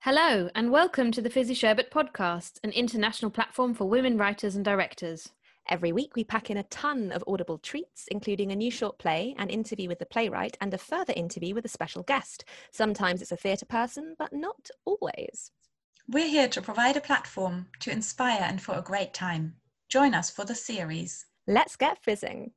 Hello, 0.00 0.48
and 0.54 0.70
welcome 0.70 1.10
to 1.10 1.20
the 1.20 1.28
Fizzy 1.28 1.52
Sherbet 1.52 1.90
podcast, 1.90 2.60
an 2.62 2.70
international 2.70 3.30
platform 3.30 3.74
for 3.74 3.88
women 3.88 4.16
writers 4.16 4.54
and 4.54 4.64
directors. 4.64 5.30
Every 5.68 5.90
week, 5.90 6.14
we 6.14 6.22
pack 6.22 6.48
in 6.48 6.56
a 6.56 6.62
ton 6.64 7.10
of 7.10 7.24
audible 7.26 7.58
treats, 7.58 8.06
including 8.08 8.52
a 8.52 8.56
new 8.56 8.70
short 8.70 8.98
play, 8.98 9.34
an 9.36 9.50
interview 9.50 9.88
with 9.88 9.98
the 9.98 10.06
playwright, 10.06 10.56
and 10.60 10.72
a 10.72 10.78
further 10.78 11.12
interview 11.16 11.54
with 11.54 11.64
a 11.64 11.68
special 11.68 12.04
guest. 12.04 12.44
Sometimes 12.70 13.20
it's 13.20 13.32
a 13.32 13.36
theatre 13.36 13.66
person, 13.66 14.14
but 14.16 14.32
not 14.32 14.70
always. 14.84 15.50
We're 16.08 16.28
here 16.28 16.48
to 16.48 16.62
provide 16.62 16.96
a 16.96 17.00
platform 17.00 17.66
to 17.80 17.90
inspire 17.90 18.42
and 18.42 18.62
for 18.62 18.74
a 18.74 18.82
great 18.82 19.12
time. 19.12 19.56
Join 19.88 20.14
us 20.14 20.30
for 20.30 20.44
the 20.44 20.54
series. 20.54 21.26
Let's 21.48 21.74
get 21.74 22.00
fizzing. 22.00 22.52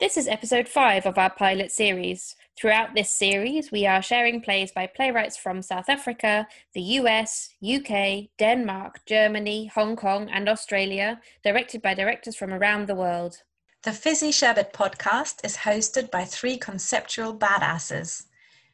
This 0.00 0.16
is 0.16 0.26
episode 0.26 0.68
five 0.68 1.06
of 1.06 1.18
our 1.18 1.30
pilot 1.30 1.70
series. 1.70 2.34
Throughout 2.56 2.96
this 2.96 3.16
series, 3.16 3.70
we 3.70 3.86
are 3.86 4.02
sharing 4.02 4.40
plays 4.40 4.72
by 4.72 4.88
playwrights 4.88 5.36
from 5.36 5.62
South 5.62 5.88
Africa, 5.88 6.48
the 6.74 6.82
US, 6.98 7.50
UK, 7.64 8.24
Denmark, 8.36 9.06
Germany, 9.06 9.70
Hong 9.72 9.94
Kong, 9.94 10.28
and 10.28 10.48
Australia, 10.48 11.20
directed 11.44 11.80
by 11.80 11.94
directors 11.94 12.34
from 12.34 12.52
around 12.52 12.88
the 12.88 12.96
world. 12.96 13.44
The 13.84 13.92
Fizzy 13.92 14.32
Sherbet 14.32 14.72
podcast 14.72 15.44
is 15.44 15.58
hosted 15.58 16.10
by 16.10 16.24
three 16.24 16.56
conceptual 16.56 17.32
badasses 17.32 18.24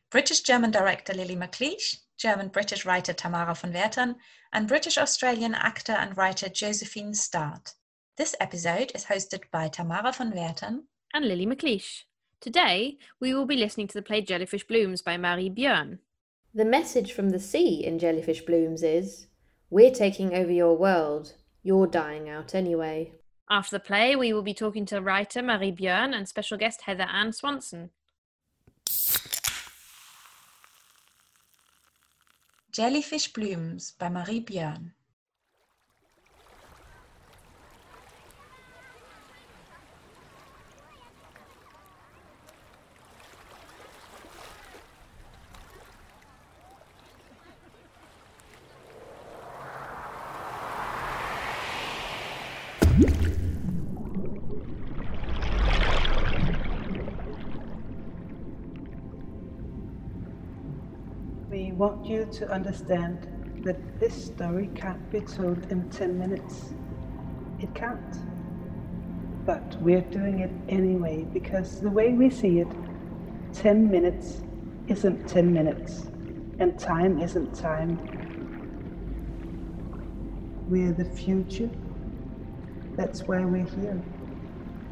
British 0.09 0.41
German 0.41 0.71
director 0.71 1.13
Lily 1.13 1.37
McLeish, 1.37 1.99
German 2.17 2.49
British 2.49 2.87
writer 2.87 3.13
Tamara 3.13 3.55
von 3.55 3.75
Werthern, 3.75 4.15
and 4.55 4.67
British 4.67 4.97
Australian 4.97 5.55
actor 5.55 5.93
and 5.93 6.17
writer 6.17 6.49
Josephine 6.49 7.13
Start. 7.13 7.75
This 8.17 8.35
episode 8.41 8.91
is 8.95 9.05
hosted 9.05 9.43
by 9.53 9.69
Tamara 9.69 10.13
von 10.13 10.33
Werthern 10.33 10.85
and 11.13 11.27
Lily 11.27 11.47
McLeish. 11.47 12.05
Today, 12.41 12.99
we 13.21 13.35
will 13.35 13.47
be 13.47 13.57
listening 13.57 13.87
to 13.89 13.95
the 13.95 14.03
play 14.03 14.23
Jellyfish 14.23 14.67
Blooms 14.67 15.03
by 15.03 15.17
Marie 15.17 15.51
Bjørn. 15.51 15.99
The 16.55 16.65
message 16.65 17.13
from 17.13 17.31
the 17.31 17.39
sea 17.39 17.85
in 17.85 17.99
Jellyfish 17.99 18.45
Blooms 18.45 18.83
is 18.83 19.27
We're 19.71 19.91
taking 19.91 20.35
over 20.35 20.51
your 20.51 20.77
world. 20.77 21.35
You're 21.63 21.87
dying 21.87 22.29
out 22.29 22.55
anyway. 22.55 23.13
After 23.49 23.77
the 23.77 23.85
play, 23.85 24.17
we 24.17 24.33
will 24.33 24.43
be 24.43 24.55
talking 24.55 24.87
to 24.87 25.01
writer 25.01 25.43
Marie 25.43 25.73
Bjørn 25.73 26.15
and 26.15 26.29
special 26.29 26.57
guest 26.59 26.83
Heather 26.83 27.09
Anne 27.13 27.33
Swanson. 27.33 27.91
Jellyfish 32.73 33.33
Blooms 33.33 33.93
by 33.99 34.09
Marie 34.09 34.41
Bjørn. 34.41 34.93
We 61.51 61.73
want 61.73 62.00
you 62.11 62.27
to 62.33 62.51
understand 62.51 63.29
that 63.65 64.01
this 64.01 64.27
story 64.27 64.69
can't 64.75 65.11
be 65.11 65.21
told 65.21 65.71
in 65.71 65.89
10 65.91 66.19
minutes. 66.19 66.75
It 67.61 67.73
can't. 67.75 68.17
But 69.47 69.81
we're 69.81 70.01
doing 70.01 70.41
it 70.41 70.51
anyway 70.69 71.25
because 71.33 71.81
the 71.81 71.89
way 71.89 72.13
we 72.13 72.29
see 72.29 72.59
it, 72.59 72.69
10 73.53 73.91
minutes 73.91 74.43
isn't 74.89 75.29
10 75.29 75.53
minutes, 75.53 76.09
and 76.59 76.79
time 76.79 77.21
isn't 77.21 77.55
time. 77.55 77.99
We're 80.69 80.93
the 80.93 81.05
future. 81.05 81.71
That's 82.97 83.23
why 83.23 83.45
we're 83.45 83.67
here. 83.67 84.03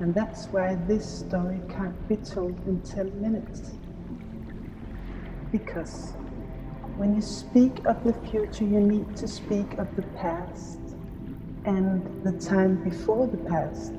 And 0.00 0.14
that's 0.14 0.46
why 0.46 0.76
this 0.86 1.04
story 1.18 1.60
can't 1.68 2.08
be 2.08 2.16
told 2.16 2.56
in 2.68 2.80
10 2.82 3.20
minutes. 3.20 3.72
Because 5.50 6.12
when 6.98 7.14
you 7.14 7.22
speak 7.22 7.86
of 7.86 8.02
the 8.02 8.12
future, 8.28 8.64
you 8.64 8.80
need 8.80 9.16
to 9.16 9.28
speak 9.28 9.74
of 9.74 9.94
the 9.94 10.02
past 10.18 10.80
and 11.64 12.02
the 12.24 12.32
time 12.44 12.82
before 12.82 13.28
the 13.28 13.36
past. 13.36 13.92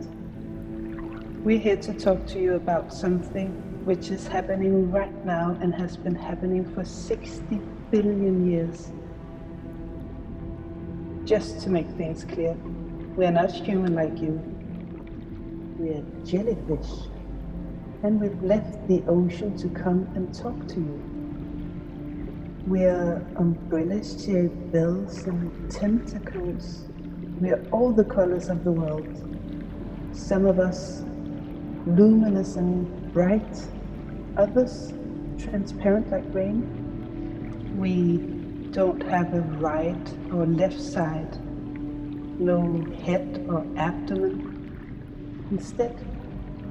We're 1.46 1.60
here 1.60 1.78
to 1.78 1.94
talk 1.94 2.28
to 2.28 2.42
you 2.42 2.56
about 2.56 2.94
something 2.94 3.52
which 3.86 4.12
is 4.12 4.28
happening 4.28 4.92
right 4.92 5.26
now 5.26 5.58
and 5.62 5.74
has 5.76 5.96
been 5.96 6.14
happening 6.14 6.70
for 6.76 6.84
60 6.84 7.62
billion 7.90 8.52
years. 8.52 8.92
Just 11.24 11.62
to 11.62 11.70
make 11.70 11.88
things 11.92 12.26
clear, 12.26 12.54
we 13.16 13.26
are 13.26 13.32
not 13.32 13.50
human 13.50 13.96
like 13.96 14.20
you. 14.20 14.42
We 15.80 15.92
are 15.92 16.26
jellyfish. 16.26 17.08
And 18.04 18.20
we've 18.20 18.44
left 18.44 18.90
the 18.90 19.02
ocean 19.08 19.56
to 19.56 19.70
come 19.70 20.10
and 20.16 20.36
talk 20.36 20.68
to 20.68 20.76
you. 20.82 21.09
We're 22.70 23.16
umbrella 23.36 24.04
shaped 24.04 24.72
bells 24.72 25.26
and 25.26 25.72
tentacles. 25.72 26.84
We're 27.42 27.66
all 27.72 27.92
the 27.92 28.04
colors 28.04 28.48
of 28.48 28.64
the 28.64 28.72
world. 28.72 29.08
Some 30.12 30.46
of 30.46 30.60
us 30.60 31.02
luminous 31.88 32.58
and 32.58 33.12
bright, 33.12 33.68
others 34.38 34.94
transparent 35.40 36.12
like 36.12 36.26
rain. 36.32 36.62
We 37.76 38.18
don't 38.72 39.02
have 39.02 39.34
a 39.34 39.42
right 39.42 40.14
or 40.32 40.46
left 40.46 40.80
side, 40.80 41.40
no 42.40 42.86
head 43.04 43.48
or 43.50 43.66
abdomen. 43.78 45.48
Instead, 45.50 45.98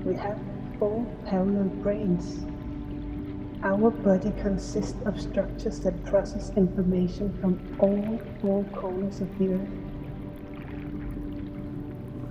we 0.04 0.14
have 0.14 0.38
four 0.78 1.04
parallel 1.26 1.70
brains 1.82 2.44
our 3.62 3.90
body 3.90 4.32
consists 4.40 4.94
of 5.04 5.20
structures 5.20 5.80
that 5.80 6.04
process 6.04 6.50
information 6.56 7.36
from 7.40 7.58
all 7.80 8.20
four 8.40 8.64
corners 8.74 9.20
of 9.20 9.38
the 9.38 9.54
earth. 9.54 9.68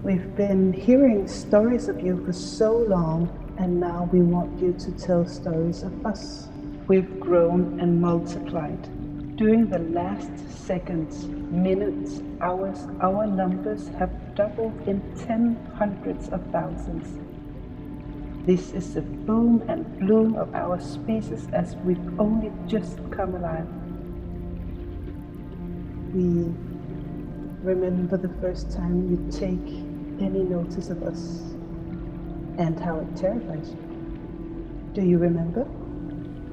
We've 0.03 0.35
been 0.37 0.71
hearing 0.71 1.27
stories 1.27 1.89
of 1.89 1.99
you 1.99 2.23
for 2.25 2.31
so 2.31 2.77
long, 2.77 3.29
and 3.57 3.79
now 3.79 4.07
we 4.13 4.21
want 4.21 4.57
you 4.61 4.71
to 4.73 4.91
tell 4.91 5.25
stories 5.27 5.83
of 5.83 6.05
us. 6.05 6.47
We've 6.87 7.19
grown 7.19 7.79
and 7.81 7.99
multiplied. 7.99 9.35
During 9.35 9.69
the 9.69 9.79
last 9.79 10.31
seconds, 10.49 11.25
minutes, 11.25 12.21
hours, 12.39 12.87
our 13.01 13.27
numbers 13.27 13.89
have 13.99 14.35
doubled 14.35 14.87
in 14.87 15.01
ten 15.15 15.57
hundreds 15.77 16.29
of 16.29 16.41
thousands. 16.51 17.26
This 18.47 18.71
is 18.71 18.93
the 18.93 19.01
boom 19.01 19.61
and 19.67 19.99
bloom 19.99 20.37
of 20.37 20.55
our 20.55 20.79
species 20.79 21.49
as 21.51 21.75
we've 21.83 22.17
only 22.17 22.49
just 22.65 22.97
come 23.11 23.35
alive. 23.35 23.67
We 26.13 26.55
remember 27.61 28.15
the 28.15 28.31
first 28.39 28.71
time 28.71 29.11
you 29.11 29.17
take 29.29 29.67
any 30.25 30.43
notice 30.43 30.89
of 30.89 31.03
us 31.03 31.41
and 32.57 32.79
how 32.79 32.99
it 32.99 33.17
terrifies 33.17 33.71
you. 33.71 34.91
Do 34.93 35.01
you 35.01 35.17
remember? 35.17 35.67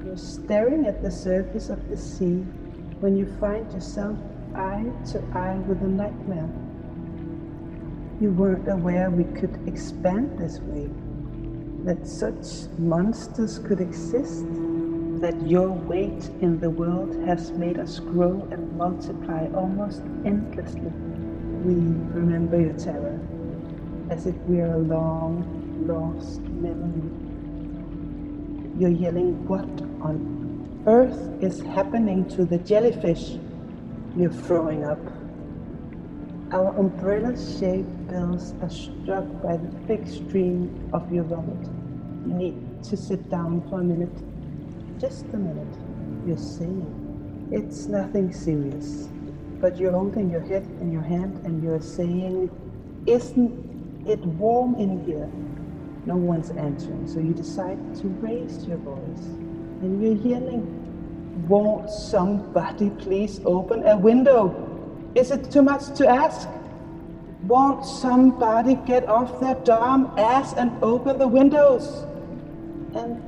You're 0.03 0.17
staring 0.17 0.87
at 0.87 1.01
the 1.01 1.09
surface 1.09 1.69
of 1.69 1.87
the 1.87 1.95
sea 1.95 2.43
when 2.99 3.15
you 3.15 3.25
find 3.39 3.71
yourself 3.71 4.17
eye 4.53 4.91
to 5.13 5.23
eye 5.33 5.59
with 5.65 5.81
a 5.81 5.87
nightmare. 5.87 6.49
You 8.19 8.31
weren't 8.31 8.67
aware 8.67 9.09
we 9.09 9.23
could 9.39 9.65
expand 9.65 10.37
this 10.37 10.59
way 10.59 10.89
that 11.85 12.07
such 12.07 12.67
monsters 12.79 13.59
could 13.59 13.79
exist, 13.79 14.43
that 15.21 15.35
your 15.47 15.69
weight 15.69 16.29
in 16.41 16.59
the 16.59 16.69
world 16.69 17.15
has 17.27 17.51
made 17.51 17.77
us 17.79 17.99
grow 17.99 18.47
and 18.51 18.75
multiply 18.75 19.47
almost 19.53 20.01
endlessly. 20.25 20.91
We 21.63 21.75
remember 22.19 22.59
your 22.59 22.73
terror 22.73 23.19
as 24.09 24.25
if 24.25 24.35
we 24.47 24.61
are 24.61 24.73
a 24.73 24.77
long 24.77 25.45
lost 25.87 26.41
memory. 26.41 27.11
You're 28.79 28.89
yelling, 28.89 29.47
What 29.47 29.69
on 30.01 30.83
earth 30.87 31.41
is 31.41 31.61
happening 31.61 32.27
to 32.29 32.45
the 32.45 32.57
jellyfish? 32.57 33.37
You're 34.17 34.31
throwing 34.31 34.83
up. 34.85 34.99
Our 36.51 36.77
umbrella-shaped 36.77 38.07
bells 38.07 38.53
are 38.61 38.69
struck 38.69 39.25
by 39.41 39.57
the 39.57 39.71
thick 39.87 40.07
stream 40.07 40.89
of 40.93 41.11
your 41.11 41.23
vomit. 41.23 41.67
You 42.27 42.33
need 42.33 42.83
to 42.83 42.97
sit 42.97 43.29
down 43.31 43.67
for 43.69 43.81
a 43.81 43.83
minute. 43.83 44.15
just 44.99 45.25
a 45.33 45.37
minute. 45.37 45.77
You're 46.25 46.37
saying 46.37 47.49
it's 47.51 47.87
nothing 47.87 48.33
serious, 48.33 49.09
but 49.61 49.77
you're 49.77 49.91
holding 49.91 50.29
your 50.31 50.41
head 50.41 50.63
in 50.81 50.91
your 50.91 51.01
hand 51.03 51.39
and 51.45 51.63
you're 51.63 51.81
saying, 51.81 52.49
Isn't 53.07 54.05
it 54.07 54.19
warm 54.25 54.75
in 54.75 55.03
here? 55.05 55.29
No 56.05 56.15
one's 56.15 56.51
answering, 56.51 57.07
so 57.07 57.19
you 57.19 57.33
decide 57.33 57.79
to 57.97 58.07
raise 58.21 58.65
your 58.67 58.77
voice 58.77 59.25
and 59.81 60.01
you're 60.01 60.15
yelling, 60.33 61.47
Won't 61.47 61.89
somebody 61.89 62.91
please 62.91 63.41
open 63.45 63.87
a 63.87 63.97
window? 63.97 64.64
Is 65.15 65.31
it 65.31 65.49
too 65.49 65.61
much 65.61 65.97
to 65.97 66.07
ask? 66.09 66.49
Won't 67.43 67.85
somebody 67.85 68.75
get 68.75 69.07
off 69.07 69.39
their 69.39 69.55
dumb 69.55 70.11
ass 70.17 70.53
and 70.53 70.71
open 70.83 71.17
the 71.17 71.27
windows? 71.27 72.03
And 72.93 73.23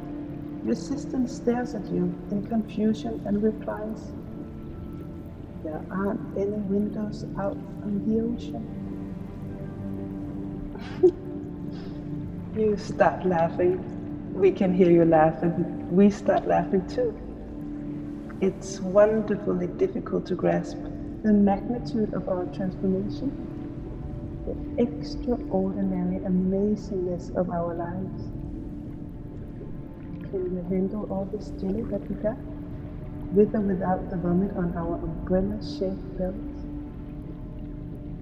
your 0.65 0.75
system 0.75 1.27
stares 1.29 1.75
at 1.75 1.85
you 1.85 2.13
in 2.29 2.45
confusion 2.45 3.21
and 3.25 3.41
replies, 3.41 4.11
There 5.63 5.81
aren't 5.89 6.37
any 6.37 6.59
windows 6.67 7.23
out 7.39 7.55
on 7.83 8.03
the 8.05 8.19
ocean. 8.19 8.65
you 12.59 12.75
start 12.75 13.25
laughing. 13.25 14.33
We 14.33 14.51
can 14.51 14.73
hear 14.73 14.91
you 14.91 15.05
laughing. 15.05 15.95
We 15.95 16.09
start 16.09 16.45
laughing 16.47 16.85
too. 16.89 17.17
It's 18.41 18.81
wonderfully 18.81 19.67
difficult 19.67 20.25
to 20.25 20.35
grasp 20.35 20.77
the 21.27 21.33
magnitude 21.33 22.13
of 22.13 22.29
our 22.29 22.45
transformation, 22.55 23.27
the 24.45 24.81
extraordinary 24.81 26.19
amazingness 26.21 27.35
of 27.35 27.49
our 27.49 27.75
lives. 27.75 28.31
Can 30.31 30.55
you 30.55 30.65
handle 30.69 31.05
all 31.11 31.25
this 31.25 31.49
jelly 31.59 31.83
that 31.91 31.99
we 32.09 32.15
got? 32.23 32.37
With 33.33 33.53
or 33.53 33.59
without 33.59 34.09
the 34.09 34.15
vomit 34.15 34.55
on 34.55 34.73
our 34.77 34.95
umbrella 35.03 35.59
shaped 35.61 36.17
bellies? 36.17 36.63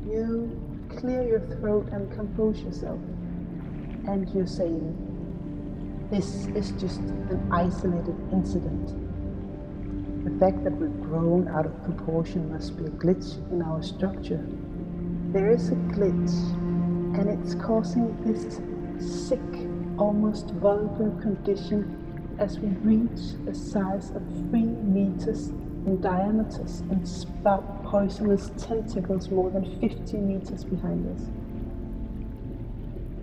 You 0.09 0.59
clear 0.97 1.21
your 1.21 1.41
throat 1.59 1.89
and 1.91 2.11
compose 2.11 2.59
yourself, 2.61 2.99
and 4.07 4.27
you're 4.33 4.47
saying, 4.47 4.97
This 6.09 6.47
is 6.55 6.71
just 6.81 7.01
an 7.01 7.47
isolated 7.51 8.15
incident. 8.33 9.04
The 10.25 10.39
fact 10.39 10.63
that 10.63 10.75
we've 10.77 11.01
grown 11.01 11.48
out 11.50 11.68
of 11.68 11.83
proportion 11.83 12.51
must 12.51 12.75
be 12.77 12.86
a 12.86 12.89
glitch 12.89 13.38
in 13.51 13.62
our 13.62 13.83
structure. 13.83 14.44
There 15.31 15.51
is 15.51 15.69
a 15.69 15.75
glitch, 15.75 16.33
and 17.16 17.30
it's 17.30 17.54
causing 17.54 18.18
this 18.24 18.60
sick, 18.98 19.39
almost 20.00 20.50
vulgar 20.50 21.12
condition 21.22 22.36
as 22.39 22.57
we 22.57 22.69
reach 22.69 23.36
a 23.48 23.54
size 23.54 24.10
of 24.16 24.24
three 24.50 24.66
meters 24.66 25.50
in 25.86 26.01
diameter 26.01 26.66
and 26.89 27.07
spout 27.07 27.83
poisonous 27.83 28.50
tentacles 28.57 29.30
more 29.30 29.51
than 29.51 29.80
50 29.80 30.18
meters 30.18 30.63
behind 30.63 31.06
us. 31.16 31.30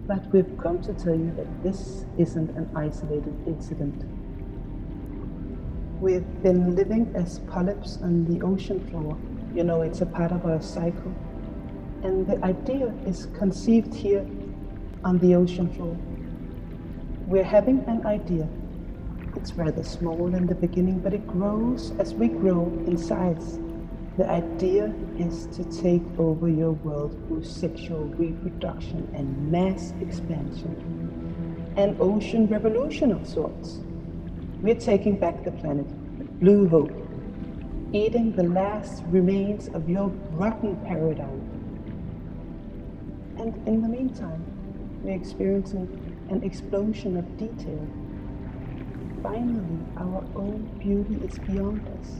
But 0.06 0.32
we've 0.32 0.56
come 0.56 0.80
to 0.82 0.94
tell 0.94 1.16
you 1.16 1.32
that 1.36 1.64
this 1.64 2.04
isn't 2.16 2.50
an 2.56 2.70
isolated 2.76 3.34
incident. 3.44 4.21
We've 6.02 6.42
been 6.42 6.74
living 6.74 7.12
as 7.14 7.38
polyps 7.38 7.98
on 8.02 8.24
the 8.24 8.44
ocean 8.44 8.84
floor. 8.90 9.16
You 9.54 9.62
know, 9.62 9.82
it's 9.82 10.00
a 10.00 10.06
part 10.06 10.32
of 10.32 10.44
our 10.44 10.60
cycle. 10.60 11.14
And 12.02 12.26
the 12.26 12.44
idea 12.44 12.92
is 13.06 13.26
conceived 13.38 13.94
here 13.94 14.26
on 15.04 15.20
the 15.20 15.36
ocean 15.36 15.72
floor. 15.72 15.96
We're 17.28 17.44
having 17.44 17.84
an 17.86 18.04
idea. 18.04 18.48
It's 19.36 19.52
rather 19.52 19.84
small 19.84 20.34
in 20.34 20.48
the 20.48 20.56
beginning, 20.56 20.98
but 20.98 21.14
it 21.14 21.24
grows 21.28 21.92
as 22.00 22.14
we 22.14 22.26
grow 22.26 22.66
in 22.84 22.98
size. 22.98 23.60
The 24.18 24.28
idea 24.28 24.92
is 25.20 25.46
to 25.56 25.62
take 25.80 26.02
over 26.18 26.48
your 26.48 26.72
world 26.72 27.16
through 27.28 27.44
sexual 27.44 28.06
reproduction 28.06 29.08
and 29.14 29.52
mass 29.52 29.94
expansion. 30.00 31.72
An 31.76 31.96
ocean 32.00 32.48
revolution 32.48 33.12
of 33.12 33.24
sorts. 33.24 33.78
We're 34.62 34.76
taking 34.76 35.16
back 35.16 35.42
the 35.42 35.50
planet, 35.50 35.88
Blue 36.38 36.68
Hope, 36.68 36.92
eating 37.92 38.30
the 38.30 38.44
last 38.44 39.02
remains 39.08 39.66
of 39.66 39.88
your 39.88 40.06
rotten 40.30 40.76
paradigm. 40.86 41.42
And 43.40 43.66
in 43.66 43.82
the 43.82 43.88
meantime, 43.88 44.44
we're 45.02 45.16
experiencing 45.16 45.88
an 46.30 46.44
explosion 46.44 47.16
of 47.16 47.36
detail. 47.36 47.84
Finally, 49.20 49.80
our 49.96 50.24
own 50.36 50.70
beauty 50.78 51.16
is 51.26 51.40
beyond 51.40 51.84
us. 51.98 52.12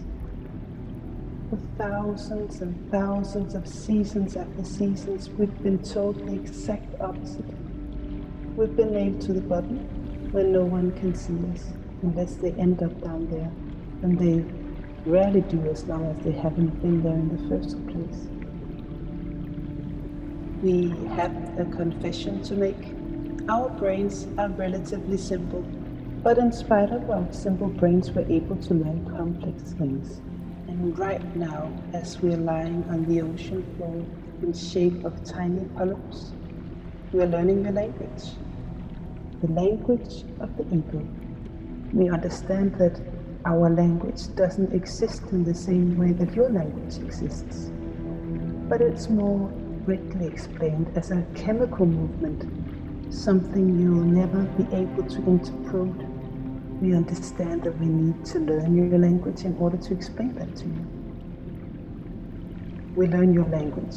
For 1.48 1.60
thousands 1.78 2.60
and 2.60 2.90
thousands 2.90 3.54
of 3.54 3.68
seasons 3.68 4.34
after 4.34 4.64
seasons, 4.64 5.30
we've 5.30 5.62
been 5.62 5.78
told 5.78 6.26
the 6.26 6.34
exact 6.34 7.00
opposite. 7.00 7.54
We've 8.56 8.74
been 8.74 8.94
nailed 8.94 9.20
to 9.20 9.32
the 9.32 9.42
bottom 9.42 9.78
where 10.32 10.42
no 10.42 10.64
one 10.64 10.90
can 10.98 11.14
see 11.14 11.38
us 11.54 11.72
unless 12.02 12.36
they 12.36 12.50
end 12.52 12.82
up 12.82 13.02
down 13.02 13.28
there. 13.30 13.50
And 14.02 14.18
they 14.18 14.44
rarely 15.04 15.40
do 15.40 15.68
as 15.70 15.84
long 15.84 16.06
as 16.06 16.24
they 16.24 16.32
haven't 16.32 16.80
been 16.82 17.02
there 17.02 17.14
in 17.14 17.28
the 17.28 17.48
first 17.48 17.84
place. 17.88 18.28
We 20.62 20.90
have 21.16 21.34
a 21.58 21.64
confession 21.64 22.42
to 22.44 22.54
make. 22.54 22.94
Our 23.48 23.68
brains 23.70 24.28
are 24.38 24.48
relatively 24.48 25.16
simple, 25.16 25.62
but 26.22 26.38
in 26.38 26.52
spite 26.52 26.90
of 26.90 27.10
our 27.10 27.32
simple 27.32 27.68
brains, 27.68 28.12
we're 28.12 28.28
able 28.30 28.56
to 28.56 28.74
learn 28.74 29.04
complex 29.16 29.72
things. 29.72 30.18
And 30.68 30.96
right 30.96 31.36
now, 31.36 31.72
as 31.92 32.20
we're 32.20 32.36
lying 32.36 32.84
on 32.90 33.06
the 33.06 33.22
ocean 33.22 33.64
floor 33.76 34.06
in 34.42 34.52
shape 34.52 35.04
of 35.04 35.24
tiny 35.24 35.64
polyps, 35.76 36.32
we're 37.12 37.26
learning 37.26 37.64
the 37.64 37.72
language. 37.72 38.22
The 39.42 39.48
language 39.48 40.24
of 40.40 40.56
the 40.56 40.64
ego. 40.74 41.21
We 41.92 42.08
understand 42.08 42.74
that 42.76 43.00
our 43.44 43.70
language 43.70 44.34
doesn't 44.36 44.72
exist 44.72 45.24
in 45.32 45.44
the 45.44 45.54
same 45.54 45.98
way 45.98 46.12
that 46.12 46.34
your 46.34 46.50
language 46.50 46.98
exists, 46.98 47.72
but 48.68 48.80
it's 48.80 49.10
more 49.10 49.50
readily 49.86 50.26
explained 50.26 50.90
as 50.96 51.10
a 51.10 51.26
chemical 51.34 51.86
movement, 51.86 52.46
something 53.12 53.78
you'll 53.78 54.04
never 54.04 54.42
be 54.56 54.64
able 54.74 55.04
to 55.04 55.18
interpret. 55.26 56.08
We 56.80 56.94
understand 56.94 57.64
that 57.64 57.78
we 57.78 57.86
need 57.86 58.24
to 58.26 58.38
learn 58.40 58.74
your 58.74 58.98
language 58.98 59.44
in 59.44 59.56
order 59.56 59.76
to 59.76 59.94
explain 59.94 60.34
that 60.36 60.56
to 60.56 60.66
you. 60.66 60.86
We 62.94 63.06
learn 63.08 63.34
your 63.34 63.46
language 63.46 63.96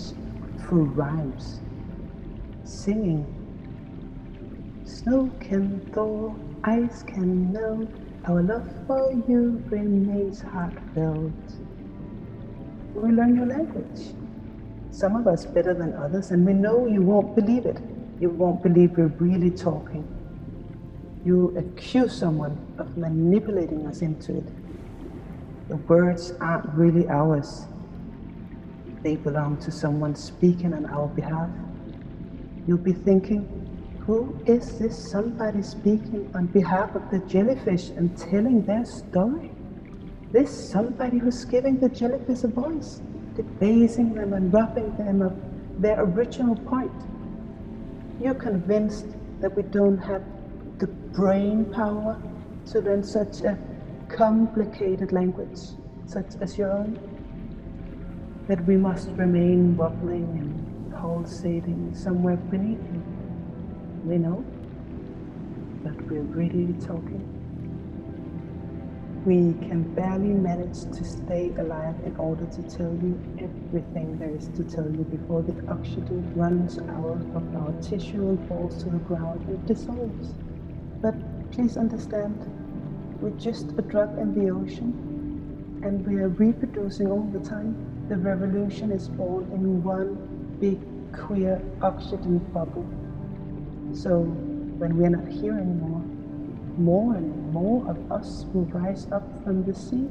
through 0.60 0.86
rhymes, 0.86 1.62
singing. 2.64 3.26
Snow 4.86 5.32
can 5.40 5.82
thaw, 5.94 6.36
ice 6.66 7.04
can 7.04 7.54
melt, 7.54 7.90
our 8.28 8.44
love 8.44 8.70
for 8.88 9.14
you 9.28 9.64
remains 9.68 10.42
heartfelt. 10.42 11.34
We 12.96 13.12
learn 13.12 13.36
your 13.36 13.48
language. 13.48 14.16
Some 14.92 15.16
of 15.16 15.28
us 15.28 15.46
better 15.46 15.74
than 15.74 15.94
others, 15.94 16.32
and 16.32 16.46
we 16.46 16.54
know 16.54 16.88
you 16.88 17.04
won't 17.04 17.36
believe 17.36 17.66
it. 17.66 17.80
You 18.20 18.30
won't 18.32 18.64
believe 18.64 18.98
we're 18.98 19.08
really 19.08 19.52
talking. 19.52 20.08
You 21.26 21.56
accuse 21.58 22.18
someone 22.18 22.58
of 22.80 22.98
manipulating 22.98 23.88
us 23.88 24.02
into 24.02 24.38
it. 24.38 24.48
The 25.70 25.78
words 25.78 26.34
aren't 26.42 26.68
really 26.76 27.08
ours, 27.10 27.68
they 29.04 29.16
belong 29.18 29.58
to 29.60 29.72
someone 29.72 30.16
speaking 30.16 30.74
on 30.74 30.86
our 30.88 31.08
behalf. 31.08 31.50
You'll 32.68 32.78
be 32.80 32.94
thinking, 32.94 33.65
who 34.06 34.40
is 34.46 34.78
this 34.78 34.96
somebody 35.12 35.64
speaking 35.64 36.30
on 36.36 36.46
behalf 36.46 36.94
of 36.94 37.10
the 37.10 37.20
jellyfish 37.28 37.90
and 37.90 38.16
telling 38.16 38.62
their 38.64 38.86
story? 38.86 39.52
This 40.32 40.52
somebody 40.70 41.18
who's 41.18 41.44
giving 41.44 41.80
the 41.80 41.90
jellyfish 41.90 42.44
a 42.44 42.48
voice, 42.50 43.02
debasing 43.36 44.14
them 44.14 44.34
and 44.34 44.54
robbing 44.54 44.96
them 44.98 45.24
of 45.24 45.34
their 45.82 46.04
original 46.04 46.56
point. 46.56 46.92
You're 48.22 48.36
convinced 48.36 49.08
that 49.42 49.56
we 49.56 49.64
don't 49.64 49.98
have 49.98 50.24
the 50.78 50.88
brain 50.88 51.66
power 51.66 52.22
to 52.68 52.82
learn 52.82 53.04
such 53.04 53.42
a 53.42 53.58
complicated 54.08 55.12
language, 55.14 55.60
such 56.06 56.36
as 56.42 56.60
your 56.60 56.72
own, 56.72 57.00
that 58.48 58.64
we 58.68 58.78
must 58.78 59.10
remain 59.12 59.76
wobbling 59.76 60.30
and 60.40 60.94
pulsating 61.02 61.96
somewhere 61.96 62.38
beneath 62.38 62.95
We 64.06 64.20
know, 64.20 64.46
but 65.84 65.96
we're 66.10 66.24
really 66.24 66.76
talking. 66.76 67.26
We 69.26 69.56
can 69.68 69.84
barely 69.96 70.34
manage 70.34 70.84
to 70.98 71.06
stay 71.06 71.54
alive 71.58 71.96
in 72.06 72.16
order 72.18 72.48
to 72.48 72.64
tell 72.64 72.96
you 72.96 73.22
everything 73.40 74.18
there 74.18 74.36
is 74.36 74.50
to 74.50 74.64
tell 74.64 74.92
you 74.92 75.06
before 75.06 75.44
the 75.44 75.56
oxygen 75.70 76.32
runs 76.36 76.80
out 76.90 77.26
of 77.36 77.56
our 77.56 77.74
tissue 77.82 78.30
and 78.30 78.48
falls 78.48 78.84
to 78.84 78.90
the 78.90 79.00
ground 79.00 79.46
and 79.48 79.66
dissolves. 79.66 80.36
But 81.02 81.16
please 81.52 81.78
understand, 81.78 82.46
We're 83.22 83.32
just 83.32 83.74
a 83.78 83.84
drop 83.84 84.18
in 84.20 84.34
the 84.34 84.52
ocean, 84.52 85.02
and 85.82 86.06
we 86.08 86.18
are 86.22 86.30
reproducing 86.30 87.12
all 87.12 87.30
the 87.32 87.40
time. 87.40 87.80
The 88.10 88.18
revolution 88.18 88.92
is 88.92 89.10
born 89.10 89.52
in 89.54 89.84
one 89.84 90.20
big 90.60 90.80
queer 91.14 91.64
oxygen 91.82 92.40
bubble. 92.54 93.05
So 93.96 94.20
when 94.78 94.98
we're 94.98 95.10
not 95.10 95.28
here 95.28 95.54
anymore, 95.54 96.04
more 96.78 97.16
and 97.16 97.54
more 97.54 97.90
of 97.90 98.12
us 98.12 98.46
will 98.54 98.66
rise 98.66 99.08
up 99.10 99.24
from 99.44 99.64
the 99.64 99.74
sea. 99.74 100.10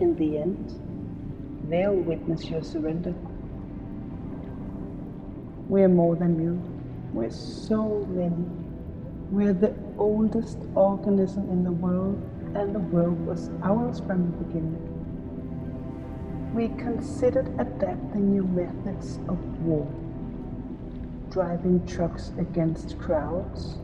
In 0.00 0.14
the 0.16 0.38
end, 0.38 0.80
they'll 1.68 1.92
witness 1.92 2.44
your 2.48 2.62
surrender. 2.62 3.12
We're 5.68 5.88
more 5.88 6.14
than 6.14 6.40
you. 6.40 6.62
We're 7.12 7.30
so 7.30 8.06
many. 8.10 8.46
We're 9.32 9.54
the 9.54 9.74
oldest 9.98 10.58
organism 10.76 11.50
in 11.50 11.64
the 11.64 11.72
world, 11.72 12.22
and 12.54 12.72
the 12.72 12.78
world 12.78 13.18
was 13.26 13.50
ours 13.64 13.98
from 13.98 14.30
the 14.30 14.44
beginning. 14.44 14.92
We 16.54 16.68
considered 16.68 17.48
adapting 17.58 18.30
new 18.30 18.44
methods 18.44 19.18
of 19.28 19.38
war, 19.62 19.90
driving 21.36 21.86
trucks 21.86 22.32
against 22.38 22.98
crowds, 22.98 23.76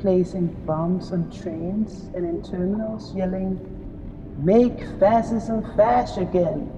placing 0.00 0.48
bombs 0.66 1.12
on 1.12 1.30
trains 1.30 2.10
and 2.16 2.26
in 2.26 2.42
terminals, 2.42 3.14
yelling, 3.14 3.56
Make 4.38 4.80
fascism 4.98 5.62
fash 5.76 6.16
again! 6.16 6.68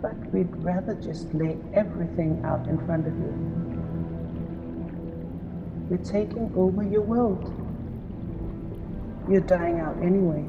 But 0.00 0.16
we'd 0.32 0.50
rather 0.56 0.96
just 0.96 1.32
lay 1.32 1.56
everything 1.72 2.42
out 2.44 2.66
in 2.66 2.84
front 2.84 3.06
of 3.06 3.14
you. 3.14 3.32
We're 5.88 6.04
taking 6.04 6.52
over 6.56 6.82
your 6.82 7.02
world. 7.02 7.46
You're 9.30 9.42
dying 9.42 9.78
out 9.78 9.96
anyway. 10.02 10.44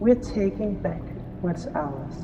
We're 0.00 0.16
taking 0.16 0.74
back 0.82 1.02
what's 1.42 1.68
ours. 1.68 2.14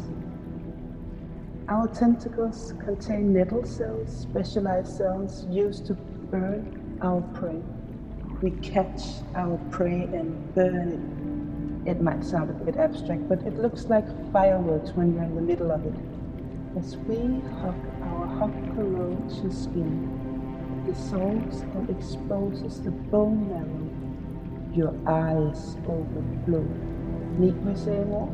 Our 1.68 1.86
tentacles 1.86 2.72
contain 2.82 3.34
nettle 3.34 3.62
cells, 3.62 4.20
specialized 4.22 4.96
cells 4.96 5.44
used 5.50 5.84
to 5.88 5.94
burn 6.30 6.98
our 7.02 7.20
prey. 7.20 7.60
We 8.40 8.52
catch 8.62 9.02
our 9.34 9.58
prey 9.70 10.04
and 10.04 10.54
burn 10.54 11.84
it. 11.84 11.90
It 11.90 12.00
might 12.00 12.24
sound 12.24 12.48
a 12.48 12.54
bit 12.54 12.78
abstract, 12.78 13.28
but 13.28 13.42
it 13.42 13.58
looks 13.58 13.84
like 13.84 14.06
fireworks 14.32 14.92
when 14.92 15.12
you're 15.12 15.24
in 15.24 15.34
the 15.34 15.42
middle 15.42 15.70
of 15.70 15.84
it. 15.84 15.92
As 16.78 16.96
we 16.96 17.18
hug 17.60 17.76
our 18.02 18.48
corrosion 18.74 19.52
skin, 19.52 20.84
dissolves 20.86 21.60
and 21.60 21.90
exposes 21.90 22.80
the 22.80 22.92
bone 22.92 23.46
marrow, 23.46 23.90
your 24.74 24.94
eyes 25.06 25.76
overflow. 25.86 26.66
Need 27.36 27.62
we 27.62 27.74
say 27.76 28.04
more? 28.04 28.32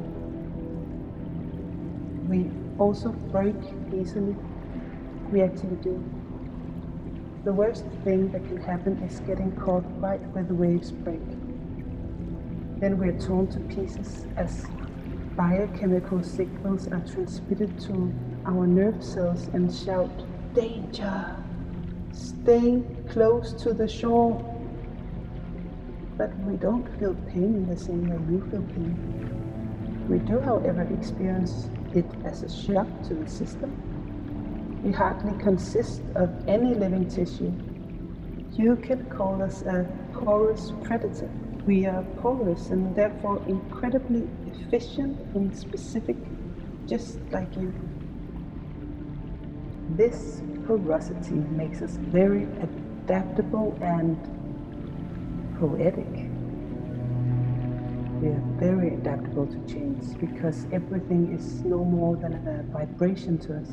We 2.28 2.48
also 2.78 3.10
break 3.10 3.56
easily. 3.92 4.36
We 5.30 5.40
do. 5.40 6.02
The 7.44 7.52
worst 7.52 7.84
thing 8.04 8.30
that 8.30 8.44
can 8.46 8.60
happen 8.62 8.98
is 9.02 9.20
getting 9.20 9.52
caught 9.56 9.84
right 10.00 10.20
where 10.32 10.44
the 10.44 10.54
waves 10.54 10.90
break. 10.90 11.20
Then 12.80 12.98
we're 12.98 13.18
torn 13.18 13.48
to 13.48 13.60
pieces 13.60 14.26
as 14.36 14.66
biochemical 15.36 16.22
signals 16.22 16.88
are 16.88 17.00
transmitted 17.00 17.78
to 17.80 18.12
our 18.46 18.66
nerve 18.66 19.02
cells 19.02 19.48
and 19.48 19.74
shout, 19.74 20.24
Danger! 20.54 21.36
Stay 22.12 22.82
close 23.08 23.52
to 23.62 23.72
the 23.74 23.88
shore! 23.88 24.38
But 26.16 26.34
we 26.40 26.56
don't 26.56 26.86
feel 26.98 27.14
pain 27.32 27.56
in 27.56 27.66
the 27.66 27.76
same 27.76 28.08
way 28.08 28.18
you 28.32 28.40
feel 28.50 28.62
pain. 28.62 30.06
We 30.08 30.18
do, 30.18 30.40
however, 30.40 30.82
experience 30.82 31.68
it 31.96 32.06
as 32.24 32.42
a 32.42 32.48
shock 32.48 32.88
to 33.08 33.14
the 33.14 33.28
system 33.28 33.72
we 34.84 34.92
hardly 34.92 35.32
consist 35.42 36.02
of 36.14 36.30
any 36.46 36.74
living 36.74 37.08
tissue. 37.08 37.52
You 38.56 38.76
could 38.76 39.08
call 39.08 39.42
us 39.42 39.62
a 39.62 39.88
porous 40.12 40.72
predator. 40.82 41.30
We 41.66 41.86
are 41.86 42.02
porous 42.20 42.68
and 42.68 42.94
therefore 42.94 43.42
incredibly 43.48 44.28
efficient 44.46 45.18
and 45.34 45.56
specific, 45.56 46.16
just 46.86 47.18
like 47.32 47.56
you. 47.56 47.72
This 49.96 50.42
porosity 50.66 51.34
makes 51.56 51.80
us 51.80 51.96
very 51.96 52.44
adaptable 52.60 53.78
and 53.80 54.18
poetic. 55.58 56.23
We 58.24 58.30
are 58.30 58.42
very 58.56 58.94
adaptable 58.94 59.46
to 59.46 59.58
change 59.70 60.18
because 60.18 60.66
everything 60.72 61.34
is 61.34 61.62
no 61.62 61.84
more 61.84 62.16
than 62.16 62.32
a 62.48 62.62
vibration 62.72 63.36
to 63.40 63.58
us. 63.58 63.68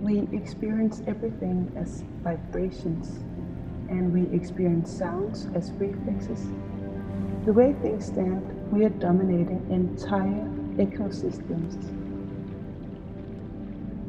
We 0.00 0.26
experience 0.32 1.02
everything 1.06 1.70
as 1.76 2.02
vibrations, 2.24 3.18
and 3.90 4.14
we 4.14 4.34
experience 4.34 4.90
sounds 4.90 5.48
as 5.54 5.72
reflexes. 5.72 6.46
The 7.44 7.52
way 7.52 7.74
things 7.82 8.06
stand, 8.06 8.48
we 8.72 8.86
are 8.86 8.96
dominating 8.96 9.66
entire 9.70 10.48
ecosystems. 10.78 11.76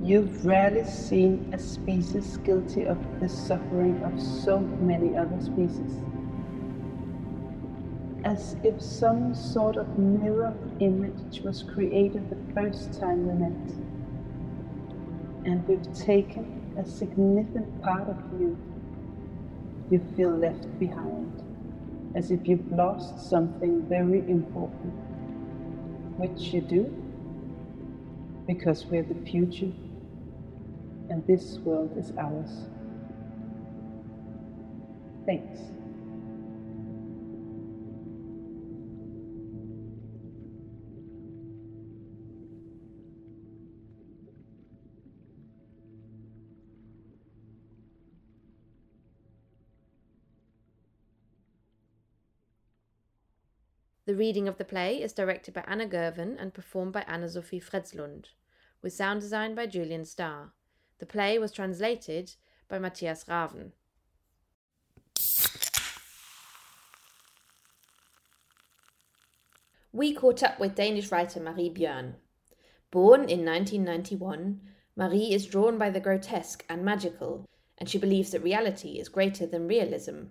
You've 0.02 0.46
rarely 0.46 0.86
seen 0.86 1.52
a 1.54 1.60
species 1.60 2.38
guilty 2.38 2.86
of 2.86 2.98
the 3.20 3.28
suffering 3.28 4.02
of 4.06 4.18
so 4.22 4.60
many 4.62 5.18
other 5.18 5.42
species. 5.42 6.00
As 8.28 8.58
if 8.62 8.82
some 8.82 9.34
sort 9.34 9.78
of 9.78 9.98
mirror 9.98 10.54
image 10.82 11.40
was 11.46 11.64
created 11.64 12.30
the 12.30 12.54
first 12.54 13.00
time 13.00 13.26
we 13.26 13.34
met 13.34 13.70
and 15.46 15.66
we've 15.66 15.94
taken 15.94 16.76
a 16.78 16.84
significant 16.84 17.82
part 17.82 18.10
of 18.10 18.18
you, 18.38 18.58
you 19.90 20.06
feel 20.18 20.32
left 20.32 20.78
behind, 20.78 21.42
as 22.16 22.30
if 22.30 22.46
you've 22.46 22.70
lost 22.70 23.30
something 23.30 23.84
very 23.84 24.20
important, 24.30 24.94
which 26.18 26.54
you 26.54 26.60
do, 26.60 26.94
because 28.46 28.86
we're 28.88 29.04
the 29.04 29.22
future, 29.32 29.72
and 31.10 31.26
this 31.28 31.60
world 31.60 31.98
is 31.98 32.12
ours. 32.18 32.66
Thanks. 35.26 35.77
The 54.08 54.16
reading 54.16 54.48
of 54.48 54.58
the 54.58 54.64
play 54.64 55.02
is 55.02 55.12
directed 55.12 55.54
by 55.54 55.66
Anna 55.68 55.86
Girvan 55.86 56.38
and 56.40 56.54
performed 56.54 56.94
by 56.94 57.02
Anna-Sofie 57.10 57.62
Fredslund, 57.62 58.28
with 58.82 58.94
sound 58.94 59.20
design 59.20 59.54
by 59.54 59.66
Julian 59.66 60.06
Starr. 60.06 60.54
The 61.00 61.06
play 61.06 61.38
was 61.38 61.52
translated 61.52 62.36
by 62.70 62.80
Mathias 62.80 63.26
Ravn. 63.26 63.74
We 69.92 70.14
caught 70.14 70.42
up 70.42 70.58
with 70.58 70.76
Danish 70.76 71.12
writer 71.12 71.42
Marie 71.42 71.70
Bjørn. 71.70 72.14
Born 72.92 73.30
in 73.30 73.44
1991, 73.44 74.62
Marie 74.96 75.34
is 75.34 75.46
drawn 75.46 75.78
by 75.78 75.90
the 75.90 76.00
grotesque 76.00 76.64
and 76.70 76.86
magical, 76.86 77.46
and 77.78 77.90
she 77.90 77.98
believes 77.98 78.32
that 78.32 78.42
reality 78.42 79.00
is 79.00 79.10
greater 79.10 79.46
than 79.46 79.68
realism. 79.68 80.28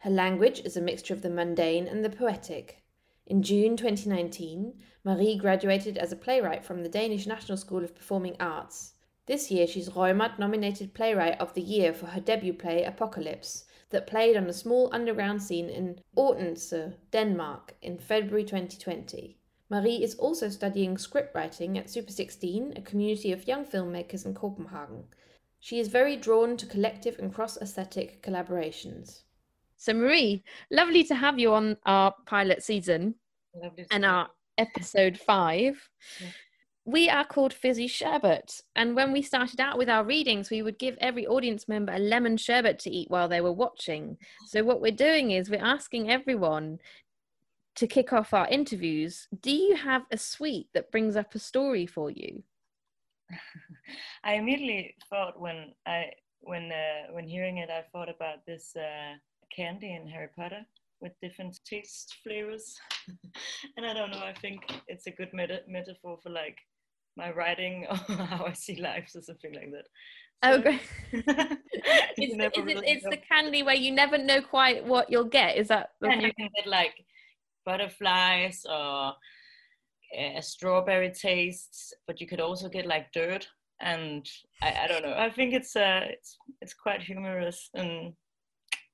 Her 0.00 0.10
language 0.10 0.60
is 0.60 0.78
a 0.78 0.80
mixture 0.80 1.12
of 1.12 1.20
the 1.20 1.28
mundane 1.28 1.86
and 1.86 2.02
the 2.02 2.08
poetic. 2.08 2.82
In 3.26 3.42
June 3.42 3.76
2019, 3.76 4.72
Marie 5.04 5.36
graduated 5.36 5.98
as 5.98 6.10
a 6.10 6.16
playwright 6.16 6.64
from 6.64 6.82
the 6.82 6.88
Danish 6.88 7.26
National 7.26 7.58
School 7.58 7.84
of 7.84 7.94
Performing 7.94 8.34
Arts. 8.40 8.94
This 9.26 9.50
year, 9.50 9.66
she's 9.66 9.90
Reumert 9.90 10.38
nominated 10.38 10.94
Playwright 10.94 11.38
of 11.38 11.52
the 11.52 11.60
Year 11.60 11.92
for 11.92 12.06
her 12.06 12.20
debut 12.20 12.54
play 12.54 12.82
Apocalypse, 12.82 13.66
that 13.90 14.06
played 14.06 14.38
on 14.38 14.46
a 14.46 14.54
small 14.54 14.88
underground 14.90 15.42
scene 15.42 15.68
in 15.68 16.00
Odense, 16.16 16.94
Denmark, 17.10 17.74
in 17.82 17.98
February 17.98 18.44
2020. 18.44 19.36
Marie 19.68 20.02
is 20.02 20.14
also 20.14 20.48
studying 20.48 20.96
script 20.96 21.34
writing 21.34 21.76
at 21.76 21.90
Super 21.90 22.10
16, 22.10 22.72
a 22.74 22.80
community 22.80 23.32
of 23.32 23.46
young 23.46 23.66
filmmakers 23.66 24.24
in 24.24 24.32
Copenhagen. 24.32 25.04
She 25.58 25.78
is 25.78 25.88
very 25.88 26.16
drawn 26.16 26.56
to 26.56 26.64
collective 26.64 27.18
and 27.18 27.34
cross 27.34 27.58
aesthetic 27.60 28.22
collaborations. 28.22 29.24
So, 29.80 29.94
Marie, 29.94 30.44
lovely 30.70 31.04
to 31.04 31.14
have 31.14 31.38
you 31.38 31.54
on 31.54 31.78
our 31.86 32.14
pilot 32.26 32.62
season 32.62 33.14
Lovely 33.54 33.86
and 33.90 34.04
our 34.04 34.28
episode 34.58 35.16
five. 35.18 35.88
Yeah. 36.20 36.26
we 36.84 37.08
are 37.08 37.24
called 37.24 37.54
Fizzy 37.54 37.88
Sherbet. 37.88 38.60
And 38.76 38.94
when 38.94 39.10
we 39.10 39.22
started 39.22 39.58
out 39.58 39.78
with 39.78 39.88
our 39.88 40.04
readings, 40.04 40.50
we 40.50 40.60
would 40.60 40.78
give 40.78 40.98
every 41.00 41.26
audience 41.26 41.66
member 41.66 41.94
a 41.94 41.98
lemon 41.98 42.36
sherbet 42.36 42.78
to 42.80 42.90
eat 42.90 43.10
while 43.10 43.26
they 43.26 43.40
were 43.40 43.54
watching. 43.54 44.18
So, 44.48 44.62
what 44.64 44.82
we're 44.82 44.92
doing 44.92 45.30
is 45.30 45.48
we're 45.48 45.64
asking 45.64 46.10
everyone 46.10 46.78
to 47.76 47.86
kick 47.86 48.12
off 48.12 48.34
our 48.34 48.48
interviews 48.48 49.28
do 49.40 49.50
you 49.50 49.76
have 49.76 50.02
a 50.10 50.18
sweet 50.18 50.66
that 50.74 50.90
brings 50.90 51.16
up 51.16 51.34
a 51.34 51.38
story 51.38 51.86
for 51.86 52.10
you? 52.10 52.42
I 54.24 54.34
immediately 54.34 54.94
thought 55.08 55.40
when 55.40 55.72
I 55.86 56.10
when 56.40 56.70
uh, 56.70 57.12
when 57.12 57.26
hearing 57.26 57.56
it, 57.56 57.70
I 57.70 57.84
thought 57.92 58.10
about 58.10 58.44
this 58.46 58.76
uh, 58.76 59.16
candy 59.54 59.94
in 59.94 60.06
Harry 60.06 60.28
Potter 60.34 60.66
with 61.00 61.12
different 61.22 61.58
taste 61.64 62.16
flavors, 62.22 62.78
and 63.76 63.86
I 63.86 63.94
don't 63.94 64.10
know. 64.10 64.18
I 64.18 64.34
think 64.40 64.60
it's 64.86 65.06
a 65.06 65.10
good 65.10 65.30
meta- 65.32 65.62
metaphor 65.66 66.18
for 66.22 66.30
like 66.30 66.58
my 67.16 67.30
writing 67.32 67.86
or 67.90 67.96
how 68.14 68.44
I 68.46 68.52
see 68.52 68.80
life 68.80 69.10
or 69.14 69.22
something 69.22 69.54
like 69.54 69.72
that. 69.72 69.86
So, 70.42 70.52
oh, 70.52 70.58
great! 70.58 70.80
it's, 72.16 72.36
the, 72.36 72.62
really 72.62 72.86
it, 72.86 72.96
it's 72.96 73.04
the 73.04 73.20
candy 73.30 73.62
where 73.62 73.74
you 73.74 73.92
never 73.92 74.16
know 74.16 74.40
quite 74.40 74.84
what 74.84 75.10
you'll 75.10 75.24
get. 75.24 75.56
Is 75.56 75.68
that? 75.68 75.90
And 76.00 76.22
you 76.22 76.32
can 76.32 76.48
get 76.56 76.66
like 76.66 76.94
butterflies 77.64 78.64
or 78.68 79.12
a 80.16 80.40
strawberry 80.40 81.12
taste, 81.12 81.94
but 82.06 82.20
you 82.20 82.26
could 82.26 82.40
also 82.40 82.68
get 82.68 82.86
like 82.86 83.12
dirt. 83.12 83.46
And 83.80 84.28
I, 84.62 84.84
I 84.84 84.86
don't 84.88 85.02
know. 85.02 85.14
I 85.16 85.30
think 85.30 85.54
it's 85.54 85.76
uh 85.76 86.02
it's 86.04 86.36
it's 86.60 86.74
quite 86.74 87.02
humorous 87.02 87.70
and 87.74 88.12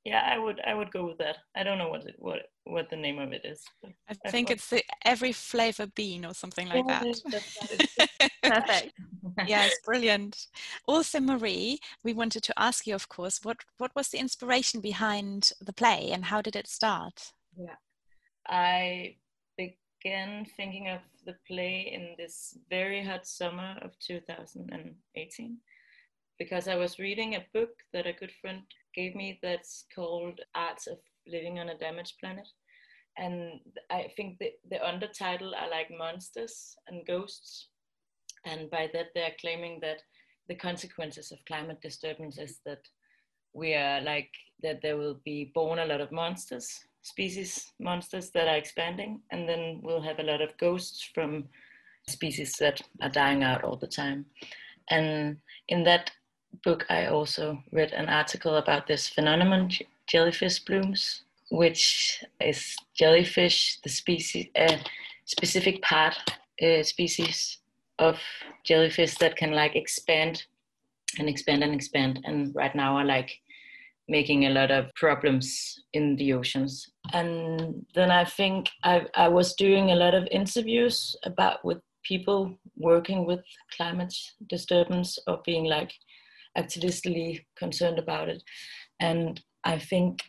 yeah, 0.07 0.23
I 0.25 0.39
would 0.39 0.61
I 0.65 0.73
would 0.73 0.93
go 0.93 1.05
with 1.05 1.19
that. 1.19 1.39
I 1.57 1.65
don't 1.65 1.79
know 1.79 1.89
what 1.89 2.07
it, 2.07 2.15
what 2.21 2.43
what 2.63 2.89
the 2.89 2.97
name 2.97 3.19
of 3.19 3.33
it 3.33 3.45
is. 3.45 3.65
I 4.09 4.31
think 4.31 4.53
it's 4.53 4.71
the 4.71 4.81
every 5.05 5.33
flavor 5.33 5.89
bean 5.97 6.25
or 6.25 6.33
something 6.33 6.69
like 6.69 6.85
yeah, 6.87 7.03
that. 7.03 8.31
Perfect. 8.45 8.93
yes, 9.49 9.75
brilliant. 9.85 10.47
Also, 10.87 11.19
Marie, 11.19 11.81
we 12.05 12.13
wanted 12.13 12.45
to 12.45 12.55
ask 12.57 12.87
you, 12.87 12.95
of 12.95 13.09
course, 13.09 13.41
what 13.43 13.57
what 13.79 13.91
was 13.97 14.11
the 14.11 14.19
inspiration 14.19 14.81
behind 14.81 15.51
the 15.61 15.73
play 15.73 16.13
and 16.13 16.27
how 16.27 16.41
did 16.41 16.55
it 16.55 16.69
start? 16.69 17.33
Yeah, 17.59 17.75
I 18.47 19.17
began 19.59 20.47
thinking 20.57 20.89
of 20.89 21.01
the 21.25 21.35
play 21.49 21.91
in 21.93 22.15
this 22.17 22.57
very 22.71 23.03
hot 23.03 23.27
summer 23.27 23.77
of 23.83 23.99
2018 23.99 25.59
because 26.39 26.69
I 26.69 26.77
was 26.77 27.01
reading 27.01 27.35
a 27.35 27.47
book 27.53 27.71
that 27.93 28.07
a 28.07 28.13
good 28.13 28.31
friend 28.41 28.63
gave 28.97 29.15
me 29.15 29.39
that's 29.43 29.85
called 29.95 30.41
Arts 30.55 30.87
of 30.87 30.99
Living 31.27 31.59
on 31.59 31.69
a 31.69 31.79
Damaged 31.79 32.15
Planet. 32.19 32.49
And 33.19 33.61
I 33.91 34.11
think 34.17 34.39
the, 34.39 34.53
the 34.71 34.77
undertitle 34.77 35.53
are 35.57 35.71
like 35.71 35.91
monsters 35.97 36.77
and 36.89 37.07
ghosts. 37.07 37.69
And 38.45 38.71
by 38.71 38.89
that, 38.93 39.07
they're 39.15 39.35
claiming 39.41 39.79
that 39.83 40.03
the 40.49 40.55
consequences 40.55 41.33
of 41.33 41.39
climate 41.47 41.81
disturbance 41.81 42.39
is 42.39 42.61
that 42.67 42.83
we 43.53 43.75
are 43.75 44.01
like, 44.01 44.31
that 44.63 44.81
there 44.83 44.97
will 44.97 45.21
be 45.25 45.51
born 45.55 45.79
a 45.79 45.87
lot 45.87 46.01
of 46.01 46.13
monsters 46.13 46.69
species 47.07 47.73
monsters 47.79 48.31
that 48.31 48.49
are 48.49 48.57
expanding, 48.57 49.21
and 49.31 49.49
then 49.49 49.81
we'll 49.83 50.03
have 50.03 50.19
a 50.19 50.25
lot 50.25 50.43
of 50.43 50.59
ghosts 50.59 51.09
from 51.15 51.45
species 52.09 52.55
that 52.59 52.83
are 53.01 53.09
dying 53.09 53.45
out 53.45 53.63
all 53.63 53.77
the 53.77 53.87
time. 53.87 54.27
And 54.91 55.37
in 55.69 55.85
that 55.85 56.11
book, 56.63 56.87
I 56.89 57.07
also 57.07 57.63
read 57.73 57.93
an 57.93 58.09
article 58.09 58.57
about 58.57 58.87
this 58.87 59.09
phenomenon, 59.09 59.71
jellyfish 60.07 60.61
blooms, 60.61 61.23
which 61.51 62.23
is 62.41 62.77
jellyfish, 62.95 63.79
the 63.83 63.89
species, 63.89 64.47
uh, 64.57 64.77
specific 65.25 65.83
part 65.83 66.15
uh, 66.63 66.83
species 66.83 67.59
of 67.99 68.19
jellyfish 68.65 69.15
that 69.17 69.37
can 69.37 69.53
like 69.53 69.77
expand 69.77 70.45
and 71.19 71.29
expand 71.29 71.63
and 71.63 71.75
expand, 71.75 72.21
and 72.25 72.55
right 72.55 72.75
now 72.75 72.97
are 72.97 73.05
like 73.05 73.41
making 74.09 74.47
a 74.47 74.51
lot 74.51 74.71
of 74.71 74.93
problems 74.95 75.81
in 75.93 76.17
the 76.17 76.33
oceans. 76.33 76.89
And 77.13 77.85
then 77.95 78.11
I 78.11 78.25
think 78.25 78.69
I, 78.85 79.07
I 79.15 79.29
was 79.29 79.55
doing 79.55 79.91
a 79.91 79.97
lot 79.97 80.15
of 80.15 80.29
interviews 80.31 81.17
about 81.25 81.65
with 81.65 81.79
people 82.05 82.57
working 82.77 83.27
with 83.27 83.41
climate 83.77 84.15
disturbance 84.49 85.19
or 85.27 85.41
being 85.45 85.65
like 85.65 85.93
activistically 86.57 87.47
concerned 87.57 87.99
about 87.99 88.29
it. 88.29 88.43
And 89.01 89.41
I 89.65 89.79
think 89.79 90.23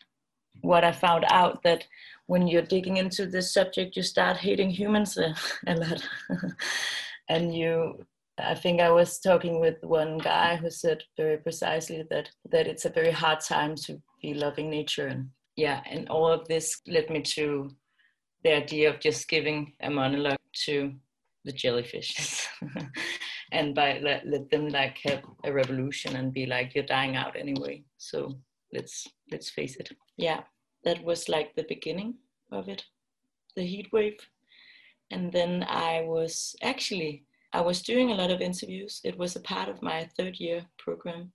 what 0.62 0.84
I 0.84 0.92
found 0.92 1.26
out 1.30 1.64
that 1.64 1.86
when 2.28 2.48
you're 2.48 2.62
digging 2.62 2.98
into 2.98 3.26
this 3.26 3.54
subject, 3.54 3.96
you 3.96 4.04
start 4.04 4.38
hating 4.38 4.70
humans 4.70 5.18
uh, 5.18 5.34
a, 5.66 5.74
a 5.74 5.76
lot. 5.76 6.04
and 7.30 7.56
you 7.56 8.06
I 8.40 8.54
think 8.54 8.82
I 8.82 8.92
was 8.92 9.20
talking 9.20 9.60
with 9.60 9.78
one 9.82 10.20
guy 10.20 10.58
who 10.58 10.70
said 10.70 11.04
very 11.18 11.38
precisely 11.38 12.04
that 12.12 12.30
that 12.52 12.68
it's 12.68 12.86
a 12.86 12.90
very 12.90 13.12
hard 13.12 13.40
time 13.40 13.76
to 13.86 14.00
be 14.22 14.34
loving 14.34 14.70
nature 14.70 15.08
and 15.08 15.30
yeah, 15.58 15.82
and 15.90 16.08
all 16.08 16.28
of 16.28 16.48
this 16.48 16.82
led 16.88 17.10
me 17.10 17.22
to 17.24 17.72
the 18.44 18.56
idea 18.56 18.94
of 18.94 19.00
just 19.00 19.28
giving 19.28 19.74
a 19.82 19.90
monologue 19.90 20.38
to 20.66 20.94
the 21.46 21.52
jellyfish 21.52 22.48
and 23.52 23.74
by 23.76 24.00
let, 24.00 24.26
let 24.28 24.50
them 24.50 24.70
like 24.70 24.98
have 25.04 25.24
a 25.46 25.52
revolution 25.52 26.16
and 26.16 26.34
be 26.34 26.46
like 26.46 26.74
you're 26.74 26.84
dying 26.84 27.16
out 27.16 27.36
anyway 27.36 27.84
so 27.98 28.38
let's 28.74 29.08
let's 29.32 29.50
face 29.50 29.76
it 29.78 29.90
yeah 30.18 30.42
that 30.84 31.04
was 31.04 31.30
like 31.30 31.56
the 31.56 31.66
beginning 31.68 32.16
of 32.52 32.68
it 32.68 32.84
the 33.56 33.64
heat 33.64 33.88
wave 33.92 34.18
and 35.12 35.32
then 35.32 35.66
i 35.70 36.02
was 36.06 36.56
actually 36.62 37.26
I 37.54 37.62
was 37.62 37.82
doing 37.82 38.12
a 38.12 38.16
lot 38.16 38.30
of 38.30 38.42
interviews. 38.42 39.02
It 39.04 39.18
was 39.18 39.36
a 39.36 39.42
part 39.42 39.70
of 39.70 39.82
my 39.82 40.08
third 40.18 40.40
year 40.40 40.66
program 40.78 41.32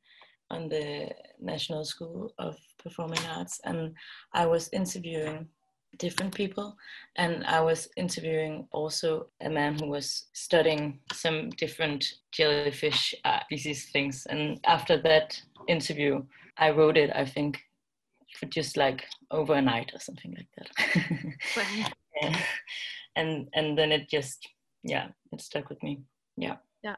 on 0.50 0.68
the 0.68 1.10
National 1.40 1.84
School 1.84 2.32
of 2.38 2.56
Performing 2.78 3.24
Arts, 3.34 3.60
and 3.64 3.94
I 4.34 4.46
was 4.46 4.68
interviewing 4.72 5.48
different 5.98 6.34
people 6.34 6.76
and 7.16 7.44
i 7.44 7.60
was 7.60 7.88
interviewing 7.96 8.66
also 8.72 9.26
a 9.42 9.48
man 9.48 9.78
who 9.78 9.86
was 9.86 10.26
studying 10.32 10.98
some 11.12 11.50
different 11.50 12.04
jellyfish 12.32 13.14
uh, 13.24 13.40
species 13.44 13.90
things 13.90 14.26
and 14.30 14.58
after 14.64 15.00
that 15.00 15.40
interview 15.68 16.22
i 16.58 16.70
wrote 16.70 16.96
it 16.96 17.10
i 17.14 17.24
think 17.24 17.60
for 18.38 18.46
just 18.46 18.76
like 18.76 19.04
over 19.30 19.54
a 19.54 19.62
night 19.62 19.90
or 19.94 20.00
something 20.00 20.34
like 20.34 20.48
that 20.56 21.76
yeah. 22.22 22.38
and 23.16 23.48
and 23.54 23.76
then 23.76 23.92
it 23.92 24.08
just 24.08 24.48
yeah, 24.82 25.08
it 25.30 25.40
stuck 25.40 25.68
with 25.68 25.82
me. 25.82 26.02
Yeah. 26.36 26.56
Yeah. 26.82 26.96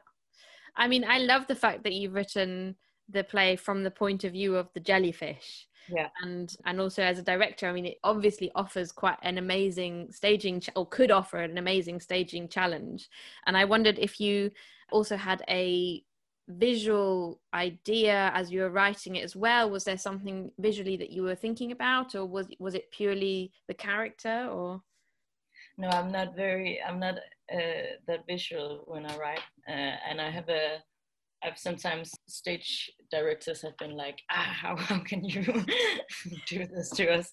I 0.75 0.87
mean, 0.87 1.05
I 1.07 1.19
love 1.19 1.47
the 1.47 1.55
fact 1.55 1.83
that 1.83 1.93
you've 1.93 2.13
written 2.13 2.75
the 3.09 3.23
play 3.23 3.55
from 3.55 3.83
the 3.83 3.91
point 3.91 4.23
of 4.23 4.33
view 4.33 4.55
of 4.55 4.69
the 4.73 4.79
jellyfish. 4.79 5.67
Yeah. 5.87 6.09
And 6.21 6.55
and 6.65 6.79
also 6.79 7.01
as 7.03 7.19
a 7.19 7.23
director, 7.23 7.67
I 7.67 7.73
mean, 7.73 7.85
it 7.85 7.97
obviously 8.03 8.51
offers 8.55 8.91
quite 8.91 9.17
an 9.21 9.37
amazing 9.37 10.11
staging 10.11 10.59
ch- 10.61 10.69
or 10.75 10.87
could 10.87 11.11
offer 11.11 11.37
an 11.37 11.57
amazing 11.57 11.99
staging 11.99 12.47
challenge. 12.47 13.09
And 13.45 13.57
I 13.57 13.65
wondered 13.65 13.99
if 13.99 14.19
you 14.19 14.51
also 14.91 15.17
had 15.17 15.43
a 15.49 16.03
visual 16.47 17.41
idea 17.53 18.31
as 18.35 18.51
you 18.51 18.61
were 18.61 18.69
writing 18.69 19.15
it 19.15 19.23
as 19.23 19.35
well 19.35 19.67
was 19.67 19.83
there 19.83 19.97
something 19.97 20.51
visually 20.59 20.95
that 20.95 21.09
you 21.09 21.23
were 21.23 21.33
thinking 21.33 21.71
about 21.71 22.13
or 22.13 22.23
was 22.23 22.47
was 22.59 22.75
it 22.75 22.91
purely 22.91 23.51
the 23.67 23.73
character 23.73 24.47
or 24.51 24.79
no 25.79 25.89
i'm 25.89 26.11
not 26.11 26.35
very 26.35 26.79
i'm 26.83 26.99
not 26.99 27.15
uh, 27.53 27.97
that 28.07 28.25
visual 28.27 28.83
when 28.87 29.05
I 29.05 29.17
write, 29.17 29.41
uh, 29.67 29.95
and 30.09 30.19
I 30.19 30.29
have 30.29 30.49
a. 30.49 30.77
I've 31.45 31.57
sometimes 31.57 32.11
stage 32.27 32.91
directors 33.11 33.61
have 33.61 33.77
been 33.77 33.95
like, 33.95 34.21
ah, 34.31 34.55
how, 34.61 34.75
how 34.75 34.99
can 34.99 35.23
you 35.23 35.43
do 36.47 36.65
this 36.65 36.89
to 36.91 37.09
us? 37.09 37.31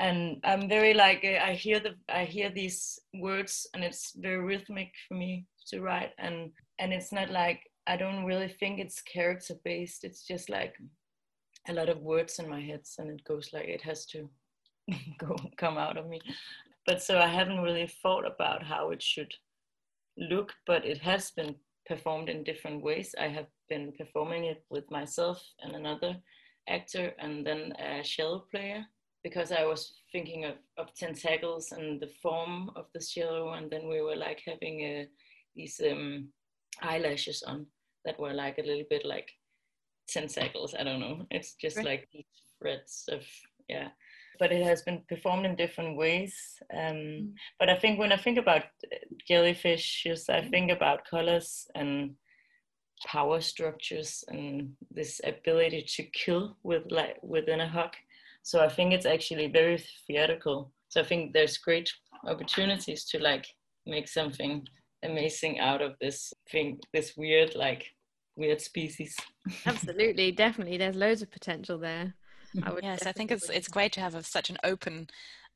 And 0.00 0.36
I'm 0.44 0.68
very 0.68 0.94
like 0.94 1.24
I 1.24 1.54
hear 1.54 1.80
the 1.80 1.94
I 2.08 2.24
hear 2.24 2.50
these 2.50 3.00
words 3.14 3.66
and 3.74 3.82
it's 3.82 4.12
very 4.16 4.38
rhythmic 4.38 4.92
for 5.08 5.14
me 5.14 5.46
to 5.70 5.80
write 5.80 6.12
and 6.18 6.52
and 6.78 6.92
it's 6.92 7.10
not 7.10 7.30
like 7.30 7.62
I 7.88 7.96
don't 7.96 8.24
really 8.24 8.46
think 8.46 8.78
it's 8.78 9.02
character 9.02 9.54
based. 9.64 10.04
It's 10.04 10.24
just 10.24 10.50
like 10.50 10.74
a 11.68 11.72
lot 11.72 11.88
of 11.88 12.00
words 12.00 12.38
in 12.38 12.48
my 12.48 12.60
head 12.60 12.82
and 12.98 13.10
it 13.10 13.24
goes 13.24 13.50
like 13.52 13.66
it 13.66 13.82
has 13.82 14.06
to 14.06 14.30
go 15.18 15.34
come 15.56 15.78
out 15.78 15.96
of 15.96 16.06
me 16.06 16.20
but 16.88 17.02
so 17.02 17.18
I 17.18 17.26
haven't 17.26 17.60
really 17.60 17.86
thought 17.86 18.26
about 18.26 18.62
how 18.62 18.92
it 18.92 19.02
should 19.02 19.30
look, 20.16 20.54
but 20.66 20.86
it 20.86 20.96
has 21.02 21.30
been 21.30 21.54
performed 21.88 22.28
in 22.28 22.44
different 22.44 22.82
ways. 22.82 23.14
I 23.18 23.28
have 23.28 23.46
been 23.68 23.92
performing 23.92 24.44
it 24.44 24.64
with 24.70 24.90
myself 24.90 25.42
and 25.62 25.74
another 25.74 26.16
actor 26.68 27.12
and 27.18 27.46
then 27.46 27.72
a 27.78 28.02
cello 28.02 28.44
player 28.50 28.84
because 29.24 29.50
I 29.50 29.64
was 29.64 29.94
thinking 30.12 30.44
of, 30.44 30.54
of 30.76 30.94
tentacles 30.94 31.72
and 31.72 32.00
the 32.00 32.10
form 32.22 32.70
of 32.76 32.86
the 32.94 33.00
cello 33.00 33.54
and 33.54 33.70
then 33.70 33.88
we 33.88 34.00
were 34.00 34.16
like 34.16 34.42
having 34.46 34.80
a, 34.80 35.02
uh, 35.02 35.04
these 35.56 35.80
um, 35.90 36.28
eyelashes 36.82 37.42
on 37.42 37.66
that 38.04 38.20
were 38.20 38.34
like 38.34 38.58
a 38.58 38.62
little 38.62 38.86
bit 38.88 39.04
like 39.04 39.30
tentacles. 40.08 40.74
I 40.78 40.84
don't 40.84 41.00
know. 41.00 41.26
It's 41.30 41.54
just 41.54 41.78
right. 41.78 41.86
like 41.86 42.08
these 42.12 42.24
threads 42.60 43.08
of 43.10 43.24
yeah 43.68 43.88
but 44.38 44.52
it 44.52 44.64
has 44.64 44.82
been 44.82 45.02
performed 45.08 45.46
in 45.46 45.56
different 45.56 45.96
ways. 45.96 46.34
Um, 46.76 46.96
hmm. 46.96 47.26
But 47.58 47.70
I 47.70 47.76
think 47.76 47.98
when 47.98 48.12
I 48.12 48.16
think 48.16 48.38
about 48.38 48.62
uh, 48.62 48.96
jellyfishes, 49.28 50.28
I 50.28 50.42
hmm. 50.42 50.50
think 50.50 50.70
about 50.70 51.04
colors 51.08 51.66
and 51.74 52.14
power 53.06 53.40
structures 53.40 54.24
and 54.28 54.70
this 54.90 55.20
ability 55.24 55.84
to 55.96 56.02
kill 56.04 56.56
with 56.62 56.82
like 56.90 57.16
within 57.22 57.60
a 57.60 57.68
hug. 57.68 57.92
So 58.42 58.60
I 58.60 58.68
think 58.68 58.92
it's 58.92 59.06
actually 59.06 59.48
very 59.48 59.82
theatrical. 60.06 60.72
So 60.88 61.00
I 61.00 61.04
think 61.04 61.32
there's 61.32 61.58
great 61.58 61.90
opportunities 62.26 63.04
to 63.06 63.18
like 63.18 63.46
make 63.86 64.08
something 64.08 64.66
amazing 65.04 65.60
out 65.60 65.82
of 65.82 65.94
this 66.00 66.32
thing, 66.50 66.78
this 66.92 67.14
weird 67.16 67.54
like 67.54 67.84
weird 68.36 68.60
species. 68.60 69.16
Absolutely, 69.66 70.32
definitely. 70.32 70.78
There's 70.78 70.96
loads 70.96 71.22
of 71.22 71.30
potential 71.30 71.78
there. 71.78 72.14
I 72.62 72.72
would 72.72 72.84
Yes, 72.84 73.06
I 73.06 73.12
think 73.12 73.30
it's 73.30 73.48
it's 73.48 73.68
great 73.68 73.92
to 73.92 74.00
have 74.00 74.14
a, 74.14 74.22
such 74.22 74.50
an 74.50 74.58
open 74.64 75.08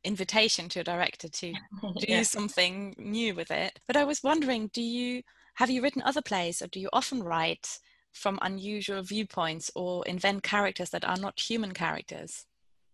invitation 0.04 0.68
to 0.70 0.80
a 0.80 0.84
director 0.84 1.28
to 1.28 1.52
do 1.98 2.06
Yeah. 2.08 2.22
something 2.22 2.94
new 2.98 3.34
with 3.34 3.50
it. 3.50 3.80
But 3.86 3.96
I 3.96 4.04
was 4.04 4.22
wondering, 4.22 4.68
do 4.72 4.82
you 4.82 5.22
have 5.54 5.70
you 5.70 5.82
written 5.82 6.02
other 6.02 6.22
plays, 6.22 6.62
or 6.62 6.66
do 6.68 6.80
you 6.80 6.88
often 6.92 7.22
write 7.22 7.78
from 8.12 8.38
unusual 8.42 9.02
viewpoints 9.02 9.70
or 9.74 10.04
invent 10.06 10.42
characters 10.42 10.90
that 10.90 11.04
are 11.04 11.16
not 11.16 11.40
human 11.40 11.72
characters? 11.72 12.46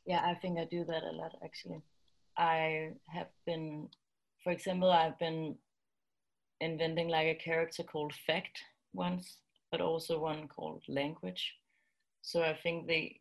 Yeah, 0.06 0.22
I 0.24 0.34
think 0.34 0.58
I 0.58 0.64
do 0.64 0.84
that 0.84 1.02
a 1.02 1.12
lot 1.12 1.36
actually. 1.44 1.82
I 2.36 2.92
have 3.08 3.28
been, 3.46 3.88
for 4.42 4.52
example, 4.52 4.90
I've 4.90 5.18
been 5.18 5.56
inventing 6.60 7.08
like 7.08 7.26
a 7.26 7.34
character 7.34 7.82
called 7.82 8.14
Fact 8.26 8.62
once, 8.92 9.38
but 9.70 9.80
also 9.80 10.18
one 10.20 10.48
called 10.48 10.82
Language. 10.88 11.54
So 12.22 12.42
I 12.42 12.54
think 12.54 12.86
they, 12.86 13.20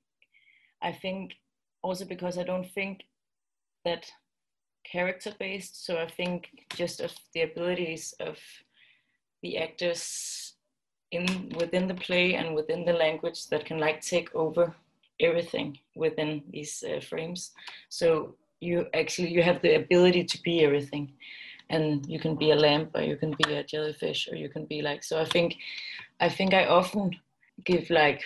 I 0.81 0.91
think 0.91 1.35
also 1.81 2.05
because 2.05 2.37
I 2.37 2.43
don't 2.43 2.69
think 2.71 3.03
that 3.85 4.11
character 4.83 5.33
based, 5.39 5.85
so 5.85 5.97
I 5.97 6.07
think 6.07 6.49
just 6.75 7.01
of 7.01 7.13
the 7.33 7.41
abilities 7.43 8.13
of 8.19 8.37
the 9.41 9.57
actors 9.57 10.53
in 11.11 11.53
within 11.57 11.87
the 11.87 11.93
play 11.93 12.35
and 12.35 12.53
within 12.55 12.85
the 12.85 12.93
language 12.93 13.47
that 13.47 13.65
can 13.65 13.79
like 13.79 14.01
take 14.01 14.33
over 14.35 14.75
everything 15.19 15.77
within 15.95 16.43
these 16.49 16.83
uh, 16.83 16.99
frames. 16.99 17.51
So 17.89 18.35
you 18.59 18.87
actually 18.93 19.29
you 19.29 19.43
have 19.43 19.61
the 19.61 19.75
ability 19.75 20.23
to 20.25 20.41
be 20.41 20.63
everything. 20.63 21.13
And 21.69 22.05
you 22.07 22.19
can 22.19 22.35
be 22.35 22.51
a 22.51 22.55
lamp 22.55 22.91
or 22.95 23.01
you 23.01 23.17
can 23.17 23.35
be 23.43 23.53
a 23.53 23.63
jellyfish 23.63 24.29
or 24.31 24.35
you 24.35 24.47
can 24.47 24.63
be 24.63 24.81
like 24.81 25.03
so 25.03 25.19
i 25.19 25.25
think 25.25 25.57
i 26.21 26.29
think 26.29 26.53
i 26.53 26.65
often 26.65 27.11
give 27.65 27.89
like 27.89 28.23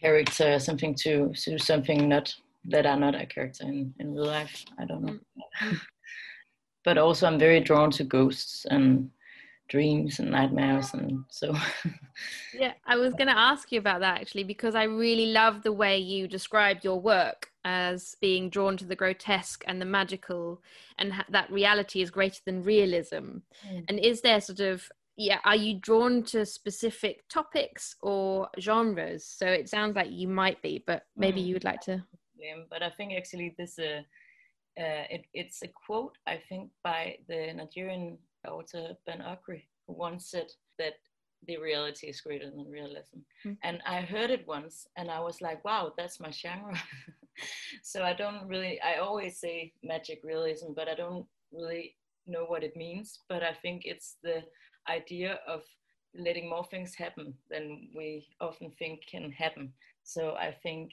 character 0.00 0.58
something 0.58 0.94
to 0.94 1.32
to 1.34 1.58
something 1.58 2.08
not 2.08 2.34
that 2.64 2.86
are 2.86 2.98
not 2.98 3.14
a 3.14 3.26
character 3.26 3.64
in, 3.64 3.94
in 3.98 4.14
real 4.14 4.26
life 4.26 4.64
i 4.78 4.84
don't 4.84 5.04
know 5.04 5.18
but 6.84 6.98
also 6.98 7.26
i'm 7.26 7.38
very 7.38 7.60
drawn 7.60 7.90
to 7.90 8.04
ghosts 8.04 8.66
and 8.70 9.10
dreams 9.68 10.20
and 10.20 10.30
nightmares 10.30 10.94
and 10.94 11.24
so 11.30 11.54
Yeah, 12.58 12.72
I 12.86 12.96
was 12.96 13.12
going 13.14 13.28
to 13.28 13.38
ask 13.38 13.70
you 13.72 13.78
about 13.78 14.00
that 14.00 14.20
actually 14.20 14.44
because 14.44 14.74
I 14.74 14.84
really 14.84 15.26
love 15.26 15.62
the 15.62 15.72
way 15.72 15.98
you 15.98 16.28
described 16.28 16.84
your 16.84 17.00
work 17.00 17.50
as 17.64 18.16
being 18.20 18.48
drawn 18.48 18.76
to 18.78 18.84
the 18.84 18.96
grotesque 18.96 19.64
and 19.66 19.80
the 19.80 19.86
magical, 19.86 20.62
and 20.98 21.12
ha- 21.12 21.26
that 21.28 21.50
reality 21.50 22.00
is 22.00 22.10
greater 22.10 22.40
than 22.44 22.62
realism. 22.62 23.38
Mm. 23.68 23.84
And 23.88 23.98
is 23.98 24.20
there 24.20 24.40
sort 24.40 24.60
of 24.60 24.90
yeah, 25.16 25.38
are 25.44 25.56
you 25.56 25.78
drawn 25.80 26.22
to 26.24 26.44
specific 26.44 27.28
topics 27.28 27.96
or 28.02 28.48
genres? 28.60 29.24
So 29.26 29.46
it 29.46 29.68
sounds 29.68 29.96
like 29.96 30.10
you 30.10 30.28
might 30.28 30.60
be, 30.62 30.82
but 30.86 31.06
maybe 31.16 31.40
Mm. 31.40 31.46
you 31.46 31.54
would 31.54 31.64
like 31.64 31.80
to. 31.82 31.94
um, 31.94 32.66
but 32.70 32.82
I 32.82 32.90
think 32.90 33.14
actually 33.14 33.54
this 33.58 33.78
uh, 33.78 34.02
uh, 34.78 35.04
it, 35.10 35.24
it's 35.32 35.62
a 35.62 35.68
quote 35.68 36.18
I 36.26 36.36
think 36.48 36.70
by 36.84 37.16
the 37.28 37.52
Nigerian 37.54 38.18
author 38.46 38.94
Ben 39.06 39.20
Okri 39.20 39.62
who 39.86 39.94
once 39.94 40.26
said 40.30 40.48
that 40.78 40.94
the 41.46 41.56
reality 41.58 42.08
is 42.08 42.20
greater 42.20 42.50
than 42.50 42.70
realism, 42.70 43.18
Mm. 43.44 43.56
and 43.62 43.80
I 43.86 44.00
heard 44.02 44.30
it 44.30 44.46
once 44.46 44.86
and 44.96 45.10
I 45.10 45.20
was 45.20 45.40
like, 45.40 45.64
wow, 45.64 45.92
that's 45.96 46.20
my 46.20 46.30
genre. 46.30 46.76
so 47.82 48.02
I 48.02 48.12
don't 48.12 48.46
really 48.48 48.80
I 48.82 48.96
always 48.96 49.38
say 49.38 49.72
magic 49.82 50.20
realism, 50.24 50.72
but 50.74 50.88
I 50.88 50.94
don't 50.94 51.26
really 51.52 51.96
know 52.26 52.44
what 52.44 52.64
it 52.64 52.76
means. 52.76 53.20
But 53.28 53.42
I 53.42 53.54
think 53.62 53.82
it's 53.84 54.16
the 54.22 54.42
idea 54.88 55.40
of 55.46 55.62
letting 56.14 56.48
more 56.48 56.64
things 56.64 56.94
happen 56.94 57.34
than 57.50 57.88
we 57.94 58.26
often 58.40 58.70
think 58.78 59.00
can 59.10 59.30
happen. 59.32 59.72
So 60.02 60.34
I 60.34 60.52
think 60.62 60.92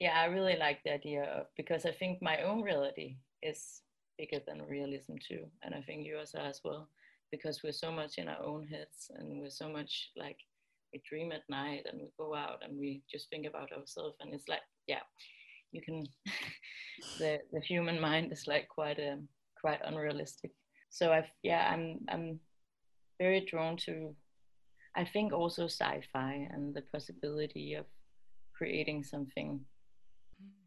yeah 0.00 0.20
i 0.20 0.26
really 0.26 0.56
like 0.56 0.78
the 0.84 0.92
idea 0.92 1.24
of 1.24 1.46
because 1.56 1.84
i 1.84 1.90
think 1.90 2.22
my 2.22 2.42
own 2.42 2.62
reality 2.62 3.16
is 3.42 3.82
bigger 4.16 4.40
than 4.46 4.66
realism 4.66 5.14
too. 5.26 5.44
And 5.62 5.74
i 5.74 5.80
think 5.82 6.06
yours 6.06 6.34
are 6.34 6.46
as 6.46 6.60
well 6.64 6.88
because 7.30 7.62
we're 7.62 7.72
so 7.72 7.92
much 7.92 8.18
in 8.18 8.28
our 8.28 8.42
own 8.42 8.66
heads 8.66 9.10
and 9.16 9.40
we're 9.40 9.50
so 9.50 9.68
much 9.68 10.10
like 10.16 10.38
we 10.92 11.00
dream 11.08 11.32
at 11.32 11.48
night 11.48 11.84
and 11.88 12.00
we 12.00 12.08
go 12.18 12.34
out 12.34 12.62
and 12.62 12.78
we 12.78 13.02
just 13.10 13.28
think 13.28 13.46
about 13.46 13.70
ourselves. 13.72 14.16
And 14.20 14.32
it's 14.34 14.48
like 14.48 14.62
yeah 14.86 15.04
you 15.70 15.82
can 15.82 16.06
the 17.18 17.38
the 17.52 17.60
human 17.60 18.00
mind 18.00 18.32
is 18.32 18.46
like 18.46 18.68
quite 18.68 18.98
um 18.98 19.28
quite 19.60 19.80
unrealistic. 19.84 20.52
So 20.90 21.12
I've 21.12 21.30
yeah 21.42 21.70
i'm 21.72 21.98
i'm 22.08 22.40
very 23.18 23.40
drawn 23.50 23.76
to 23.76 24.14
i 24.96 25.04
think 25.04 25.32
also 25.32 25.64
sci-fi 25.66 26.48
and 26.52 26.74
the 26.74 26.82
possibility 26.92 27.74
of 27.74 27.86
creating 28.56 29.04
something 29.04 29.60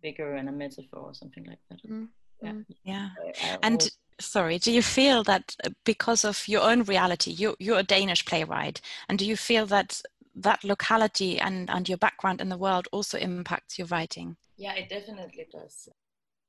bigger 0.01 0.35
and 0.35 0.49
a 0.49 0.51
metaphor 0.51 0.99
or 0.99 1.13
something 1.13 1.45
like 1.45 1.59
that. 1.69 1.81
Mm, 1.87 2.09
Yeah. 2.41 2.51
mm. 2.53 2.65
Yeah. 2.83 3.09
I- 3.17 3.55
I 3.55 3.57
And 3.63 3.89
sorry, 4.19 4.59
do 4.59 4.71
you 4.71 4.81
feel 4.81 5.23
that 5.23 5.55
uh, 5.63 5.69
because 5.85 6.25
of 6.25 6.47
your 6.47 6.61
own 6.61 6.83
reality, 6.83 7.31
you, 7.31 7.55
you're 7.59 7.79
a 7.79 7.83
Danish 7.83 8.25
playwright, 8.25 8.81
and 9.07 9.19
do 9.19 9.25
you 9.25 9.37
feel 9.37 9.65
that 9.67 10.01
that 10.35 10.63
locality 10.63 11.39
and, 11.39 11.69
and 11.69 11.89
your 11.89 11.97
background 11.97 12.41
in 12.41 12.49
the 12.49 12.57
world 12.57 12.87
also 12.91 13.17
impacts 13.17 13.77
your 13.77 13.87
writing? 13.87 14.37
yeah, 14.57 14.73
it 14.73 14.89
definitely 14.89 15.47
does. 15.51 15.89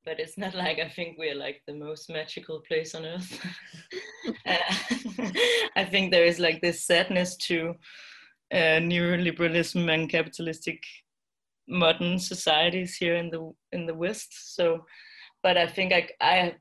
But 0.04 0.18
it's 0.18 0.36
not 0.36 0.54
like 0.54 0.78
I 0.78 0.88
think 0.88 1.16
we're 1.16 1.34
like 1.34 1.62
the 1.66 1.74
most 1.74 2.10
magical 2.10 2.60
place 2.60 2.94
on 2.94 3.04
earth. 3.04 3.46
Uh, 4.46 4.56
I 5.76 5.84
think 5.84 6.12
there 6.12 6.24
is 6.24 6.38
like 6.38 6.62
this 6.62 6.84
sadness 6.84 7.36
to 7.48 7.74
uh, 8.52 8.78
neoliberalism 8.78 9.92
and 9.92 10.08
capitalistic 10.08 10.80
modern 11.68 12.18
societies 12.18 12.94
here 12.94 13.16
in 13.16 13.30
the 13.30 13.52
in 13.72 13.86
the 13.86 13.94
West. 13.94 14.54
So, 14.54 14.84
but 15.42 15.56
I 15.56 15.66
think 15.66 15.92
I 15.92 16.08
I 16.20 16.54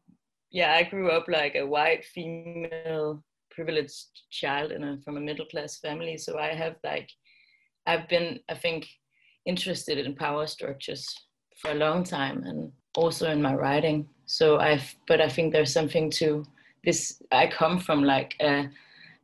yeah 0.49 0.73
I 0.73 0.83
grew 0.83 1.11
up 1.11 1.27
like 1.27 1.55
a 1.55 1.65
white 1.65 2.03
female 2.05 3.23
privileged 3.51 4.21
child 4.31 4.71
in 4.71 4.83
a 4.83 4.97
from 5.03 5.17
a 5.17 5.21
middle 5.21 5.45
class 5.45 5.77
family. 5.77 6.17
So 6.17 6.39
I 6.39 6.53
have 6.53 6.77
like 6.83 7.09
I've 7.85 8.07
been 8.07 8.39
I 8.49 8.55
think 8.55 8.87
interested 9.45 9.97
in 9.97 10.15
power 10.15 10.47
structures 10.47 11.07
for 11.61 11.71
a 11.71 11.75
long 11.75 12.03
time 12.03 12.43
and 12.43 12.71
also 12.95 13.29
in 13.29 13.41
my 13.41 13.53
writing. 13.53 14.07
So 14.25 14.59
I've 14.59 14.95
but 15.07 15.21
I 15.21 15.29
think 15.29 15.53
there's 15.53 15.73
something 15.73 16.09
to 16.11 16.43
this. 16.83 17.21
I 17.31 17.47
come 17.47 17.79
from 17.79 18.03
like 18.03 18.35
a 18.41 18.69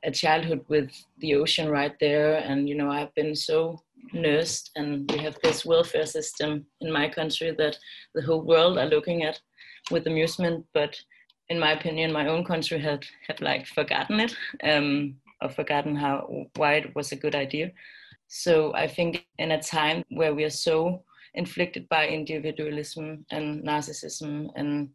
a 0.03 0.11
childhood 0.11 0.63
with 0.67 0.89
the 1.19 1.35
ocean 1.35 1.69
right 1.69 1.95
there 1.99 2.35
and 2.37 2.69
you 2.69 2.75
know 2.75 2.89
i've 2.89 3.13
been 3.15 3.35
so 3.35 3.79
nursed 4.13 4.71
and 4.75 5.09
we 5.11 5.17
have 5.17 5.37
this 5.43 5.65
welfare 5.65 6.05
system 6.05 6.65
in 6.81 6.91
my 6.91 7.09
country 7.09 7.51
that 7.57 7.77
the 8.15 8.21
whole 8.21 8.41
world 8.41 8.77
are 8.77 8.85
looking 8.85 9.23
at 9.23 9.39
with 9.91 10.07
amusement 10.07 10.65
but 10.73 10.95
in 11.49 11.59
my 11.59 11.71
opinion 11.71 12.11
my 12.11 12.27
own 12.27 12.43
country 12.43 12.79
had 12.79 13.05
had 13.27 13.41
like 13.41 13.65
forgotten 13.65 14.19
it 14.19 14.35
um 14.63 15.15
or 15.41 15.49
forgotten 15.49 15.95
how 15.95 16.45
why 16.55 16.73
it 16.75 16.95
was 16.95 17.11
a 17.11 17.15
good 17.15 17.35
idea 17.35 17.71
so 18.27 18.73
i 18.75 18.87
think 18.87 19.25
in 19.39 19.51
a 19.51 19.61
time 19.61 20.03
where 20.09 20.33
we 20.33 20.43
are 20.43 20.49
so 20.67 21.03
inflicted 21.37 21.87
by 21.89 22.07
individualism 22.07 23.25
and 23.31 23.63
narcissism 23.63 24.49
and 24.55 24.89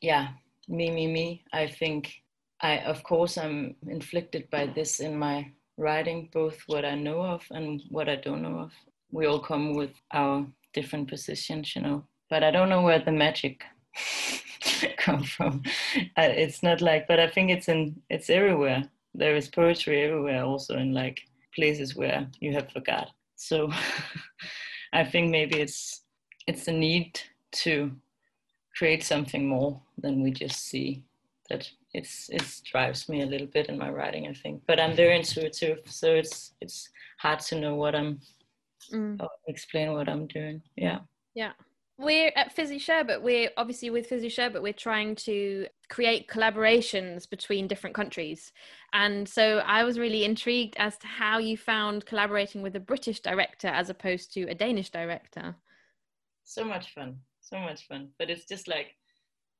yeah 0.00 0.28
me 0.68 0.90
me 0.90 1.06
me 1.06 1.44
i 1.52 1.66
think 1.66 2.22
I, 2.62 2.78
of 2.78 3.02
course, 3.02 3.38
I'm 3.38 3.74
inflicted 3.88 4.50
by 4.50 4.66
this 4.66 5.00
in 5.00 5.18
my 5.18 5.50
writing, 5.78 6.28
both 6.32 6.62
what 6.66 6.84
I 6.84 6.94
know 6.94 7.22
of 7.22 7.42
and 7.50 7.82
what 7.88 8.08
I 8.08 8.16
don't 8.16 8.42
know 8.42 8.58
of. 8.58 8.72
We 9.10 9.26
all 9.26 9.40
come 9.40 9.74
with 9.74 9.92
our 10.12 10.46
different 10.74 11.08
positions, 11.08 11.74
you 11.74 11.82
know, 11.82 12.04
but 12.28 12.44
I 12.44 12.50
don't 12.50 12.68
know 12.68 12.82
where 12.82 12.98
the 12.98 13.12
magic 13.12 13.64
come 14.98 15.24
from. 15.24 15.62
It's 16.16 16.62
not 16.62 16.82
like, 16.82 17.08
but 17.08 17.18
I 17.18 17.28
think 17.28 17.50
it's 17.50 17.68
in, 17.68 18.00
it's 18.10 18.28
everywhere. 18.28 18.84
There 19.14 19.36
is 19.36 19.48
poetry 19.48 20.02
everywhere, 20.02 20.44
also 20.44 20.76
in 20.76 20.92
like 20.92 21.22
places 21.54 21.96
where 21.96 22.28
you 22.40 22.52
have 22.52 22.70
forgot. 22.70 23.08
So 23.36 23.72
I 24.92 25.04
think 25.04 25.30
maybe 25.30 25.60
it's 25.60 26.02
it's 26.46 26.64
the 26.64 26.72
need 26.72 27.20
to 27.52 27.92
create 28.76 29.04
something 29.04 29.46
more 29.46 29.80
than 29.98 30.22
we 30.22 30.30
just 30.30 30.66
see 30.66 31.04
that 31.48 31.68
it's 31.92 32.28
it 32.30 32.42
drives 32.70 33.08
me 33.08 33.22
a 33.22 33.26
little 33.26 33.46
bit 33.48 33.66
in 33.68 33.76
my 33.76 33.90
writing 33.90 34.28
i 34.28 34.32
think 34.32 34.62
but 34.66 34.78
i'm 34.78 34.94
very 34.94 35.16
intuitive 35.16 35.80
so 35.86 36.14
it's 36.14 36.54
it's 36.60 36.88
hard 37.18 37.40
to 37.40 37.60
know 37.60 37.74
what 37.74 37.94
i'm 37.94 38.20
Mm. 38.92 39.20
or 39.20 39.28
explain 39.46 39.92
what 39.92 40.08
i'm 40.08 40.26
doing 40.26 40.62
yeah 40.76 41.00
Yeah. 41.34 41.52
We're 42.00 42.32
at 42.34 42.52
Fizzy 42.52 42.78
Sherbet. 42.78 43.22
We're 43.22 43.50
obviously 43.56 43.90
with 43.90 44.06
Fizzy 44.06 44.30
Sherbet. 44.30 44.62
We're 44.62 44.72
trying 44.72 45.14
to 45.16 45.66
create 45.88 46.28
collaborations 46.28 47.28
between 47.28 47.68
different 47.68 47.94
countries, 47.94 48.52
and 48.92 49.28
so 49.28 49.58
I 49.58 49.84
was 49.84 49.98
really 49.98 50.24
intrigued 50.24 50.76
as 50.78 50.96
to 50.98 51.06
how 51.06 51.38
you 51.38 51.56
found 51.56 52.06
collaborating 52.06 52.62
with 52.62 52.74
a 52.76 52.80
British 52.80 53.20
director 53.20 53.68
as 53.68 53.90
opposed 53.90 54.32
to 54.34 54.44
a 54.44 54.54
Danish 54.54 54.90
director. 54.90 55.54
So 56.44 56.64
much 56.64 56.94
fun, 56.94 57.18
so 57.40 57.58
much 57.58 57.86
fun. 57.86 58.08
But 58.18 58.30
it's 58.30 58.46
just 58.46 58.66
like 58.66 58.96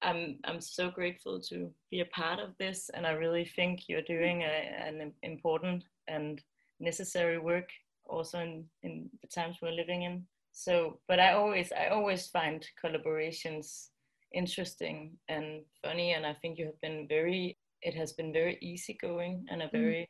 I'm 0.02 0.38
I'm 0.44 0.60
so 0.60 0.90
grateful 0.90 1.40
to 1.42 1.70
be 1.90 2.00
a 2.00 2.06
part 2.06 2.40
of 2.40 2.56
this, 2.58 2.90
and 2.94 3.06
I 3.06 3.12
really 3.12 3.44
think 3.44 3.88
you're 3.88 4.02
doing 4.02 4.42
a, 4.42 4.86
an 4.86 5.12
important 5.22 5.84
and 6.08 6.42
necessary 6.80 7.38
work 7.38 7.68
also 8.06 8.40
in, 8.40 8.64
in 8.82 9.10
the 9.20 9.28
times 9.28 9.58
we're 9.60 9.70
living 9.70 10.02
in 10.02 10.24
so 10.60 10.98
but 11.08 11.18
i 11.18 11.32
always 11.32 11.72
i 11.72 11.86
always 11.88 12.26
find 12.26 12.66
collaborations 12.84 13.88
interesting 14.34 15.16
and 15.28 15.62
funny 15.82 16.12
and 16.12 16.26
i 16.26 16.34
think 16.34 16.58
you 16.58 16.66
have 16.66 16.80
been 16.82 17.06
very 17.08 17.56
it 17.80 17.94
has 17.94 18.12
been 18.12 18.30
very 18.30 18.58
easygoing 18.60 19.46
and 19.50 19.62
a 19.62 19.68
mm. 19.68 19.72
very 19.72 20.02
mm. 20.02 20.08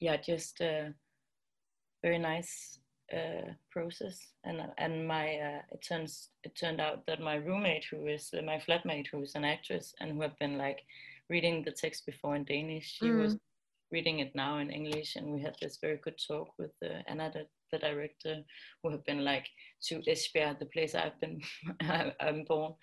yeah 0.00 0.16
just 0.16 0.58
a 0.62 0.94
very 2.02 2.18
nice 2.18 2.78
uh, 3.12 3.52
process 3.70 4.18
and 4.44 4.62
and 4.78 5.06
my 5.06 5.26
uh, 5.48 5.62
it 5.72 5.84
turns 5.86 6.30
it 6.44 6.54
turned 6.56 6.80
out 6.80 7.04
that 7.06 7.20
my 7.20 7.34
roommate 7.34 7.84
who 7.90 8.06
is 8.06 8.30
uh, 8.32 8.40
my 8.42 8.56
flatmate 8.56 9.08
who 9.12 9.22
is 9.22 9.34
an 9.34 9.44
actress 9.44 9.92
and 10.00 10.12
who 10.12 10.22
have 10.22 10.38
been 10.38 10.56
like 10.56 10.80
reading 11.28 11.62
the 11.62 11.72
text 11.72 12.06
before 12.06 12.36
in 12.36 12.44
danish 12.44 12.96
she 12.98 13.06
mm. 13.06 13.22
was 13.22 13.36
reading 13.92 14.20
it 14.20 14.32
now 14.34 14.58
in 14.58 14.70
english 14.70 15.16
and 15.16 15.26
we 15.26 15.42
had 15.42 15.56
this 15.60 15.78
very 15.82 15.98
good 16.04 16.18
talk 16.26 16.48
with 16.58 16.72
uh, 16.84 17.02
anna 17.06 17.30
the, 17.34 17.44
the 17.72 17.78
director 17.78 18.42
who 18.82 18.90
have 18.90 19.04
been 19.04 19.24
like 19.24 19.46
to 19.84 20.00
Esbjerg, 20.08 20.58
the 20.58 20.66
place 20.66 20.94
I've 20.94 21.18
been 21.20 21.40
I'm 22.20 22.44
born 22.44 22.74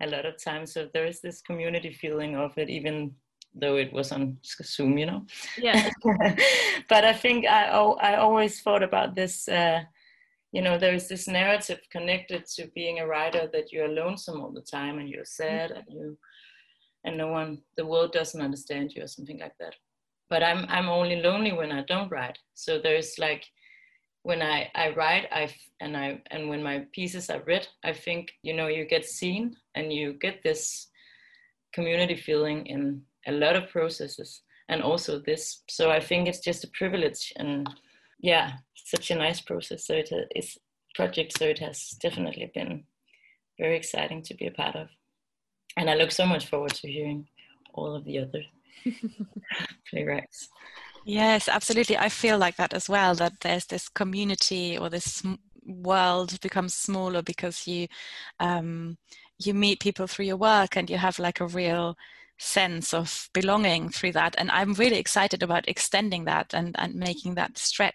a 0.00 0.06
lot 0.06 0.26
of 0.26 0.42
times. 0.42 0.72
So 0.72 0.88
there 0.92 1.06
is 1.06 1.20
this 1.20 1.40
community 1.42 1.92
feeling 1.92 2.36
of 2.36 2.56
it, 2.58 2.70
even 2.70 3.12
though 3.54 3.76
it 3.76 3.92
was 3.92 4.12
on 4.12 4.38
Zoom, 4.44 4.98
you 4.98 5.06
know. 5.06 5.26
Yeah. 5.58 5.90
but 6.88 7.04
I 7.04 7.12
think 7.12 7.46
I 7.46 7.66
I 7.66 8.16
always 8.16 8.60
thought 8.60 8.82
about 8.82 9.14
this. 9.14 9.48
Uh, 9.48 9.82
you 10.52 10.62
know, 10.62 10.78
there 10.78 10.94
is 10.94 11.08
this 11.08 11.26
narrative 11.26 11.80
connected 11.90 12.46
to 12.46 12.70
being 12.76 13.00
a 13.00 13.06
writer 13.06 13.48
that 13.52 13.72
you're 13.72 13.88
lonesome 13.88 14.40
all 14.40 14.52
the 14.52 14.60
time 14.60 14.98
and 15.00 15.08
you're 15.08 15.24
sad 15.24 15.70
mm-hmm. 15.70 15.80
and 15.80 15.92
you 15.92 16.18
and 17.04 17.16
no 17.16 17.28
one 17.28 17.58
the 17.76 17.86
world 17.86 18.12
doesn't 18.12 18.40
understand 18.40 18.92
you 18.92 19.02
or 19.02 19.06
something 19.06 19.38
like 19.38 19.56
that 19.60 19.74
but 20.30 20.42
i'm 20.42 20.66
i'm 20.68 20.88
only 20.88 21.20
lonely 21.20 21.52
when 21.52 21.70
i 21.70 21.82
don't 21.84 22.10
write 22.10 22.38
so 22.54 22.78
there's 22.78 23.18
like 23.18 23.44
when 24.24 24.40
I, 24.40 24.70
I 24.74 24.90
write 24.96 25.28
I 25.30 25.54
and 25.80 25.96
I 25.96 26.20
and 26.30 26.48
when 26.48 26.62
my 26.62 26.86
pieces 26.92 27.30
are 27.30 27.42
read, 27.46 27.68
I 27.84 27.92
think 27.92 28.32
you 28.42 28.54
know 28.54 28.66
you 28.66 28.86
get 28.86 29.04
seen 29.04 29.54
and 29.74 29.92
you 29.92 30.14
get 30.14 30.42
this 30.42 30.88
community 31.72 32.16
feeling 32.16 32.66
in 32.66 33.02
a 33.26 33.32
lot 33.32 33.54
of 33.54 33.68
processes 33.68 34.40
and 34.68 34.82
also 34.82 35.20
this. 35.20 35.62
So 35.68 35.90
I 35.90 36.00
think 36.00 36.26
it's 36.26 36.40
just 36.40 36.64
a 36.64 36.68
privilege 36.68 37.32
and 37.36 37.68
yeah, 38.18 38.52
such 38.74 39.10
a 39.10 39.14
nice 39.14 39.40
process. 39.42 39.86
So 39.86 39.94
it 39.94 40.10
is 40.34 40.56
project. 40.94 41.38
So 41.38 41.44
it 41.44 41.58
has 41.58 41.90
definitely 42.00 42.50
been 42.54 42.84
very 43.58 43.76
exciting 43.76 44.22
to 44.22 44.34
be 44.34 44.46
a 44.46 44.50
part 44.50 44.74
of, 44.74 44.88
and 45.76 45.90
I 45.90 45.94
look 45.96 46.10
so 46.10 46.24
much 46.24 46.46
forward 46.46 46.74
to 46.74 46.90
hearing 46.90 47.28
all 47.74 47.94
of 47.94 48.04
the 48.06 48.20
other 48.20 48.42
playwrights. 49.90 50.48
Yes, 51.04 51.48
absolutely. 51.48 51.98
I 51.98 52.08
feel 52.08 52.38
like 52.38 52.56
that 52.56 52.72
as 52.72 52.88
well, 52.88 53.14
that 53.16 53.40
there's 53.40 53.66
this 53.66 53.88
community 53.88 54.78
or 54.78 54.88
this 54.88 55.22
world 55.66 56.40
becomes 56.40 56.74
smaller 56.74 57.22
because 57.22 57.66
you 57.66 57.88
um, 58.40 58.96
you 59.38 59.52
meet 59.54 59.80
people 59.80 60.06
through 60.06 60.26
your 60.26 60.36
work 60.36 60.76
and 60.76 60.88
you 60.88 60.96
have 60.98 61.18
like 61.18 61.40
a 61.40 61.46
real 61.46 61.96
sense 62.38 62.94
of 62.94 63.28
belonging 63.34 63.90
through 63.90 64.12
that. 64.12 64.34
And 64.38 64.50
I'm 64.50 64.72
really 64.74 64.96
excited 64.98 65.42
about 65.42 65.68
extending 65.68 66.24
that 66.24 66.54
and, 66.54 66.74
and 66.78 66.94
making 66.94 67.34
that 67.34 67.58
stretch 67.58 67.94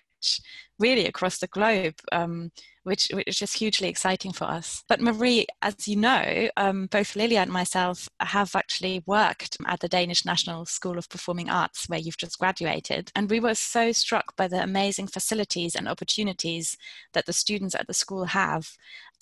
really 0.77 1.05
across 1.07 1.39
the 1.39 1.47
globe, 1.47 1.95
um, 2.11 2.51
which, 2.83 3.09
which 3.13 3.27
is 3.27 3.37
just 3.37 3.57
hugely 3.57 3.87
exciting 3.87 4.31
for 4.31 4.45
us. 4.45 4.83
But 4.87 5.01
Marie, 5.01 5.45
as 5.61 5.87
you 5.87 5.95
know, 5.95 6.49
um, 6.57 6.87
both 6.87 7.15
Lily 7.15 7.37
and 7.37 7.51
myself 7.51 8.09
have 8.19 8.55
actually 8.55 9.03
worked 9.05 9.57
at 9.65 9.79
the 9.79 9.89
Danish 9.89 10.25
National 10.25 10.65
School 10.65 10.97
of 10.97 11.09
Performing 11.09 11.49
Arts, 11.49 11.87
where 11.87 11.99
you've 11.99 12.17
just 12.17 12.39
graduated. 12.39 13.11
And 13.15 13.29
we 13.29 13.39
were 13.39 13.55
so 13.55 13.91
struck 13.91 14.35
by 14.35 14.47
the 14.47 14.63
amazing 14.63 15.07
facilities 15.07 15.75
and 15.75 15.87
opportunities 15.87 16.77
that 17.13 17.25
the 17.25 17.33
students 17.33 17.75
at 17.75 17.87
the 17.87 17.93
school 17.93 18.25
have. 18.25 18.71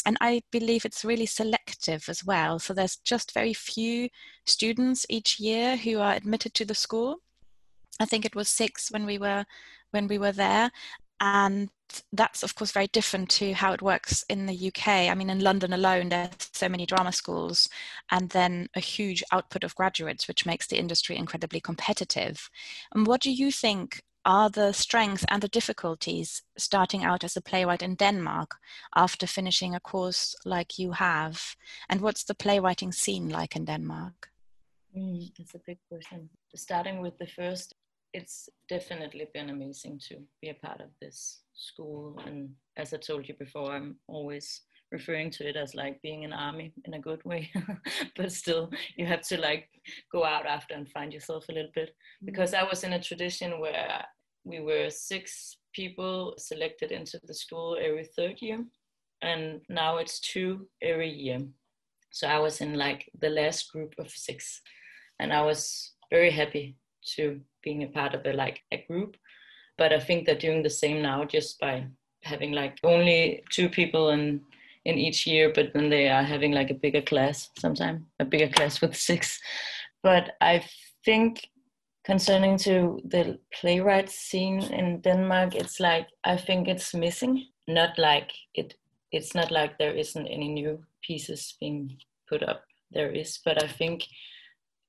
And 0.05 0.17
I 0.21 0.43
believe 0.51 0.85
it's 0.85 1.03
really 1.03 1.25
selective 1.25 2.07
as 2.07 2.23
well. 2.23 2.59
So 2.59 2.73
there's 2.73 2.97
just 2.97 3.33
very 3.33 3.53
few 3.53 4.09
students 4.45 5.05
each 5.09 5.39
year 5.39 5.75
who 5.75 5.99
are 5.99 6.13
admitted 6.13 6.53
to 6.55 6.65
the 6.65 6.75
school. 6.75 7.17
I 7.99 8.05
think 8.05 8.23
it 8.23 8.35
was 8.35 8.47
six 8.47 8.91
when 8.91 9.05
we 9.05 9.17
were 9.17 9.45
when 9.91 10.07
we 10.07 10.17
were 10.17 10.33
there 10.33 10.69
and 11.19 11.69
that's 12.11 12.43
of 12.43 12.55
course 12.55 12.71
very 12.71 12.87
different 12.87 13.29
to 13.29 13.53
how 13.53 13.71
it 13.71 13.81
works 13.81 14.23
in 14.29 14.45
the 14.45 14.67
UK. 14.67 14.87
I 14.87 15.15
mean, 15.15 15.29
in 15.29 15.39
London 15.39 15.73
alone, 15.73 16.09
there's 16.09 16.29
so 16.53 16.67
many 16.67 16.85
drama 16.85 17.11
schools, 17.11 17.69
and 18.11 18.29
then 18.29 18.67
a 18.75 18.79
huge 18.79 19.23
output 19.31 19.63
of 19.63 19.75
graduates, 19.75 20.27
which 20.27 20.45
makes 20.45 20.67
the 20.67 20.77
industry 20.77 21.15
incredibly 21.15 21.59
competitive. 21.59 22.49
And 22.93 23.07
what 23.07 23.21
do 23.21 23.31
you 23.31 23.51
think 23.51 24.01
are 24.25 24.49
the 24.49 24.73
strengths 24.73 25.23
and 25.29 25.41
the 25.41 25.47
difficulties 25.47 26.43
starting 26.57 27.05
out 27.05 27.23
as 27.23 27.37
a 27.37 27.41
playwright 27.41 27.81
in 27.81 27.95
Denmark 27.95 28.57
after 28.93 29.25
finishing 29.25 29.73
a 29.73 29.79
course 29.79 30.35
like 30.43 30.77
you 30.77 30.91
have? 30.91 31.55
And 31.87 32.01
what's 32.01 32.25
the 32.25 32.35
playwriting 32.35 32.91
scene 32.91 33.29
like 33.29 33.55
in 33.55 33.63
Denmark? 33.63 34.29
Mm, 34.95 35.31
that's 35.37 35.55
a 35.55 35.61
big 35.65 35.77
question. 35.89 36.29
Starting 36.55 37.01
with 37.01 37.17
the 37.19 37.27
first 37.27 37.75
it's 38.13 38.49
definitely 38.69 39.27
been 39.33 39.49
amazing 39.49 39.99
to 40.09 40.17
be 40.41 40.49
a 40.49 40.53
part 40.53 40.81
of 40.81 40.89
this 41.01 41.41
school. 41.53 42.19
And 42.25 42.49
as 42.77 42.93
I 42.93 42.97
told 42.97 43.27
you 43.27 43.35
before, 43.37 43.71
I'm 43.71 43.97
always 44.07 44.61
referring 44.91 45.29
to 45.29 45.47
it 45.47 45.55
as 45.55 45.75
like 45.75 46.01
being 46.01 46.23
an 46.23 46.33
army 46.33 46.73
in 46.85 46.93
a 46.93 46.99
good 46.99 47.23
way 47.25 47.51
but 48.15 48.31
still 48.31 48.69
you 48.95 49.05
have 49.05 49.21
to 49.21 49.37
like 49.37 49.67
go 50.11 50.23
out 50.23 50.45
after 50.45 50.73
and 50.73 50.89
find 50.89 51.11
yourself 51.11 51.45
a 51.49 51.51
little 51.51 51.71
bit 51.75 51.89
mm-hmm. 51.89 52.25
because 52.25 52.53
i 52.53 52.63
was 52.63 52.83
in 52.83 52.93
a 52.93 53.01
tradition 53.01 53.59
where 53.59 54.03
we 54.45 54.61
were 54.61 54.89
six 54.89 55.57
people 55.73 56.33
selected 56.37 56.91
into 56.91 57.19
the 57.25 57.33
school 57.33 57.77
every 57.81 58.05
third 58.05 58.41
year 58.41 58.63
and 59.21 59.59
now 59.67 59.97
it's 59.97 60.19
two 60.21 60.67
every 60.81 61.09
year 61.09 61.39
so 62.11 62.27
i 62.27 62.39
was 62.39 62.61
in 62.61 62.75
like 62.75 63.09
the 63.19 63.29
last 63.29 63.71
group 63.71 63.93
of 63.99 64.09
six 64.09 64.61
and 65.19 65.33
i 65.33 65.41
was 65.41 65.91
very 66.09 66.31
happy 66.31 66.77
to 67.15 67.39
being 67.63 67.83
a 67.83 67.87
part 67.87 68.13
of 68.13 68.25
a 68.25 68.33
like 68.33 68.61
a 68.71 68.85
group. 68.87 69.17
But 69.77 69.93
i 69.93 69.99
think 69.99 70.25
they're 70.25 70.45
doing 70.47 70.63
the 70.63 70.69
same 70.69 71.01
now 71.01 71.23
just 71.25 71.59
by 71.59 71.85
having 72.23 72.51
like 72.51 72.77
only 72.83 73.43
two 73.51 73.69
people 73.69 74.09
in 74.09 74.41
in 74.85 74.97
each 74.97 75.27
year 75.27 75.51
but 75.53 75.73
then 75.73 75.89
they 75.89 76.07
are 76.09 76.23
having 76.23 76.51
like 76.51 76.69
a 76.71 76.81
bigger 76.85 77.01
class 77.01 77.49
sometime 77.59 78.05
a 78.19 78.25
bigger 78.25 78.49
class 78.49 78.81
with 78.81 78.95
six. 78.95 79.39
But 80.03 80.31
i 80.41 80.63
think 81.05 81.49
concerning 82.05 82.57
to 82.57 83.01
the 83.03 83.37
playwright 83.53 84.09
scene 84.09 84.61
in 84.79 85.01
denmark 85.01 85.55
it's 85.55 85.79
like 85.79 86.07
i 86.23 86.37
think 86.37 86.67
it's 86.67 86.93
missing. 86.93 87.47
Not 87.67 87.97
like 87.97 88.31
it 88.53 88.75
it's 89.11 89.35
not 89.35 89.51
like 89.51 89.77
there 89.77 89.95
isn't 89.95 90.27
any 90.27 90.49
new 90.49 90.83
pieces 91.01 91.55
being 91.59 91.97
put 92.29 92.43
up. 92.43 92.63
There 92.91 93.11
is 93.11 93.39
but 93.43 93.61
i 93.63 93.67
think 93.67 94.03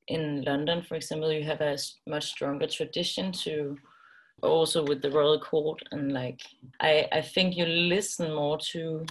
in 0.08 0.42
London, 0.42 0.82
for 0.82 0.94
example, 0.94 1.32
you 1.32 1.44
have 1.44 1.60
a 1.60 1.76
much 2.06 2.26
stronger 2.26 2.66
tradition 2.66 3.32
to 3.32 3.76
also 4.42 4.84
with 4.84 5.02
the 5.02 5.10
royal 5.10 5.40
court 5.40 5.82
and 5.90 6.12
like 6.12 6.40
I, 6.80 7.08
I 7.10 7.20
think 7.22 7.56
you 7.56 7.66
listen 7.66 8.32
more 8.32 8.56
to 8.72 9.04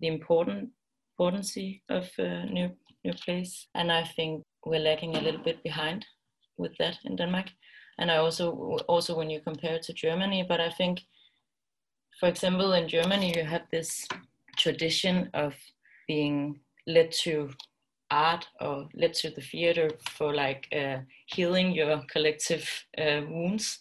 the 0.00 0.06
important 0.06 0.70
importancy 1.18 1.82
of 1.88 2.08
new 2.18 2.70
new 3.04 3.12
place. 3.24 3.66
And 3.74 3.90
I 3.90 4.04
think 4.04 4.44
we're 4.64 4.80
lagging 4.80 5.16
a 5.16 5.20
little 5.20 5.42
bit 5.42 5.62
behind 5.62 6.06
with 6.56 6.76
that 6.78 6.98
in 7.04 7.16
Denmark. 7.16 7.46
And 7.98 8.10
I 8.10 8.16
also 8.16 8.78
also 8.88 9.16
when 9.16 9.30
you 9.30 9.40
compare 9.40 9.74
it 9.74 9.82
to 9.84 9.92
Germany 9.92 10.44
but 10.48 10.60
I 10.60 10.70
think 10.70 11.00
for 12.18 12.28
example 12.28 12.72
in 12.72 12.88
Germany 12.88 13.36
you 13.36 13.44
have 13.44 13.62
this 13.70 14.06
tradition 14.56 15.30
of 15.34 15.54
being 16.06 16.60
led 16.86 17.12
to 17.12 17.50
art 18.10 18.48
or 18.60 18.88
led 18.94 19.14
to 19.14 19.30
the 19.30 19.40
theater 19.40 19.90
for 20.10 20.34
like 20.34 20.68
uh, 20.72 20.98
healing 21.26 21.72
your 21.72 22.02
collective 22.10 22.68
uh, 22.98 23.22
wounds. 23.28 23.80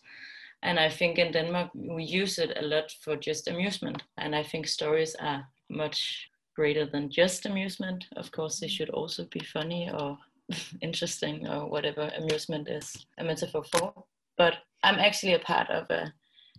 And 0.61 0.79
I 0.79 0.89
think 0.89 1.17
in 1.17 1.31
Denmark 1.31 1.71
we 1.73 2.03
use 2.03 2.37
it 2.37 2.57
a 2.57 2.65
lot 2.65 2.91
for 3.03 3.15
just 3.15 3.47
amusement. 3.47 4.03
And 4.17 4.35
I 4.35 4.43
think 4.43 4.67
stories 4.67 5.15
are 5.15 5.47
much 5.69 6.29
greater 6.55 6.85
than 6.85 7.09
just 7.09 7.45
amusement. 7.45 8.05
Of 8.17 8.31
course, 8.31 8.59
they 8.59 8.67
should 8.67 8.89
also 8.89 9.25
be 9.31 9.39
funny 9.39 9.89
or 9.89 10.17
interesting 10.81 11.47
or 11.47 11.69
whatever 11.69 12.11
amusement 12.17 12.67
is 12.69 13.05
a 13.17 13.23
metaphor 13.23 13.63
for. 13.63 13.93
But 14.37 14.55
I'm 14.83 14.99
actually 14.99 15.33
a 15.33 15.39
part 15.39 15.69
of 15.69 15.89
a 15.89 16.13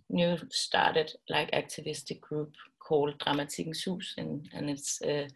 new 0.09 0.37
started 0.49 1.11
like 1.29 1.49
activistic 1.53 2.21
group 2.21 2.53
called 2.79 3.17
Dramatikkens 3.19 3.83
Hus, 3.83 4.13
and, 4.17 4.49
and 4.53 4.69
it's 4.69 5.01
uh, 5.01 5.27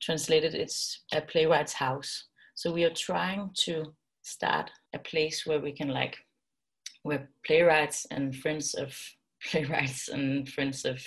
translated, 0.00 0.54
it's 0.54 1.02
a 1.12 1.20
playwright's 1.20 1.72
house. 1.72 2.26
So 2.54 2.72
we 2.72 2.84
are 2.84 2.94
trying 2.94 3.50
to 3.64 3.94
start 4.22 4.70
a 4.94 4.98
place 4.98 5.46
where 5.46 5.60
we 5.60 5.72
can 5.72 5.88
like, 5.88 6.16
where 7.02 7.28
playwrights 7.46 8.06
and 8.10 8.34
friends 8.36 8.74
of 8.74 8.94
playwrights 9.50 10.08
and 10.08 10.48
friends 10.48 10.84
of, 10.84 11.02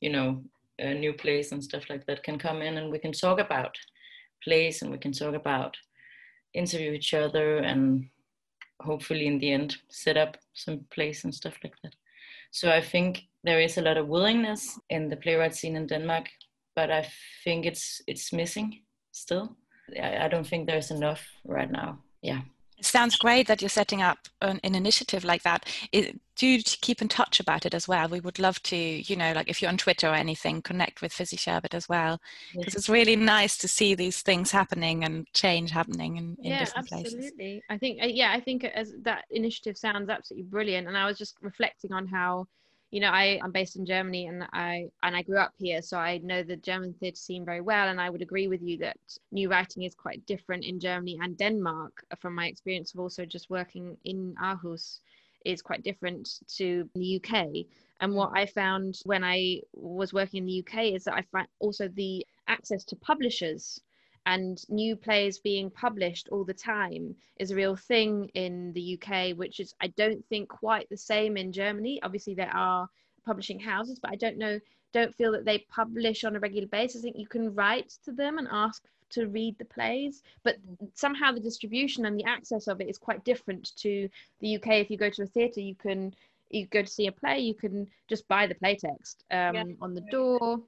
you 0.00 0.10
know, 0.10 0.42
new 0.78 1.12
plays 1.12 1.52
and 1.52 1.62
stuff 1.62 1.84
like 1.90 2.06
that 2.06 2.22
can 2.22 2.38
come 2.38 2.62
in 2.62 2.78
and 2.78 2.90
we 2.90 2.98
can 2.98 3.12
talk 3.12 3.40
about 3.40 3.76
plays 4.44 4.82
and 4.82 4.90
we 4.90 4.98
can 4.98 5.12
talk 5.12 5.34
about 5.34 5.76
interview 6.54 6.92
each 6.92 7.14
other 7.14 7.58
and 7.58 8.08
hopefully 8.80 9.26
in 9.26 9.38
the 9.38 9.52
end 9.52 9.76
set 9.88 10.16
up 10.16 10.36
some 10.54 10.80
plays 10.90 11.24
and 11.24 11.34
stuff 11.34 11.56
like 11.64 11.74
that. 11.82 11.94
So 12.50 12.70
I 12.70 12.80
think 12.80 13.24
there 13.44 13.60
is 13.60 13.76
a 13.76 13.82
lot 13.82 13.96
of 13.96 14.08
willingness 14.08 14.78
in 14.90 15.08
the 15.08 15.16
playwright 15.16 15.54
scene 15.54 15.76
in 15.76 15.86
Denmark, 15.86 16.28
but 16.78 16.92
I 16.92 17.08
think 17.42 17.66
it's 17.66 18.00
it's 18.06 18.32
missing 18.32 18.68
still. 19.10 19.56
I, 20.00 20.26
I 20.26 20.28
don't 20.28 20.46
think 20.46 20.66
there's 20.66 20.92
enough 20.92 21.22
right 21.44 21.70
now. 21.70 21.98
Yeah. 22.22 22.42
It 22.78 22.84
sounds 22.84 23.16
great 23.16 23.48
that 23.48 23.60
you're 23.60 23.68
setting 23.80 24.02
up 24.02 24.18
an, 24.40 24.60
an 24.62 24.76
initiative 24.76 25.24
like 25.24 25.42
that. 25.42 25.60
It, 25.90 26.20
do 26.36 26.62
keep 26.62 27.02
in 27.02 27.08
touch 27.08 27.40
about 27.40 27.66
it 27.66 27.74
as 27.74 27.88
well. 27.88 28.08
We 28.08 28.20
would 28.20 28.38
love 28.38 28.62
to, 28.70 28.76
you 28.76 29.16
know, 29.16 29.32
like 29.32 29.48
if 29.50 29.60
you're 29.60 29.72
on 29.72 29.76
Twitter 29.76 30.08
or 30.08 30.14
anything, 30.14 30.62
connect 30.62 31.02
with 31.02 31.12
Fizzy 31.12 31.36
Sherbet 31.36 31.74
as 31.74 31.88
well, 31.88 32.20
because 32.52 32.74
yes. 32.74 32.76
it's 32.76 32.88
really 32.88 33.16
nice 33.16 33.58
to 33.58 33.66
see 33.66 33.96
these 33.96 34.22
things 34.22 34.52
happening 34.52 35.02
and 35.02 35.26
change 35.34 35.72
happening 35.72 36.18
in, 36.18 36.36
in 36.44 36.50
yeah, 36.52 36.60
different 36.60 36.92
absolutely. 36.92 37.02
places. 37.02 37.14
Absolutely. 37.14 37.62
I 37.68 37.78
think, 37.78 38.02
uh, 38.04 38.06
yeah, 38.06 38.30
I 38.32 38.40
think 38.40 38.62
as 38.62 38.94
that 39.02 39.24
initiative 39.32 39.76
sounds 39.76 40.08
absolutely 40.08 40.48
brilliant. 40.48 40.86
And 40.86 40.96
I 40.96 41.06
was 41.06 41.18
just 41.18 41.34
reflecting 41.42 41.92
on 41.92 42.06
how 42.06 42.46
you 42.90 43.00
know 43.00 43.10
I, 43.10 43.38
i'm 43.42 43.52
based 43.52 43.76
in 43.76 43.84
germany 43.84 44.26
and 44.26 44.44
i 44.52 44.88
and 45.02 45.14
i 45.14 45.22
grew 45.22 45.38
up 45.38 45.52
here 45.58 45.82
so 45.82 45.98
i 45.98 46.18
know 46.18 46.42
the 46.42 46.56
german 46.56 46.94
theatre 46.94 47.16
scene 47.16 47.44
very 47.44 47.60
well 47.60 47.88
and 47.88 48.00
i 48.00 48.08
would 48.08 48.22
agree 48.22 48.48
with 48.48 48.62
you 48.62 48.78
that 48.78 48.96
new 49.30 49.50
writing 49.50 49.82
is 49.82 49.94
quite 49.94 50.24
different 50.26 50.64
in 50.64 50.80
germany 50.80 51.18
and 51.20 51.36
denmark 51.36 51.92
uh, 52.10 52.16
from 52.16 52.34
my 52.34 52.46
experience 52.46 52.94
of 52.94 53.00
also 53.00 53.24
just 53.24 53.50
working 53.50 53.96
in 54.04 54.34
aarhus 54.42 55.00
is 55.44 55.62
quite 55.62 55.82
different 55.82 56.40
to 56.48 56.88
the 56.94 57.16
uk 57.16 57.46
and 58.00 58.14
what 58.14 58.30
i 58.34 58.46
found 58.46 58.98
when 59.04 59.22
i 59.22 59.60
was 59.72 60.12
working 60.12 60.38
in 60.38 60.46
the 60.46 60.60
uk 60.60 60.84
is 60.84 61.04
that 61.04 61.14
i 61.14 61.22
find 61.30 61.46
also 61.60 61.88
the 61.88 62.24
access 62.48 62.84
to 62.84 62.96
publishers 62.96 63.80
and 64.26 64.62
new 64.68 64.96
plays 64.96 65.38
being 65.38 65.70
published 65.70 66.28
all 66.30 66.44
the 66.44 66.54
time 66.54 67.14
is 67.38 67.50
a 67.50 67.56
real 67.56 67.76
thing 67.76 68.30
in 68.34 68.72
the 68.74 68.98
UK, 68.98 69.36
which 69.36 69.60
is, 69.60 69.74
I 69.80 69.88
don't 69.88 70.24
think, 70.26 70.48
quite 70.48 70.88
the 70.88 70.96
same 70.96 71.36
in 71.36 71.52
Germany. 71.52 72.00
Obviously, 72.02 72.34
there 72.34 72.54
are 72.54 72.88
publishing 73.24 73.60
houses, 73.60 73.98
but 73.98 74.10
I 74.10 74.16
don't 74.16 74.38
know, 74.38 74.58
don't 74.92 75.14
feel 75.14 75.32
that 75.32 75.44
they 75.44 75.66
publish 75.70 76.24
on 76.24 76.36
a 76.36 76.40
regular 76.40 76.68
basis. 76.68 77.00
I 77.00 77.04
think 77.04 77.16
you 77.18 77.26
can 77.26 77.54
write 77.54 77.90
to 78.04 78.12
them 78.12 78.38
and 78.38 78.48
ask 78.50 78.82
to 79.10 79.28
read 79.28 79.56
the 79.58 79.64
plays, 79.64 80.22
but 80.42 80.56
somehow 80.94 81.32
the 81.32 81.40
distribution 81.40 82.04
and 82.04 82.18
the 82.18 82.24
access 82.24 82.68
of 82.68 82.80
it 82.80 82.88
is 82.88 82.98
quite 82.98 83.24
different 83.24 83.74
to 83.76 84.08
the 84.40 84.56
UK. 84.56 84.68
If 84.68 84.90
you 84.90 84.98
go 84.98 85.10
to 85.10 85.22
a 85.22 85.26
theatre, 85.26 85.60
you 85.60 85.74
can 85.74 86.14
you 86.50 86.66
go 86.66 86.82
to 86.82 86.88
see 86.88 87.06
a 87.06 87.12
play, 87.12 87.38
you 87.40 87.54
can 87.54 87.86
just 88.08 88.26
buy 88.28 88.46
the 88.46 88.54
playtext 88.54 89.16
um, 89.30 89.54
yeah. 89.54 89.64
on 89.82 89.94
the 89.94 90.00
door 90.10 90.60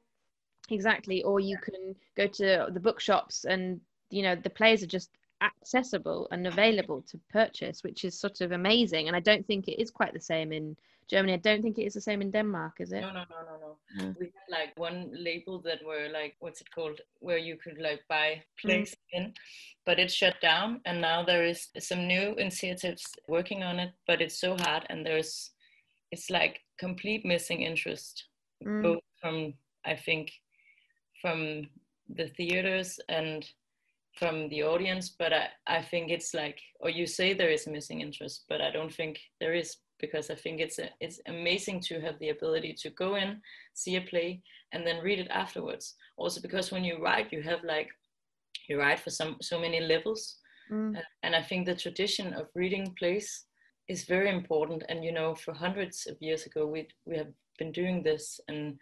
exactly. 0.71 1.23
Or 1.23 1.41
you 1.41 1.59
can 1.59 1.95
go 2.17 2.27
to 2.27 2.69
the 2.71 2.81
bookshops 2.81 3.45
and 3.45 3.81
you 4.11 4.23
know 4.23 4.35
the 4.35 4.51
plays 4.51 4.83
are 4.83 4.89
just 4.89 5.11
accessible 5.43 6.29
and 6.33 6.47
available 6.47 7.01
to 7.01 7.19
purchase 7.31 7.83
which 7.83 8.05
is 8.05 8.19
sort 8.19 8.41
of 8.41 8.53
amazing. 8.53 9.09
And 9.09 9.17
i 9.17 9.21
don't 9.21 9.47
think 9.47 9.69
it 9.69 9.81
is 9.81 9.91
quite 9.91 10.13
the 10.13 10.21
same 10.21 10.53
in 10.53 10.77
germany. 11.09 11.33
I 11.33 11.39
don't 11.39 11.63
think 11.63 11.79
it 11.79 11.85
is 11.85 11.95
the 11.95 12.01
same 12.01 12.21
in 12.21 12.31
denmark 12.31 12.75
is 12.81 12.93
it? 12.93 13.01
No 13.01 13.13
no 13.13 13.25
no 13.31 13.41
no 13.49 13.57
no. 13.61 14.05
Mm. 14.05 14.17
we 14.19 14.27
had 14.27 14.59
like 14.59 14.73
one 14.77 15.11
label 15.13 15.61
that 15.63 15.85
were 15.85 16.09
like 16.13 16.37
what's 16.41 16.61
it 16.61 16.71
called 16.71 17.01
where 17.21 17.39
you 17.39 17.57
could 17.57 17.79
like 17.81 18.03
buy 18.09 18.43
plays 18.61 18.91
mm. 18.93 19.19
in 19.19 19.35
but 19.87 19.99
it 19.99 20.11
shut 20.11 20.41
down. 20.41 20.81
And 20.85 21.01
now 21.01 21.25
there 21.25 21.45
is 21.45 21.69
some 21.79 22.07
new 22.07 22.35
initiatives 22.35 23.05
working 23.27 23.63
on 23.63 23.79
it 23.81 23.93
but 24.07 24.21
it's 24.21 24.39
so 24.39 24.57
hard 24.57 24.85
and 24.91 25.07
there's 25.07 25.51
it's 26.13 26.29
like 26.31 26.61
complete 26.79 27.25
missing 27.25 27.63
interest 27.63 28.25
mm. 28.65 28.83
both 28.83 29.03
from 29.21 29.55
i 29.85 29.95
think 29.95 30.33
from 31.21 31.69
the 32.09 32.29
theaters 32.37 32.99
and 33.09 33.49
from 34.19 34.49
the 34.49 34.63
audience 34.63 35.15
but 35.19 35.33
I, 35.33 35.49
I 35.67 35.83
think 35.83 36.11
it's 36.11 36.35
like 36.35 36.59
or 36.81 36.91
you 36.91 37.07
say 37.07 37.33
there 37.33 37.51
is 37.51 37.67
missing 37.67 38.01
interest 38.01 38.45
but 38.49 38.61
i 38.61 38.71
don't 38.71 38.93
think 38.93 39.21
there 39.41 39.55
is 39.55 39.77
because 40.01 40.31
i 40.31 40.35
think 40.35 40.61
it's 40.61 40.81
a, 40.81 40.91
it's 41.01 41.21
amazing 41.29 41.81
to 41.83 42.01
have 42.01 42.19
the 42.19 42.31
ability 42.31 42.75
to 42.83 42.91
go 42.91 43.15
in 43.15 43.41
see 43.75 43.97
a 43.97 44.01
play 44.01 44.43
and 44.73 44.87
then 44.87 45.03
read 45.03 45.19
it 45.19 45.29
afterwards. 45.31 45.95
Also 46.17 46.41
because 46.41 46.71
when 46.71 46.85
you 46.85 47.03
write 47.03 47.33
you 47.33 47.43
have 47.43 47.63
like 47.65 47.89
you 48.69 48.79
write 48.79 49.01
for 49.01 49.11
some 49.11 49.37
so 49.41 49.61
many 49.61 49.81
levels. 49.81 50.37
Mm. 50.71 50.97
uh, 50.97 51.03
and 51.25 51.35
i 51.35 51.43
think 51.43 51.67
the 51.67 51.75
tradition 51.75 52.33
of 52.35 52.47
reading 52.55 52.95
plays 52.97 53.47
is 53.89 54.05
very 54.05 54.31
important. 54.31 54.85
And 54.89 55.05
you 55.05 55.13
know 55.13 55.35
for 55.35 55.53
hundreds 55.53 56.07
of 56.07 56.17
years 56.21 56.47
ago 56.47 56.67
we 56.67 56.89
we 57.07 57.17
have 57.17 57.33
been 57.59 57.73
doing 57.73 58.03
this 58.03 58.41
and 58.49 58.79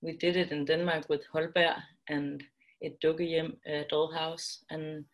we 0.00 0.12
did 0.12 0.36
it 0.36 0.52
in 0.52 0.64
Denmark 0.64 1.08
with 1.08 1.26
Holberg 1.32 1.76
and 2.08 2.42
it 2.80 3.00
Dukkehjem, 3.00 3.56
a 3.66 3.84
dollhouse, 3.90 4.58
and 4.70 5.04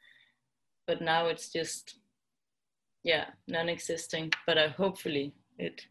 but 0.87 1.01
now 1.01 1.27
it's 1.27 1.51
just 1.51 1.99
yeah 3.03 3.27
non-existing. 3.49 4.33
But 4.47 4.59
uh, 4.59 4.69
hopefully 4.71 5.33
it, 5.59 5.87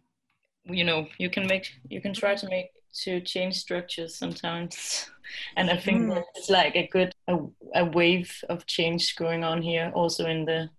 you 0.65 0.83
know, 0.83 1.07
you 1.17 1.29
can 1.29 1.47
make 1.47 1.71
you 1.89 2.01
can 2.01 2.13
try 2.13 2.35
to 2.35 2.47
make 2.47 2.71
to 3.03 3.21
change 3.21 3.55
structures 3.55 4.15
sometimes, 4.15 5.09
and 5.57 5.69
I 5.69 5.77
think 5.77 6.11
mm. 6.11 6.23
it's 6.35 6.49
like 6.49 6.75
a 6.75 6.87
good 6.87 7.13
a, 7.27 7.37
a 7.75 7.85
wave 7.85 8.31
of 8.49 8.67
change 8.67 9.15
going 9.15 9.43
on 9.43 9.61
here 9.61 9.91
also 9.95 10.25
in 10.25 10.45
the 10.45 10.69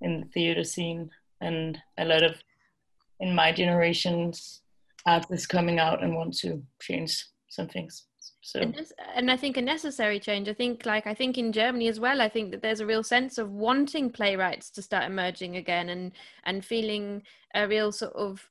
in 0.00 0.20
the 0.20 0.26
theater 0.26 0.64
scene 0.64 1.10
and 1.40 1.78
a 1.98 2.04
lot 2.04 2.22
of 2.22 2.36
in 3.20 3.34
my 3.34 3.52
generations 3.52 4.62
artists 5.06 5.46
coming 5.46 5.78
out 5.78 6.02
and 6.02 6.14
want 6.14 6.36
to 6.38 6.62
change 6.80 7.24
some 7.54 7.68
things. 7.68 8.06
So 8.40 8.60
and 9.14 9.30
i 9.30 9.36
think 9.36 9.56
a 9.56 9.62
necessary 9.62 10.20
change 10.20 10.48
i 10.48 10.52
think 10.52 10.84
like 10.84 11.06
i 11.06 11.14
think 11.14 11.38
in 11.38 11.52
germany 11.52 11.88
as 11.88 11.98
well 11.98 12.20
i 12.20 12.28
think 12.28 12.50
that 12.50 12.60
there's 12.60 12.80
a 12.80 12.86
real 12.86 13.02
sense 13.02 13.38
of 13.38 13.50
wanting 13.50 14.10
playwrights 14.10 14.70
to 14.70 14.82
start 14.82 15.04
emerging 15.04 15.56
again 15.56 15.88
and 15.88 16.12
and 16.44 16.64
feeling 16.64 17.22
a 17.54 17.66
real 17.66 17.90
sort 17.90 18.12
of 18.14 18.46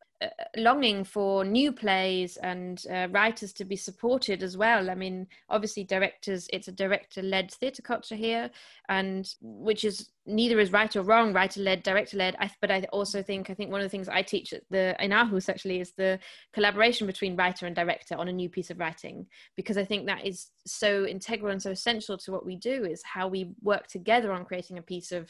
longing 0.57 1.03
for 1.03 1.45
new 1.45 1.71
plays 1.71 2.37
and 2.37 2.83
uh, 2.91 3.07
writers 3.11 3.53
to 3.53 3.65
be 3.65 3.75
supported 3.75 4.43
as 4.43 4.57
well. 4.57 4.89
I 4.89 4.95
mean, 4.95 5.27
obviously, 5.49 5.83
directors, 5.83 6.47
it's 6.51 6.67
a 6.67 6.71
director 6.71 7.21
led 7.21 7.51
theatre 7.51 7.81
culture 7.81 8.15
here, 8.15 8.49
and 8.89 9.27
which 9.41 9.83
is 9.83 10.09
neither 10.25 10.59
is 10.59 10.71
right 10.71 10.95
or 10.95 11.01
wrong, 11.01 11.33
writer 11.33 11.61
led, 11.61 11.83
director 11.83 12.17
led. 12.17 12.35
But 12.61 12.71
I 12.71 12.83
also 12.91 13.21
think, 13.21 13.49
I 13.49 13.53
think 13.53 13.71
one 13.71 13.81
of 13.81 13.85
the 13.85 13.89
things 13.89 14.07
I 14.07 14.21
teach 14.21 14.53
at 14.53 14.63
the 14.69 14.95
in 15.03 15.11
Aarhus 15.11 15.49
actually 15.49 15.79
is 15.79 15.91
the 15.91 16.19
collaboration 16.53 17.07
between 17.07 17.35
writer 17.35 17.65
and 17.65 17.75
director 17.75 18.15
on 18.15 18.27
a 18.27 18.33
new 18.33 18.49
piece 18.49 18.69
of 18.69 18.79
writing, 18.79 19.27
because 19.55 19.77
I 19.77 19.85
think 19.85 20.05
that 20.05 20.25
is 20.25 20.49
so 20.65 21.05
integral 21.05 21.51
and 21.51 21.61
so 21.61 21.71
essential 21.71 22.17
to 22.19 22.31
what 22.31 22.45
we 22.45 22.55
do 22.55 22.85
is 22.85 23.03
how 23.03 23.27
we 23.27 23.51
work 23.61 23.87
together 23.87 24.31
on 24.31 24.45
creating 24.45 24.77
a 24.77 24.81
piece 24.81 25.11
of 25.11 25.29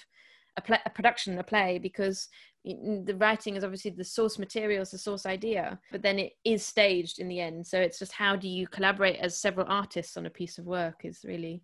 a, 0.58 0.62
play, 0.62 0.80
a 0.86 0.90
production, 0.90 1.38
a 1.40 1.44
play, 1.44 1.80
because 1.80 2.28
the 2.64 3.16
writing 3.18 3.56
is 3.56 3.64
obviously 3.64 3.92
the 3.92 4.04
source 4.04 4.40
materials, 4.40 4.92
the 4.92 4.98
source 4.98 5.26
idea, 5.26 5.80
but 5.92 6.02
then 6.02 6.18
it 6.20 6.34
is 6.46 6.66
staged 6.66 7.20
in 7.20 7.28
the 7.28 7.40
end. 7.40 7.66
So 7.68 7.80
it's 7.80 8.00
just 8.00 8.14
how 8.14 8.36
do 8.36 8.48
you 8.48 8.68
collaborate 8.68 9.20
as 9.20 9.38
several 9.38 9.66
artists 9.70 10.16
on 10.16 10.26
a 10.26 10.30
piece 10.30 10.58
of 10.58 10.66
work 10.66 11.02
is 11.04 11.26
really, 11.26 11.62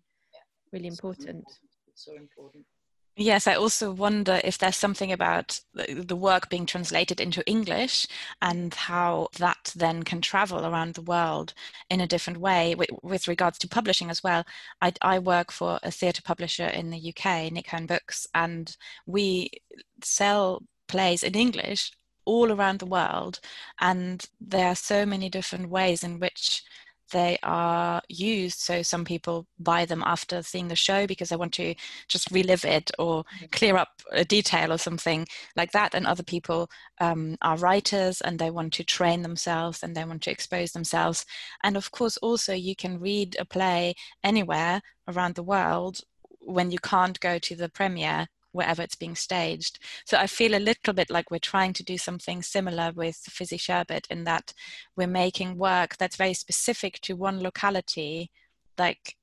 really 0.72 0.88
important. 0.88 1.44
It's 1.88 2.04
so 2.04 2.14
important. 2.16 2.64
Yes, 3.22 3.46
I 3.46 3.54
also 3.54 3.92
wonder 3.92 4.40
if 4.44 4.56
there's 4.56 4.78
something 4.78 5.12
about 5.12 5.60
the 5.74 6.16
work 6.16 6.48
being 6.48 6.64
translated 6.64 7.20
into 7.20 7.46
English 7.46 8.06
and 8.40 8.72
how 8.72 9.28
that 9.38 9.74
then 9.76 10.04
can 10.04 10.22
travel 10.22 10.64
around 10.64 10.94
the 10.94 11.02
world 11.02 11.52
in 11.90 12.00
a 12.00 12.06
different 12.06 12.40
way 12.40 12.74
with, 12.74 12.88
with 13.02 13.28
regards 13.28 13.58
to 13.58 13.68
publishing 13.68 14.08
as 14.08 14.24
well. 14.24 14.44
I, 14.80 14.94
I 15.02 15.18
work 15.18 15.52
for 15.52 15.78
a 15.82 15.90
theatre 15.90 16.22
publisher 16.22 16.66
in 16.66 16.88
the 16.88 17.14
UK, 17.14 17.52
Nick 17.52 17.68
Hern 17.68 17.84
Books, 17.84 18.26
and 18.32 18.74
we 19.04 19.50
sell 20.02 20.62
plays 20.88 21.22
in 21.22 21.34
English 21.34 21.92
all 22.24 22.50
around 22.50 22.78
the 22.78 22.86
world. 22.86 23.38
And 23.80 24.24
there 24.40 24.68
are 24.68 24.74
so 24.74 25.04
many 25.04 25.28
different 25.28 25.68
ways 25.68 26.02
in 26.02 26.20
which 26.20 26.62
they 27.10 27.38
are 27.42 28.02
used. 28.08 28.60
So 28.60 28.82
some 28.82 29.04
people 29.04 29.46
buy 29.58 29.84
them 29.84 30.02
after 30.04 30.42
seeing 30.42 30.68
the 30.68 30.76
show 30.76 31.06
because 31.06 31.28
they 31.28 31.36
want 31.36 31.52
to 31.54 31.74
just 32.08 32.30
relive 32.30 32.64
it 32.64 32.90
or 32.98 33.24
mm-hmm. 33.24 33.46
clear 33.52 33.76
up 33.76 33.88
a 34.12 34.24
detail 34.24 34.72
or 34.72 34.78
something 34.78 35.26
like 35.56 35.72
that. 35.72 35.94
And 35.94 36.06
other 36.06 36.22
people 36.22 36.70
um, 37.00 37.36
are 37.42 37.56
writers 37.56 38.20
and 38.20 38.38
they 38.38 38.50
want 38.50 38.72
to 38.74 38.84
train 38.84 39.22
themselves 39.22 39.82
and 39.82 39.94
they 39.94 40.04
want 40.04 40.22
to 40.22 40.30
expose 40.30 40.72
themselves. 40.72 41.24
And 41.62 41.76
of 41.76 41.90
course, 41.90 42.16
also 42.18 42.54
you 42.54 42.74
can 42.74 43.00
read 43.00 43.36
a 43.38 43.44
play 43.44 43.94
anywhere 44.24 44.80
around 45.08 45.34
the 45.34 45.42
world 45.42 46.00
when 46.40 46.70
you 46.70 46.78
can't 46.78 47.20
go 47.20 47.38
to 47.38 47.54
the 47.54 47.68
premiere 47.68 48.28
wherever 48.52 48.82
it's 48.82 48.96
being 48.96 49.14
staged. 49.14 49.78
So 50.04 50.18
I 50.18 50.26
feel 50.26 50.54
a 50.54 50.58
little 50.58 50.92
bit 50.92 51.10
like 51.10 51.30
we're 51.30 51.38
trying 51.38 51.72
to 51.74 51.84
do 51.84 51.98
something 51.98 52.42
similar 52.42 52.92
with 52.94 53.16
Fizzy 53.16 53.56
Sherbet 53.56 54.06
in 54.10 54.24
that 54.24 54.52
we're 54.96 55.06
making 55.06 55.58
work 55.58 55.96
that's 55.96 56.16
very 56.16 56.34
specific 56.34 57.00
to 57.02 57.14
one 57.14 57.40
locality, 57.40 58.30
like 58.78 59.16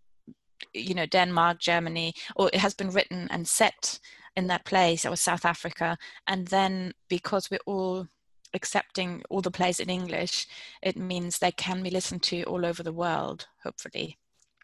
you 0.73 0.93
know 0.93 1.05
Denmark, 1.05 1.59
Germany, 1.59 2.13
or 2.36 2.49
it 2.53 2.59
has 2.59 2.73
been 2.73 2.89
written 2.89 3.28
and 3.32 3.47
set 3.47 3.99
in 4.36 4.47
that 4.47 4.65
place 4.65 5.05
or 5.05 5.15
South 5.15 5.45
Africa, 5.45 5.97
and 6.28 6.47
then 6.47 6.93
because 7.09 7.49
we're 7.49 7.59
all 7.65 8.07
accepting 8.53 9.23
all 9.30 9.41
the 9.41 9.51
plays 9.51 9.80
in 9.80 9.89
English, 9.89 10.47
it 10.82 10.97
means 10.97 11.39
they 11.39 11.51
can 11.51 11.84
be 11.84 11.89
listened 11.89 12.23
to 12.23 12.43
all 12.43 12.65
over 12.65 12.84
the 12.84 12.93
world, 12.93 13.47
hopefully. 13.63 14.17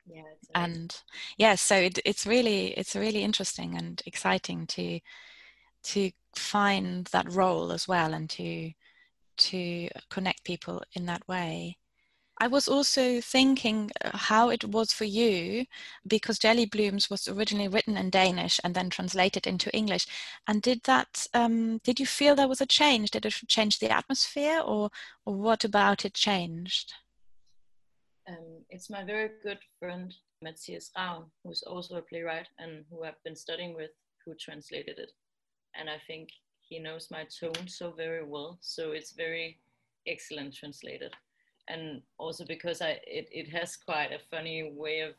Yeah, 0.06 0.24
and 0.54 0.96
yeah, 1.38 1.56
so 1.56 1.76
it, 1.78 2.00
it's 2.06 2.26
really 2.26 2.68
it's 2.74 2.96
really 2.96 3.24
interesting 3.24 3.76
and 3.78 4.02
exciting 4.06 4.68
to 4.68 5.00
to 5.84 6.12
find 6.36 7.08
that 7.08 7.32
role 7.32 7.72
as 7.72 7.88
well 7.88 8.14
and 8.14 8.30
to 8.32 8.72
to 9.38 9.90
connect 10.10 10.46
people 10.46 10.84
in 10.94 11.06
that 11.08 11.28
way. 11.28 11.78
I 12.42 12.48
was 12.48 12.68
also 12.68 13.22
thinking 13.22 13.92
uh, 14.04 14.18
how 14.18 14.50
it 14.50 14.66
was 14.66 14.94
for 14.94 15.06
you 15.06 15.66
because 16.08 16.40
Jelly 16.40 16.66
Blooms 16.66 17.10
was 17.10 17.28
originally 17.28 17.68
written 17.70 17.98
in 17.98 18.10
Danish 18.12 18.60
and 18.64 18.76
then 18.76 18.90
translated 18.90 19.48
into 19.48 19.76
English. 19.76 20.08
And 20.48 20.62
did 20.62 20.84
that? 20.86 21.28
Um, 21.34 21.80
did 21.80 22.00
you 22.00 22.06
feel 22.08 22.36
there 22.36 22.48
was 22.50 22.62
a 22.62 22.66
change? 22.68 23.12
Did 23.12 23.26
it 23.26 23.36
change 23.48 23.80
the 23.80 23.92
atmosphere, 23.92 24.62
or 24.62 24.92
or 25.26 25.36
what 25.36 25.64
about 25.66 26.06
it 26.06 26.14
changed? 26.16 26.94
Um, 28.28 28.64
it's 28.70 28.90
my 28.90 29.04
very 29.04 29.30
good 29.44 29.60
friend 29.80 30.14
Mathias 30.42 30.92
Ravn, 30.98 31.26
who's 31.44 31.64
also 31.64 31.98
a 31.98 32.02
playwright 32.02 32.48
and 32.60 32.86
who 32.90 33.04
I've 33.04 33.22
been 33.24 33.36
studying 33.36 33.76
with, 33.76 33.92
who 34.26 34.34
translated 34.36 34.98
it. 34.98 35.12
And 35.76 35.90
I 35.90 35.98
think 36.08 36.30
he 36.62 36.80
knows 36.80 37.10
my 37.12 37.26
tone 37.40 37.68
so 37.68 37.92
very 37.92 38.24
well. 38.24 38.58
So 38.62 38.92
it's 38.92 39.12
very 39.12 39.60
excellent 40.08 40.56
translated. 40.56 41.14
And 41.70 42.02
also 42.18 42.46
because 42.46 42.82
I 42.82 43.00
it, 43.08 43.28
it 43.32 43.50
has 43.50 43.78
quite 43.78 44.12
a 44.12 44.20
funny 44.32 44.74
way 44.76 45.00
of 45.02 45.16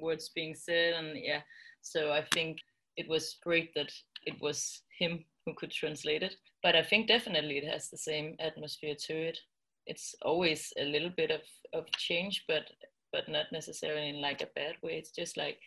words 0.00 0.30
being 0.34 0.54
said 0.54 0.94
and 0.94 1.16
yeah. 1.16 1.40
So 1.82 2.12
I 2.12 2.24
think 2.32 2.58
it 2.96 3.08
was 3.08 3.38
great 3.42 3.74
that 3.74 3.92
it 4.24 4.40
was 4.40 4.82
him 4.98 5.24
who 5.44 5.54
could 5.54 5.70
translate 5.70 6.22
it. 6.22 6.36
But 6.62 6.76
I 6.76 6.82
think 6.82 7.08
definitely 7.08 7.58
it 7.58 7.70
has 7.70 7.88
the 7.88 7.98
same 7.98 8.36
atmosphere 8.38 8.94
to 9.06 9.14
it. 9.14 9.38
It's 9.86 10.14
always 10.22 10.72
a 10.78 10.84
little 10.84 11.10
bit 11.10 11.30
of, 11.30 11.42
of 11.72 11.90
change, 11.92 12.44
but 12.48 12.64
but 13.12 13.28
not 13.28 13.46
necessarily 13.52 14.08
in 14.08 14.20
like 14.22 14.40
a 14.40 14.48
bad 14.54 14.76
way. 14.82 14.92
It's 14.92 15.10
just 15.10 15.36
like 15.36 15.58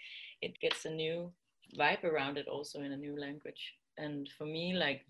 it 0.41 0.59
gets 0.59 0.85
a 0.85 0.89
new 0.89 1.31
vibe 1.77 2.03
around 2.03 2.37
it 2.37 2.47
also 2.47 2.81
in 2.81 2.91
a 2.91 2.97
new 2.97 3.19
language. 3.19 3.73
And 3.97 4.27
for 4.37 4.45
me, 4.45 4.73
like 4.73 5.05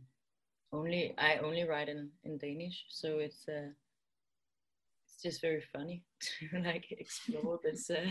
only 0.73 1.13
I 1.17 1.37
only 1.37 1.63
write 1.63 1.89
in, 1.89 2.09
in 2.23 2.37
Danish, 2.37 2.85
so 2.89 3.19
it's 3.19 3.47
uh, 3.47 3.71
it's 5.05 5.21
just 5.21 5.41
very 5.41 5.63
funny 5.73 6.03
to 6.21 6.59
like 6.59 6.85
explore 6.91 7.59
this 7.63 7.89
uh, 7.89 8.05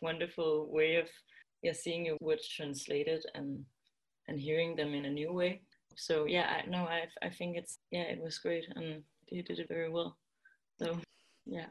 wonderful 0.00 0.68
way 0.70 0.96
of 0.96 1.08
yeah 1.62 1.72
seeing 1.72 2.06
your 2.06 2.16
words 2.20 2.48
translated 2.48 3.24
and 3.34 3.64
and 4.28 4.40
hearing 4.40 4.76
them 4.76 4.94
in 4.94 5.04
a 5.04 5.10
new 5.10 5.32
way. 5.32 5.62
So 5.96 6.24
yeah, 6.24 6.62
I 6.62 6.70
no, 6.70 6.84
I 6.84 7.06
I 7.22 7.30
think 7.30 7.56
it's 7.56 7.78
yeah, 7.90 8.02
it 8.02 8.22
was 8.22 8.38
great 8.38 8.66
and 8.74 9.02
you 9.28 9.42
did 9.42 9.58
it 9.58 9.68
very 9.68 9.90
well. 9.90 10.16
So 10.80 10.98
yeah. 11.46 11.66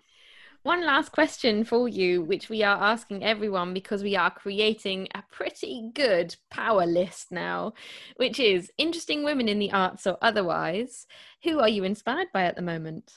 One 0.64 0.86
last 0.86 1.14
question 1.14 1.64
for 1.64 1.88
you, 1.88 2.22
which 2.22 2.50
we 2.50 2.64
are 2.64 2.78
asking 2.84 3.24
everyone 3.24 3.74
because 3.74 4.04
we 4.04 4.16
are 4.16 4.30
creating 4.30 5.08
a 5.16 5.24
pretty 5.32 5.90
good 5.94 6.36
power 6.52 6.86
list 6.86 7.32
now, 7.32 7.74
which 8.18 8.40
is 8.40 8.72
interesting 8.78 9.24
women 9.24 9.48
in 9.48 9.58
the 9.58 9.72
arts 9.72 10.06
or 10.06 10.18
otherwise. 10.22 11.08
Who 11.44 11.60
are 11.60 11.70
you 11.70 11.86
inspired 11.86 12.28
by 12.34 12.44
at 12.44 12.56
the 12.58 12.62
moment? 12.62 13.14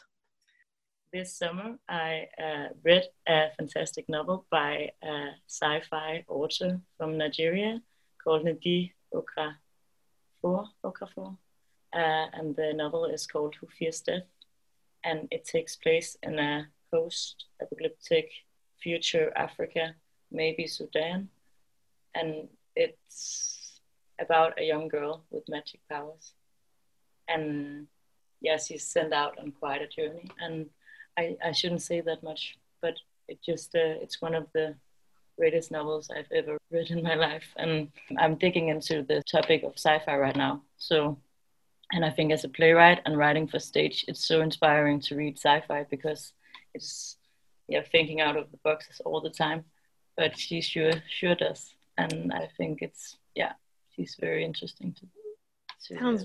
This 1.12 1.36
summer, 1.36 1.76
I 1.88 2.28
uh, 2.42 2.68
read 2.84 3.04
a 3.28 3.48
fantastic 3.58 4.08
novel 4.08 4.46
by 4.50 4.90
a 5.02 5.32
sci 5.46 5.80
fi 5.90 6.24
author 6.28 6.80
from 6.96 7.18
Nigeria 7.18 7.82
called 8.22 8.46
Nnedi 8.46 8.92
Okorafor. 9.12 10.68
Okafor. 10.84 11.36
Uh, 11.92 12.26
and 12.32 12.56
the 12.56 12.72
novel 12.72 13.04
is 13.06 13.26
called 13.26 13.56
Who 13.60 13.66
Fears 13.78 14.00
Death. 14.00 14.22
And 15.04 15.28
it 15.30 15.44
takes 15.44 15.76
place 15.76 16.16
in 16.22 16.38
a 16.38 16.68
post-apocalyptic 16.90 18.30
future 18.80 19.32
Africa, 19.36 19.94
maybe 20.30 20.66
Sudan, 20.66 21.28
and 22.14 22.48
it's 22.76 23.80
about 24.20 24.58
a 24.60 24.64
young 24.64 24.88
girl 24.88 25.24
with 25.30 25.48
magic 25.48 25.80
powers. 25.90 26.34
And 27.28 27.86
yeah, 28.40 28.58
she's 28.58 28.86
sent 28.86 29.12
out 29.12 29.38
on 29.38 29.52
quite 29.52 29.82
a 29.82 29.86
journey. 29.86 30.28
And 30.40 30.66
I, 31.16 31.36
I 31.44 31.52
shouldn't 31.52 31.82
say 31.82 32.00
that 32.00 32.22
much, 32.22 32.58
but 32.80 32.94
it 33.28 33.38
just 33.42 33.74
uh, 33.74 33.96
it's 34.02 34.20
one 34.20 34.34
of 34.34 34.46
the 34.52 34.74
greatest 35.38 35.70
novels 35.70 36.10
I've 36.10 36.30
ever 36.32 36.58
read 36.70 36.90
in 36.90 37.02
my 37.02 37.14
life. 37.14 37.46
And 37.56 37.88
I'm 38.18 38.36
digging 38.36 38.68
into 38.68 39.02
the 39.02 39.22
topic 39.22 39.62
of 39.62 39.72
sci-fi 39.76 40.16
right 40.16 40.36
now. 40.36 40.62
So 40.76 41.18
and 41.92 42.04
I 42.04 42.10
think 42.10 42.32
as 42.32 42.44
a 42.44 42.48
playwright 42.48 43.00
and 43.04 43.18
writing 43.18 43.46
for 43.46 43.58
stage, 43.58 44.04
it's 44.08 44.24
so 44.24 44.40
inspiring 44.40 45.00
to 45.02 45.16
read 45.16 45.38
sci-fi 45.38 45.86
because 45.90 46.32
it's 46.74 47.16
yeah 47.68 47.82
thinking 47.92 48.20
out 48.20 48.36
of 48.36 48.50
the 48.50 48.58
boxes 48.64 49.00
all 49.04 49.20
the 49.20 49.30
time. 49.30 49.64
But 50.16 50.38
she 50.38 50.60
sure 50.60 50.92
sure 51.08 51.34
does. 51.34 51.74
And 51.98 52.32
i 52.32 52.48
think 52.56 52.80
it's 52.80 53.18
yeah 53.34 53.52
she's 53.94 54.16
very 54.18 54.44
interesting 54.46 54.94
to, 54.94 55.06
to 55.86 56.00
sounds 56.00 56.24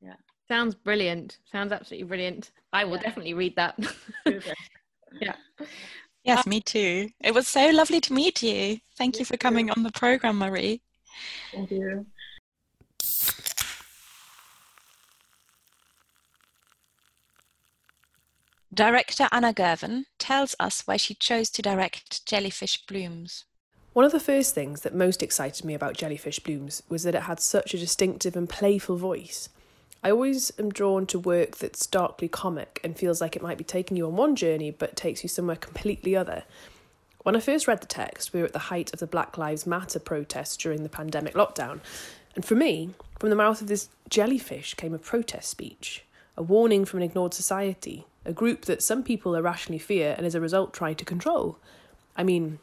yeah. 0.00 0.16
sounds 0.48 0.74
brilliant. 0.74 1.38
Sounds 1.50 1.72
absolutely 1.72 2.08
brilliant. 2.08 2.50
I 2.72 2.84
will 2.84 2.96
yeah. 2.96 3.02
definitely 3.02 3.34
read 3.34 3.56
that. 3.56 3.78
Yeah. 5.20 5.34
Yes 6.24 6.46
me 6.46 6.62
too. 6.62 7.10
It 7.22 7.34
was 7.34 7.46
so 7.46 7.68
lovely 7.68 8.00
to 8.00 8.14
meet 8.14 8.42
you. 8.42 8.78
Thank 8.96 9.18
you 9.18 9.26
for 9.26 9.36
coming 9.36 9.70
on 9.70 9.82
the 9.82 9.92
program 9.92 10.38
marie. 10.38 10.80
Thank 11.52 11.70
you 11.70 12.06
Director 18.74 19.28
Anna 19.30 19.52
Girvan 19.52 20.06
tells 20.18 20.56
us 20.58 20.86
why 20.86 20.96
she 20.96 21.12
chose 21.12 21.50
to 21.50 21.60
direct 21.60 22.24
Jellyfish 22.24 22.86
Blooms. 22.86 23.44
One 23.92 24.06
of 24.06 24.12
the 24.12 24.20
first 24.20 24.54
things 24.54 24.80
that 24.80 24.94
most 24.94 25.22
excited 25.22 25.62
me 25.66 25.74
about 25.74 25.98
Jellyfish 25.98 26.38
Blooms 26.38 26.82
was 26.88 27.02
that 27.02 27.14
it 27.14 27.24
had 27.24 27.38
such 27.38 27.74
a 27.74 27.78
distinctive 27.78 28.34
and 28.34 28.48
playful 28.48 28.96
voice. 28.96 29.50
I 30.02 30.10
always 30.10 30.58
am 30.58 30.70
drawn 30.70 31.04
to 31.08 31.18
work 31.18 31.58
that's 31.58 31.86
darkly 31.86 32.28
comic 32.28 32.80
and 32.82 32.96
feels 32.96 33.20
like 33.20 33.36
it 33.36 33.42
might 33.42 33.58
be 33.58 33.64
taking 33.64 33.98
you 33.98 34.06
on 34.06 34.16
one 34.16 34.36
journey 34.36 34.70
but 34.70 34.96
takes 34.96 35.22
you 35.22 35.28
somewhere 35.28 35.56
completely 35.56 36.16
other. 36.16 36.44
When 37.24 37.36
I 37.36 37.40
first 37.40 37.68
read 37.68 37.82
the 37.82 37.86
text, 37.86 38.32
we 38.32 38.40
were 38.40 38.46
at 38.46 38.54
the 38.54 38.58
height 38.58 38.90
of 38.94 39.00
the 39.00 39.06
Black 39.06 39.36
Lives 39.36 39.66
Matter 39.66 39.98
protests 39.98 40.56
during 40.56 40.82
the 40.82 40.88
pandemic 40.88 41.34
lockdown, 41.34 41.80
and 42.34 42.42
for 42.42 42.54
me, 42.54 42.94
from 43.20 43.28
the 43.28 43.36
mouth 43.36 43.60
of 43.60 43.66
this 43.66 43.90
jellyfish 44.08 44.72
came 44.72 44.94
a 44.94 44.98
protest 44.98 45.50
speech, 45.50 46.06
a 46.38 46.42
warning 46.42 46.86
from 46.86 47.00
an 47.00 47.04
ignored 47.04 47.34
society, 47.34 48.06
a 48.24 48.32
group 48.32 48.66
that 48.66 48.82
some 48.82 49.02
people 49.02 49.34
irrationally 49.34 49.78
fear 49.78 50.14
and 50.16 50.26
as 50.26 50.34
a 50.34 50.40
result 50.40 50.72
try 50.72 50.92
to 50.94 51.04
control. 51.04 51.58
I 52.16 52.22
mean, 52.22 52.58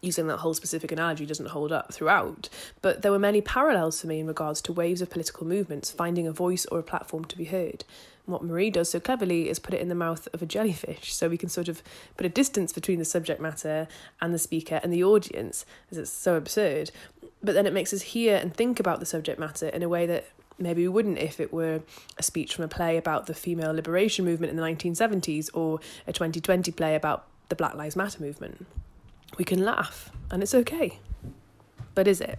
using 0.00 0.26
that 0.26 0.38
whole 0.38 0.54
specific 0.54 0.92
analogy 0.92 1.26
doesn't 1.26 1.48
hold 1.48 1.72
up 1.72 1.92
throughout, 1.92 2.48
but 2.82 3.02
there 3.02 3.10
were 3.10 3.18
many 3.18 3.40
parallels 3.40 4.00
for 4.00 4.06
me 4.06 4.20
in 4.20 4.26
regards 4.26 4.60
to 4.62 4.72
waves 4.72 5.00
of 5.00 5.10
political 5.10 5.46
movements 5.46 5.90
finding 5.90 6.26
a 6.26 6.32
voice 6.32 6.66
or 6.66 6.78
a 6.78 6.82
platform 6.82 7.24
to 7.24 7.36
be 7.36 7.44
heard. 7.44 7.84
What 8.26 8.44
Marie 8.44 8.70
does 8.70 8.90
so 8.90 9.00
cleverly 9.00 9.50
is 9.50 9.58
put 9.58 9.74
it 9.74 9.82
in 9.82 9.90
the 9.90 9.94
mouth 9.94 10.28
of 10.32 10.40
a 10.40 10.46
jellyfish, 10.46 11.12
so 11.12 11.28
we 11.28 11.36
can 11.36 11.50
sort 11.50 11.68
of 11.68 11.82
put 12.16 12.24
a 12.24 12.30
distance 12.30 12.72
between 12.72 12.98
the 12.98 13.04
subject 13.04 13.40
matter 13.40 13.86
and 14.20 14.32
the 14.32 14.38
speaker 14.38 14.80
and 14.82 14.92
the 14.92 15.04
audience, 15.04 15.66
as 15.90 15.98
it's 15.98 16.10
so 16.10 16.36
absurd. 16.36 16.90
But 17.42 17.54
then 17.54 17.66
it 17.66 17.74
makes 17.74 17.92
us 17.92 18.00
hear 18.00 18.36
and 18.36 18.54
think 18.54 18.80
about 18.80 19.00
the 19.00 19.06
subject 19.06 19.38
matter 19.38 19.68
in 19.68 19.82
a 19.82 19.90
way 19.90 20.06
that 20.06 20.26
maybe 20.58 20.82
we 20.82 20.88
wouldn't 20.88 21.18
if 21.18 21.40
it 21.40 21.52
were 21.52 21.82
a 22.18 22.22
speech 22.22 22.54
from 22.54 22.64
a 22.64 22.68
play 22.68 22.96
about 22.96 23.26
the 23.26 23.34
female 23.34 23.72
liberation 23.72 24.24
movement 24.24 24.50
in 24.50 24.56
the 24.56 24.62
1970s 24.62 25.50
or 25.54 25.80
a 26.06 26.12
2020 26.12 26.70
play 26.72 26.94
about 26.94 27.26
the 27.48 27.56
Black 27.56 27.74
Lives 27.74 27.96
Matter 27.96 28.22
movement. 28.22 28.66
We 29.38 29.44
can 29.44 29.64
laugh, 29.64 30.10
and 30.30 30.42
it's 30.42 30.54
okay. 30.54 30.98
But 31.94 32.06
is 32.06 32.20
it? 32.20 32.38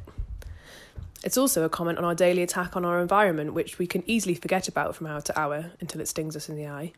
It's 1.23 1.37
also 1.37 1.63
a 1.63 1.69
comment 1.69 1.97
on 1.97 2.03
our 2.05 2.15
daily 2.15 2.43
attack 2.43 2.75
on 2.75 2.85
our 2.85 3.01
environment, 3.01 3.53
which 3.53 3.79
we 3.79 3.87
can 3.87 4.03
easily 4.05 4.35
forget 4.35 4.67
about 4.67 4.95
from 4.95 5.07
hour 5.07 5.21
to 5.21 5.39
hour 5.39 5.71
until 5.79 5.99
it 5.99 6.07
stings 6.07 6.35
us 6.35 6.49
in 6.49 6.55
the 6.55 6.67
eye 6.67 6.93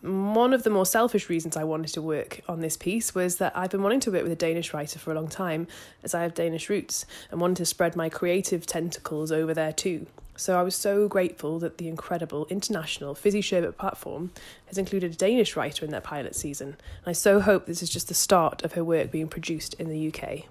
one 0.00 0.52
of 0.52 0.62
the 0.62 0.70
more 0.70 0.86
selfish 0.86 1.28
reasons 1.28 1.56
I 1.56 1.64
wanted 1.64 1.92
to 1.94 2.02
work 2.02 2.40
on 2.48 2.60
this 2.60 2.76
piece 2.76 3.14
was 3.14 3.38
that 3.38 3.56
I've 3.56 3.70
been 3.70 3.82
wanting 3.82 4.00
to 4.00 4.12
work 4.12 4.22
with 4.22 4.32
a 4.32 4.36
Danish 4.36 4.72
writer 4.72 4.98
for 4.98 5.10
a 5.10 5.14
long 5.14 5.28
time, 5.28 5.66
as 6.04 6.14
I 6.14 6.22
have 6.22 6.34
Danish 6.34 6.70
roots, 6.70 7.04
and 7.30 7.40
wanted 7.40 7.56
to 7.56 7.66
spread 7.66 7.96
my 7.96 8.08
creative 8.08 8.64
tentacles 8.64 9.32
over 9.32 9.52
there 9.52 9.72
too. 9.72 10.06
So 10.36 10.56
I 10.56 10.62
was 10.62 10.76
so 10.76 11.08
grateful 11.08 11.58
that 11.58 11.78
the 11.78 11.88
incredible 11.88 12.46
international 12.48 13.16
Fizzy 13.16 13.40
Sherbet 13.40 13.76
platform 13.76 14.30
has 14.66 14.78
included 14.78 15.12
a 15.12 15.16
Danish 15.16 15.56
writer 15.56 15.84
in 15.84 15.90
their 15.90 16.00
pilot 16.00 16.36
season, 16.36 16.68
and 16.68 17.06
I 17.08 17.12
so 17.12 17.40
hope 17.40 17.66
this 17.66 17.82
is 17.82 17.90
just 17.90 18.06
the 18.06 18.14
start 18.14 18.62
of 18.62 18.74
her 18.74 18.84
work 18.84 19.10
being 19.10 19.26
produced 19.26 19.74
in 19.74 19.88
the 19.88 20.12
UK. 20.14 20.44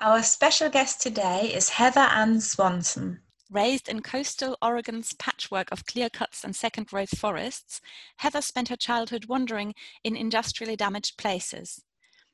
Our 0.00 0.22
special 0.22 0.70
guest 0.70 1.02
today 1.02 1.50
is 1.52 1.70
Heather 1.70 2.00
Anne 2.00 2.40
Swanson. 2.40 3.20
Raised 3.50 3.88
in 3.88 4.00
coastal 4.00 4.56
Oregon's 4.62 5.12
patchwork 5.14 5.72
of 5.72 5.84
clear 5.84 6.08
cuts 6.08 6.44
and 6.44 6.54
second 6.54 6.86
growth 6.86 7.18
forests, 7.18 7.80
Heather 8.18 8.42
spent 8.42 8.68
her 8.68 8.76
childhood 8.76 9.24
wandering 9.24 9.74
in 10.04 10.14
industrially 10.14 10.76
damaged 10.76 11.18
places. 11.18 11.82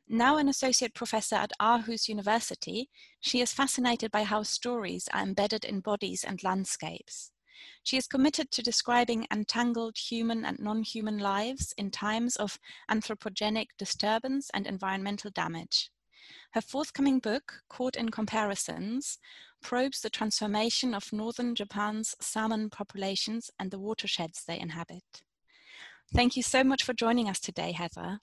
Now 0.06 0.36
an 0.36 0.46
associate 0.46 0.92
professor 0.92 1.36
at 1.36 1.52
Aarhus 1.58 2.06
University, 2.08 2.90
she 3.18 3.40
is 3.40 3.54
fascinated 3.54 4.10
by 4.10 4.24
how 4.24 4.42
stories 4.42 5.08
are 5.14 5.22
embedded 5.22 5.64
in 5.64 5.80
bodies 5.80 6.22
and 6.22 6.44
landscapes. 6.44 7.32
She 7.82 7.96
is 7.96 8.06
committed 8.06 8.50
to 8.50 8.62
describing 8.62 9.26
entangled 9.32 9.96
human 9.96 10.44
and 10.44 10.58
non 10.58 10.82
human 10.82 11.18
lives 11.18 11.72
in 11.78 11.90
times 11.90 12.36
of 12.36 12.58
anthropogenic 12.90 13.68
disturbance 13.78 14.50
and 14.52 14.66
environmental 14.66 15.30
damage. 15.30 15.90
Her 16.52 16.60
forthcoming 16.60 17.20
book, 17.20 17.62
Caught 17.68 17.96
in 17.96 18.10
Comparisons, 18.10 19.18
probes 19.66 20.00
the 20.00 20.08
transformation 20.08 20.94
of 20.94 21.12
northern 21.12 21.52
Japan's 21.52 22.14
salmon 22.20 22.70
populations 22.70 23.50
and 23.58 23.72
the 23.72 23.80
watersheds 23.80 24.44
they 24.44 24.60
inhabit. 24.60 25.24
Thank 26.14 26.36
you 26.36 26.42
so 26.44 26.62
much 26.62 26.84
for 26.84 26.92
joining 26.92 27.28
us 27.28 27.40
today, 27.40 27.72
Heather. 27.72 28.20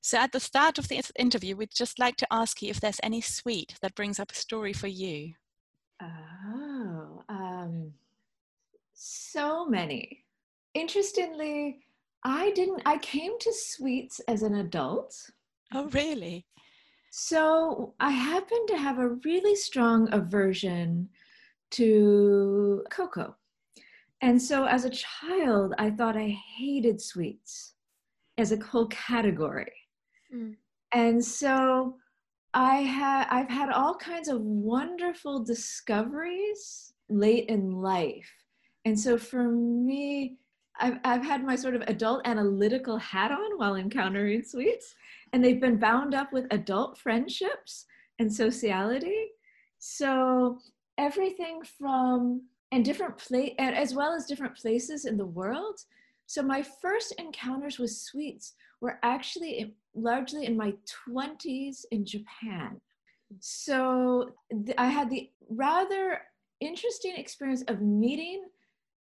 So, 0.00 0.16
at 0.16 0.32
the 0.32 0.40
start 0.40 0.78
of 0.78 0.88
this 0.88 1.12
interview, 1.18 1.56
we'd 1.56 1.74
just 1.74 1.98
like 1.98 2.16
to 2.16 2.26
ask 2.30 2.62
you 2.62 2.70
if 2.70 2.80
there's 2.80 3.00
any 3.02 3.20
sweet 3.20 3.74
that 3.82 3.94
brings 3.94 4.18
up 4.18 4.32
a 4.32 4.34
story 4.34 4.72
for 4.72 4.86
you. 4.86 5.34
Oh, 6.00 7.22
um, 7.28 7.92
so 8.94 9.66
many. 9.66 10.24
Interestingly, 10.72 11.80
I 12.24 12.50
didn't, 12.52 12.80
I 12.86 12.96
came 12.96 13.38
to 13.40 13.52
sweets 13.54 14.20
as 14.20 14.42
an 14.42 14.54
adult. 14.54 15.14
Oh, 15.74 15.88
really? 15.88 16.46
So 17.14 17.92
I 18.00 18.10
happen 18.10 18.64
to 18.68 18.78
have 18.78 18.98
a 18.98 19.10
really 19.10 19.54
strong 19.54 20.08
aversion 20.14 21.10
to 21.72 22.82
cocoa. 22.90 23.36
And 24.22 24.40
so 24.40 24.64
as 24.64 24.86
a 24.86 24.90
child, 24.90 25.74
I 25.76 25.90
thought 25.90 26.16
I 26.16 26.28
hated 26.56 27.02
sweets 27.02 27.74
as 28.38 28.50
a 28.50 28.64
whole 28.64 28.86
category. 28.86 29.74
Mm. 30.34 30.56
And 30.94 31.22
so 31.22 31.96
I 32.54 32.76
had 32.76 33.26
I've 33.28 33.50
had 33.50 33.68
all 33.68 33.94
kinds 33.94 34.28
of 34.28 34.40
wonderful 34.40 35.44
discoveries 35.44 36.94
late 37.10 37.44
in 37.50 37.72
life. 37.82 38.32
And 38.86 38.98
so 38.98 39.18
for 39.18 39.50
me, 39.50 40.38
I've, 40.80 40.98
I've 41.04 41.24
had 41.24 41.44
my 41.44 41.56
sort 41.56 41.74
of 41.74 41.82
adult 41.82 42.22
analytical 42.24 42.96
hat 42.96 43.32
on 43.32 43.58
while 43.58 43.76
encountering 43.76 44.42
sweets 44.44 44.94
and 45.32 45.44
they've 45.44 45.60
been 45.60 45.78
bound 45.78 46.14
up 46.14 46.32
with 46.32 46.46
adult 46.50 46.98
friendships 46.98 47.86
and 48.18 48.32
sociality. 48.32 49.28
So 49.78 50.58
everything 50.98 51.62
from 51.78 52.42
and 52.70 52.84
different 52.84 53.18
place 53.18 53.54
as 53.58 53.94
well 53.94 54.14
as 54.14 54.26
different 54.26 54.56
places 54.56 55.04
in 55.04 55.16
the 55.16 55.26
world. 55.26 55.78
So 56.26 56.42
my 56.42 56.62
first 56.62 57.14
encounters 57.18 57.78
with 57.78 57.90
sweets 57.90 58.54
were 58.80 58.98
actually 59.02 59.74
largely 59.94 60.46
in 60.46 60.56
my 60.56 60.72
20s 61.08 61.84
in 61.90 62.06
Japan. 62.06 62.80
So 63.40 64.32
I 64.78 64.86
had 64.86 65.10
the 65.10 65.30
rather 65.50 66.22
interesting 66.60 67.14
experience 67.16 67.62
of 67.68 67.82
meeting 67.82 68.44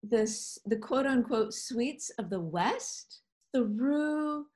this 0.03 0.57
the 0.65 0.77
quote 0.77 1.05
unquote 1.05 1.53
sweets 1.53 2.09
of 2.17 2.29
the 2.29 2.39
West 2.39 3.21
through 3.53 4.47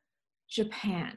Japan 0.50 1.16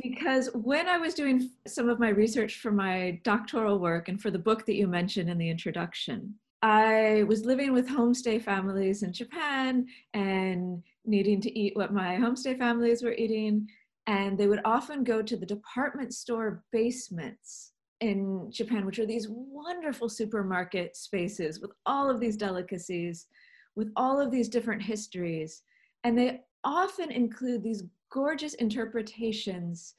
because 0.00 0.48
when 0.54 0.88
I 0.88 0.98
was 0.98 1.14
doing 1.14 1.50
some 1.66 1.88
of 1.88 1.98
my 1.98 2.10
research 2.10 2.60
for 2.60 2.70
my 2.70 3.20
doctoral 3.24 3.78
work 3.78 4.08
and 4.08 4.20
for 4.20 4.30
the 4.30 4.38
book 4.38 4.64
that 4.66 4.76
you 4.76 4.86
mentioned 4.86 5.28
in 5.28 5.38
the 5.38 5.50
introduction, 5.50 6.34
I 6.62 7.24
was 7.28 7.44
living 7.44 7.72
with 7.72 7.88
homestay 7.88 8.42
families 8.42 9.02
in 9.02 9.12
Japan 9.12 9.86
and 10.14 10.82
needing 11.04 11.40
to 11.40 11.58
eat 11.58 11.76
what 11.76 11.92
my 11.92 12.16
homestay 12.16 12.58
families 12.58 13.02
were 13.02 13.12
eating. 13.12 13.68
And 14.06 14.38
they 14.38 14.46
would 14.46 14.60
often 14.64 15.04
go 15.04 15.20
to 15.20 15.36
the 15.36 15.46
department 15.46 16.14
store 16.14 16.64
basements 16.72 17.72
in 18.00 18.50
Japan, 18.50 18.86
which 18.86 18.98
are 18.98 19.06
these 19.06 19.28
wonderful 19.28 20.08
supermarket 20.08 20.96
spaces 20.96 21.60
with 21.60 21.72
all 21.86 22.08
of 22.08 22.20
these 22.20 22.36
delicacies, 22.36 23.26
with 23.74 23.90
all 23.96 24.20
of 24.20 24.30
these 24.30 24.48
different 24.48 24.82
histories. 24.82 25.62
And 26.04 26.16
they 26.16 26.40
often 26.64 27.10
include 27.10 27.62
these 27.62 27.82
gorgeous 28.10 28.54
interpretations 28.54 29.94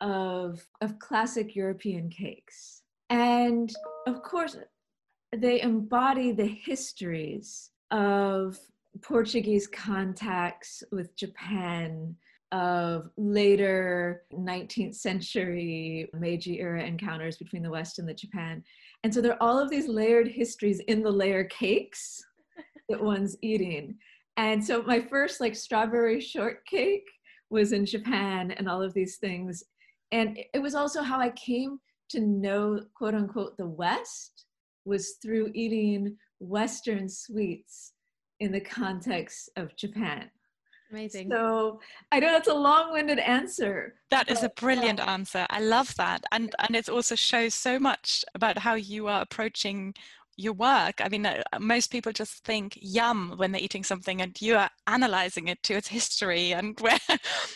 of, 0.00 0.66
of 0.80 0.98
classic 0.98 1.56
European 1.56 2.08
cakes. 2.08 2.82
And 3.10 3.72
of 4.06 4.22
course, 4.22 4.56
they 5.36 5.60
embody 5.60 6.32
the 6.32 6.46
histories 6.46 7.70
of 7.90 8.58
Portuguese 9.02 9.66
contacts 9.66 10.82
with 10.90 11.16
Japan, 11.16 12.16
of 12.52 13.10
later 13.16 14.22
19th 14.32 14.94
century 14.94 16.08
Meiji 16.14 16.60
era 16.60 16.82
encounters 16.82 17.36
between 17.36 17.62
the 17.62 17.70
West 17.70 17.98
and 17.98 18.08
the 18.08 18.14
Japan. 18.14 18.64
And 19.04 19.12
so 19.12 19.20
there 19.20 19.34
are 19.34 19.42
all 19.42 19.58
of 19.58 19.70
these 19.70 19.88
layered 19.88 20.28
histories 20.28 20.80
in 20.80 21.02
the 21.02 21.10
layer 21.10 21.44
cakes 21.44 22.24
that 22.88 23.02
one's 23.02 23.36
eating. 23.42 23.96
And 24.36 24.64
so 24.64 24.82
my 24.82 25.00
first 25.00 25.40
like 25.40 25.54
strawberry 25.54 26.20
shortcake 26.20 27.06
was 27.50 27.72
in 27.72 27.86
Japan 27.86 28.50
and 28.52 28.68
all 28.68 28.82
of 28.82 28.94
these 28.94 29.16
things. 29.16 29.64
And 30.12 30.38
it 30.54 30.60
was 30.60 30.74
also 30.74 31.02
how 31.02 31.20
I 31.20 31.30
came 31.30 31.78
to 32.10 32.20
know, 32.20 32.80
quote 32.94 33.14
unquote, 33.14 33.56
the 33.56 33.66
West 33.66 34.46
was 34.84 35.16
through 35.22 35.50
eating 35.54 36.16
Western 36.40 37.08
sweets 37.08 37.92
in 38.40 38.52
the 38.52 38.60
context 38.60 39.50
of 39.56 39.76
Japan. 39.76 40.30
Amazing. 40.90 41.28
So 41.30 41.80
I 42.12 42.18
know 42.18 42.32
that's 42.32 42.48
a 42.48 42.54
long-winded 42.54 43.18
answer. 43.18 43.96
That 44.10 44.30
is 44.30 44.42
a 44.42 44.48
brilliant 44.48 45.00
answer. 45.00 45.46
I 45.50 45.60
love 45.60 45.94
that, 45.96 46.24
and 46.32 46.54
and 46.66 46.74
it 46.74 46.88
also 46.88 47.14
shows 47.14 47.54
so 47.54 47.78
much 47.78 48.24
about 48.34 48.56
how 48.56 48.74
you 48.74 49.06
are 49.06 49.20
approaching 49.20 49.92
your 50.38 50.54
work. 50.54 51.00
I 51.00 51.08
mean, 51.08 51.26
uh, 51.26 51.42
most 51.60 51.90
people 51.90 52.12
just 52.12 52.44
think 52.44 52.78
yum 52.80 53.34
when 53.36 53.52
they're 53.52 53.60
eating 53.60 53.84
something, 53.84 54.22
and 54.22 54.40
you 54.40 54.56
are 54.56 54.70
analyzing 54.86 55.48
it 55.48 55.62
to 55.64 55.74
its 55.74 55.88
history 55.88 56.52
and 56.52 56.78
where, 56.80 56.98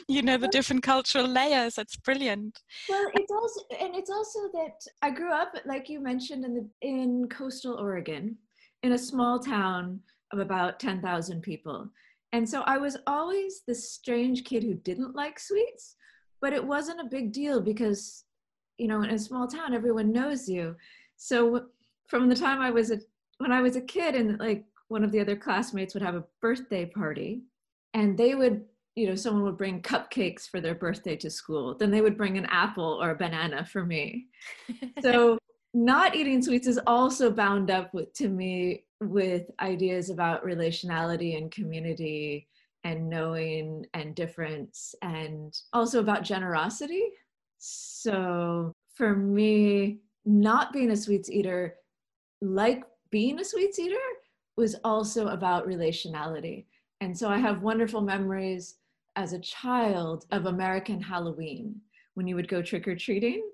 you 0.09 0.21
know, 0.21 0.37
the 0.37 0.49
different 0.49 0.83
cultural 0.83 1.27
layers. 1.27 1.77
That's 1.77 1.97
brilliant. 1.97 2.61
Well, 2.89 3.09
it's 3.15 3.33
also, 3.33 3.61
and 3.81 3.95
it's 3.95 4.11
also 4.11 4.41
that 4.53 4.75
I 5.01 5.11
grew 5.11 5.33
up, 5.33 5.55
like 5.65 5.89
you 5.89 6.01
mentioned, 6.01 6.45
in 6.45 6.55
the 6.55 6.69
in 6.83 7.29
coastal 7.29 7.77
Oregon, 7.79 8.37
in 8.83 8.93
a 8.93 8.99
small 8.99 9.39
town 9.39 10.01
of 10.33 10.41
about 10.41 10.81
ten 10.81 11.01
thousand 11.01 11.43
people, 11.43 11.89
and 12.33 12.49
so 12.49 12.63
I 12.63 12.79
was 12.79 12.97
always 13.07 13.63
the 13.67 13.75
strange 13.75 14.45
kid 14.45 14.65
who 14.65 14.75
didn't 14.75 15.15
like 15.15 15.39
sweets, 15.39 15.97
but 16.41 16.53
it 16.53 16.65
wasn't 16.65 17.01
a 17.01 17.11
big 17.11 17.33
deal 17.33 17.61
because, 17.61 18.25
you 18.79 18.89
know, 18.89 19.03
in 19.03 19.11
a 19.11 19.19
small 19.19 19.47
town, 19.47 19.75
everyone 19.75 20.13
knows 20.13 20.49
you. 20.49 20.75
So 21.17 21.67
from 22.07 22.29
the 22.29 22.35
time 22.35 22.61
I 22.61 22.71
was 22.71 22.91
a 22.91 22.99
when 23.39 23.53
I 23.53 23.61
was 23.61 23.77
a 23.77 23.81
kid 23.81 24.15
and 24.15 24.39
like 24.39 24.65
one 24.89 25.05
of 25.05 25.13
the 25.13 25.21
other 25.21 25.37
classmates 25.37 25.95
would 25.95 26.03
have 26.03 26.15
a 26.15 26.25
birthday 26.41 26.87
party 26.87 27.43
and 27.95 28.17
they 28.17 28.35
would 28.35 28.65
you 28.95 29.07
know 29.07 29.15
someone 29.15 29.43
would 29.45 29.57
bring 29.57 29.81
cupcakes 29.81 30.49
for 30.49 30.61
their 30.61 30.75
birthday 30.75 31.17
to 31.17 31.31
school. 31.31 31.77
Then 31.77 31.91
they 31.91 32.01
would 32.01 32.17
bring 32.17 32.37
an 32.39 32.47
apple 32.47 32.99
or 33.03 33.11
a 33.11 33.17
banana 33.17 33.65
for 33.65 33.85
me. 33.85 34.27
So 35.01 35.39
not 35.75 36.15
eating 36.15 36.43
sweets 36.43 36.67
is 36.67 36.79
also 36.87 37.31
bound 37.31 37.71
up 37.71 37.95
with 37.95 38.13
to 38.15 38.29
me 38.29 38.85
with 39.01 39.51
ideas 39.61 40.11
about 40.11 40.45
relationality 40.45 41.37
and 41.37 41.51
community 41.51 42.49
and 42.85 43.09
knowing 43.09 43.87
and 43.95 44.15
difference 44.15 44.95
and 45.03 45.57
also 45.73 46.01
about 46.01 46.25
generosity. 46.25 47.05
So 47.59 48.73
for 48.95 49.17
me 49.17 50.01
not 50.25 50.73
being 50.73 50.91
a 50.91 50.97
sweets 50.97 51.31
eater 51.31 51.77
like 52.43 52.83
being 53.11 53.39
a 53.39 53.45
sweets 53.45 53.79
eater 53.79 53.97
was 54.57 54.75
also 54.85 55.29
about 55.29 55.67
relationality. 55.67 56.67
And 57.01 57.17
so 57.17 57.29
I 57.29 57.39
have 57.39 57.63
wonderful 57.63 58.01
memories 58.01 58.77
as 59.17 59.33
a 59.33 59.39
child 59.39 60.27
of 60.31 60.47
American 60.47 61.01
Halloween 61.01 61.81
when 62.15 62.27
you 62.27 62.35
would 62.35 62.49
go 62.49 62.61
trick 62.61 62.87
or 62.89 62.97
treating. 62.97 63.49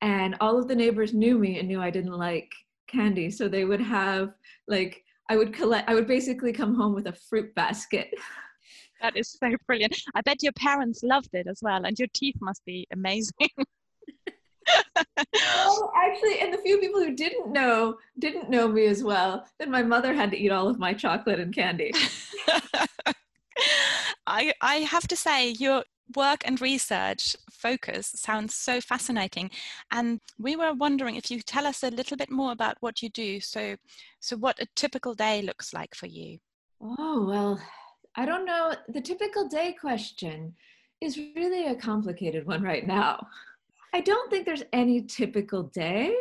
And 0.00 0.34
all 0.40 0.58
of 0.58 0.66
the 0.66 0.74
neighbors 0.74 1.14
knew 1.14 1.38
me 1.38 1.58
and 1.58 1.68
knew 1.68 1.80
I 1.80 1.90
didn't 1.90 2.12
like 2.12 2.50
candy. 2.88 3.30
So 3.30 3.48
they 3.48 3.64
would 3.64 3.80
have, 3.80 4.34
like, 4.66 5.04
I 5.28 5.36
would 5.36 5.52
collect, 5.52 5.88
I 5.88 5.94
would 5.94 6.08
basically 6.08 6.52
come 6.52 6.74
home 6.74 6.94
with 6.94 7.06
a 7.06 7.12
fruit 7.12 7.54
basket. 7.54 8.12
That 9.00 9.16
is 9.16 9.32
so 9.32 9.50
brilliant. 9.66 10.00
I 10.14 10.20
bet 10.20 10.44
your 10.44 10.52
parents 10.52 11.02
loved 11.02 11.30
it 11.32 11.48
as 11.48 11.58
well, 11.60 11.84
and 11.84 11.98
your 11.98 12.06
teeth 12.14 12.36
must 12.40 12.64
be 12.64 12.86
amazing. 12.92 13.48
oh, 15.06 15.90
actually, 15.96 16.40
and 16.40 16.52
the 16.52 16.58
few 16.58 16.78
people 16.78 17.00
who 17.00 17.14
didn't 17.14 17.52
know 17.52 17.96
didn't 18.18 18.50
know 18.50 18.68
me 18.68 18.86
as 18.86 19.02
well. 19.02 19.46
Then 19.58 19.70
my 19.70 19.82
mother 19.82 20.14
had 20.14 20.30
to 20.30 20.38
eat 20.38 20.50
all 20.50 20.68
of 20.68 20.78
my 20.78 20.92
chocolate 20.92 21.40
and 21.40 21.54
candy. 21.54 21.92
I 24.26 24.52
I 24.60 24.76
have 24.76 25.08
to 25.08 25.16
say 25.16 25.48
your 25.50 25.84
work 26.16 26.42
and 26.44 26.60
research 26.60 27.36
focus 27.50 28.12
sounds 28.14 28.54
so 28.54 28.80
fascinating. 28.80 29.50
And 29.90 30.20
we 30.38 30.56
were 30.56 30.72
wondering 30.72 31.16
if 31.16 31.30
you 31.30 31.38
could 31.38 31.46
tell 31.46 31.66
us 31.66 31.82
a 31.82 31.90
little 31.90 32.16
bit 32.16 32.30
more 32.30 32.52
about 32.52 32.76
what 32.80 33.02
you 33.02 33.08
do. 33.10 33.40
So, 33.40 33.76
so 34.20 34.36
what 34.36 34.60
a 34.60 34.66
typical 34.76 35.14
day 35.14 35.42
looks 35.42 35.72
like 35.72 35.94
for 35.94 36.06
you. 36.06 36.38
Oh, 36.80 37.24
well, 37.26 37.60
I 38.16 38.26
don't 38.26 38.44
know. 38.44 38.74
The 38.88 39.00
typical 39.00 39.48
day 39.48 39.74
question 39.80 40.54
is 41.00 41.18
really 41.36 41.66
a 41.66 41.74
complicated 41.74 42.46
one 42.46 42.62
right 42.62 42.86
now. 42.86 43.26
I 43.92 44.00
don't 44.00 44.30
think 44.30 44.46
there's 44.46 44.64
any 44.72 45.02
typical 45.02 45.64
day 45.64 46.14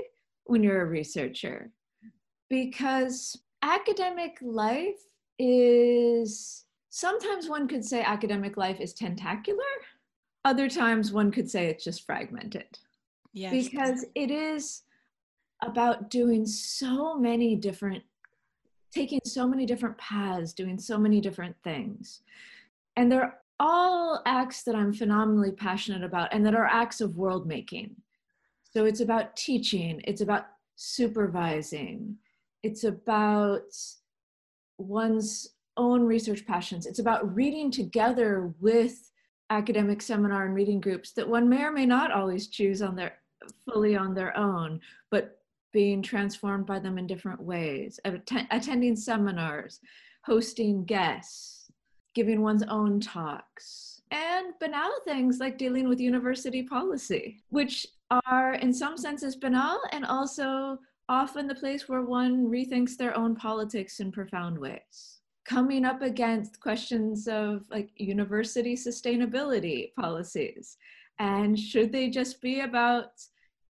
when 0.46 0.64
you're 0.64 0.82
a 0.82 0.86
researcher 0.86 1.72
because 2.50 3.38
academic 3.62 4.38
life 4.42 5.00
is 5.40 6.66
sometimes 6.90 7.48
one 7.48 7.68
could 7.68 7.86
say 7.86 8.02
academic 8.02 8.58
life 8.58 8.80
is 8.80 8.94
tentacular, 8.94 9.64
other 10.44 10.68
times 10.70 11.12
one 11.12 11.32
could 11.32 11.50
say 11.50 11.68
it's 11.68 11.84
just 11.84 12.06
fragmented. 12.06 12.68
Yes. 13.34 13.52
Because 13.52 14.06
it 14.16 14.30
is 14.30 14.82
about 15.64 16.10
doing 16.10 16.46
so 16.46 17.18
many 17.18 17.56
different 17.56 18.04
taking 18.94 19.22
so 19.24 19.48
many 19.48 19.66
different 19.66 19.98
paths, 19.98 20.52
doing 20.52 20.78
so 20.78 20.98
many 20.98 21.22
different 21.22 21.56
things. 21.64 22.24
And 22.98 23.10
they're 23.10 23.40
all 23.62 24.24
acts 24.26 24.64
that 24.64 24.76
I'm 24.76 24.92
phenomenally 24.92 25.52
passionate 25.52 26.04
about 26.04 26.34
and 26.34 26.44
that 26.48 26.56
are 26.56 26.66
acts 26.66 27.00
of 27.00 27.16
world 27.16 27.46
making. 27.46 27.96
So 28.64 28.86
it's 28.86 29.02
about 29.02 29.36
teaching, 29.36 30.02
it's 30.04 30.22
about 30.22 30.48
supervising, 30.78 32.18
it's 32.64 32.86
about 32.86 33.72
one's 34.80 35.50
own 35.78 36.02
research 36.04 36.44
passions, 36.48 36.88
it's 36.88 36.98
about 36.98 37.36
reading 37.36 37.70
together 37.70 38.52
with 38.60 39.12
academic 39.52 40.02
seminar 40.02 40.46
and 40.46 40.56
reading 40.56 40.82
groups 40.82 41.12
that 41.12 41.30
one 41.30 41.48
may 41.48 41.62
or 41.62 41.72
may 41.72 41.86
not 41.86 42.12
always 42.12 42.48
choose 42.48 42.82
on 42.82 42.96
their 42.96 43.20
fully 43.70 43.96
on 43.96 44.16
their 44.16 44.36
own, 44.36 44.80
but 45.12 45.38
being 45.72 46.02
transformed 46.02 46.66
by 46.66 46.80
them 46.80 46.98
in 46.98 47.06
different 47.06 47.42
ways, 47.42 48.00
Atten- 48.06 48.48
attending 48.50 48.96
seminars, 48.96 49.80
hosting 50.26 50.84
guests, 50.84 51.61
giving 52.14 52.42
one's 52.42 52.64
own 52.64 53.00
talks, 53.00 54.02
and 54.12 54.54
banal 54.60 54.92
things 55.06 55.40
like 55.40 55.58
dealing 55.58 55.88
with 55.88 56.00
university 56.00 56.64
policy, 56.64 57.44
which 57.50 57.88
are 58.26 58.56
in 58.56 58.74
some 58.74 58.98
senses 58.98 59.36
banal 59.36 59.80
and 59.92 60.06
also 60.06 60.78
often 61.08 61.48
the 61.48 61.56
place 61.56 61.88
where 61.88 62.02
one 62.02 62.48
rethinks 62.48 62.98
their 62.98 63.18
own 63.18 63.36
politics 63.36 64.00
in 64.00 64.12
profound 64.12 64.58
ways. 64.58 65.20
Coming 65.46 65.86
up 65.86 66.02
against 66.02 66.60
questions 66.60 67.28
of 67.28 67.64
like 67.70 67.90
university 67.96 68.76
sustainability 68.76 69.94
policies 69.96 70.78
and 71.20 71.60
should 71.60 71.92
they 71.92 72.10
just 72.10 72.42
be 72.42 72.62
about 72.62 73.12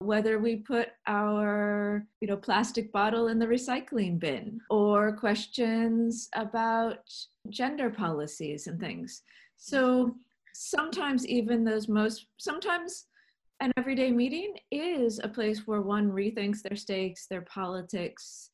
whether 0.00 0.38
we 0.38 0.56
put 0.56 0.88
our 1.06 2.06
you 2.20 2.28
know 2.28 2.36
plastic 2.36 2.92
bottle 2.92 3.28
in 3.28 3.38
the 3.38 3.46
recycling 3.46 4.18
bin 4.18 4.60
or 4.70 5.16
questions 5.16 6.28
about 6.34 7.00
gender 7.48 7.90
policies 7.90 8.66
and 8.66 8.78
things. 8.78 9.22
So 9.56 10.14
sometimes 10.54 11.26
even 11.26 11.64
those 11.64 11.88
most 11.88 12.26
sometimes 12.38 13.06
an 13.60 13.72
everyday 13.76 14.12
meeting 14.12 14.54
is 14.70 15.20
a 15.22 15.28
place 15.28 15.66
where 15.66 15.80
one 15.80 16.10
rethinks 16.10 16.62
their 16.62 16.76
stakes 16.76 17.26
their 17.26 17.42
politics 17.42 18.50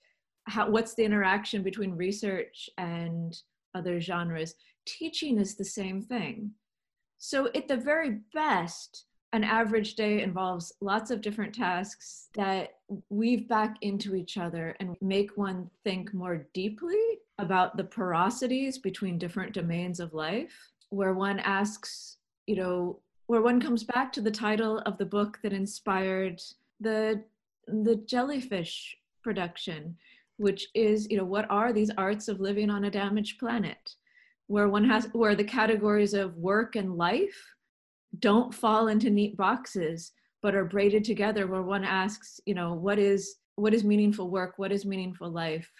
how 0.46 0.70
what's 0.70 0.94
the 0.94 1.04
interaction 1.04 1.62
between 1.62 1.92
research 1.92 2.68
and 2.78 3.36
other 3.74 4.00
genres. 4.00 4.54
Teaching 4.86 5.38
is 5.38 5.56
the 5.56 5.64
same 5.64 6.02
thing. 6.02 6.52
So 7.18 7.48
at 7.54 7.68
the 7.68 7.76
very 7.76 8.20
best 8.34 9.06
an 9.34 9.42
average 9.42 9.96
day 9.96 10.22
involves 10.22 10.72
lots 10.80 11.10
of 11.10 11.20
different 11.20 11.52
tasks 11.52 12.28
that 12.34 12.76
weave 13.10 13.48
back 13.48 13.76
into 13.80 14.14
each 14.14 14.38
other 14.38 14.76
and 14.78 14.96
make 15.00 15.36
one 15.36 15.68
think 15.82 16.14
more 16.14 16.46
deeply 16.54 17.18
about 17.38 17.76
the 17.76 17.82
porosities 17.82 18.80
between 18.80 19.18
different 19.18 19.52
domains 19.52 19.98
of 19.98 20.14
life, 20.14 20.54
where 20.90 21.14
one 21.14 21.40
asks, 21.40 22.18
you 22.46 22.54
know, 22.54 23.00
where 23.26 23.42
one 23.42 23.60
comes 23.60 23.82
back 23.82 24.12
to 24.12 24.20
the 24.20 24.30
title 24.30 24.78
of 24.86 24.96
the 24.98 25.04
book 25.04 25.40
that 25.42 25.52
inspired 25.52 26.40
the 26.80 27.22
the 27.66 27.96
jellyfish 28.06 28.96
production 29.22 29.96
which 30.36 30.68
is 30.74 31.08
you 31.10 31.16
know 31.16 31.24
what 31.24 31.50
are 31.50 31.72
these 31.72 31.90
arts 31.96 32.28
of 32.28 32.40
living 32.40 32.70
on 32.70 32.84
a 32.84 32.90
damaged 32.90 33.38
planet? 33.38 33.94
Where 34.46 34.68
one 34.68 34.84
has 34.84 35.08
where 35.12 35.34
the 35.34 35.44
categories 35.44 36.14
of 36.14 36.36
work 36.36 36.76
and 36.76 36.96
life 36.96 37.54
don't 38.18 38.54
fall 38.54 38.88
into 38.88 39.10
neat 39.10 39.36
boxes 39.36 40.12
but 40.42 40.54
are 40.54 40.64
braided 40.64 41.04
together 41.04 41.46
where 41.46 41.62
one 41.62 41.84
asks 41.84 42.40
you 42.46 42.54
know 42.54 42.74
what 42.74 42.98
is 42.98 43.36
what 43.56 43.72
is 43.72 43.84
meaningful 43.84 44.30
work? 44.30 44.54
What 44.56 44.72
is 44.72 44.84
meaningful 44.84 45.30
life? 45.30 45.70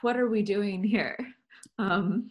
What 0.00 0.16
are 0.16 0.28
we 0.28 0.42
doing 0.42 0.82
here? 0.82 1.18
Um 1.78 2.30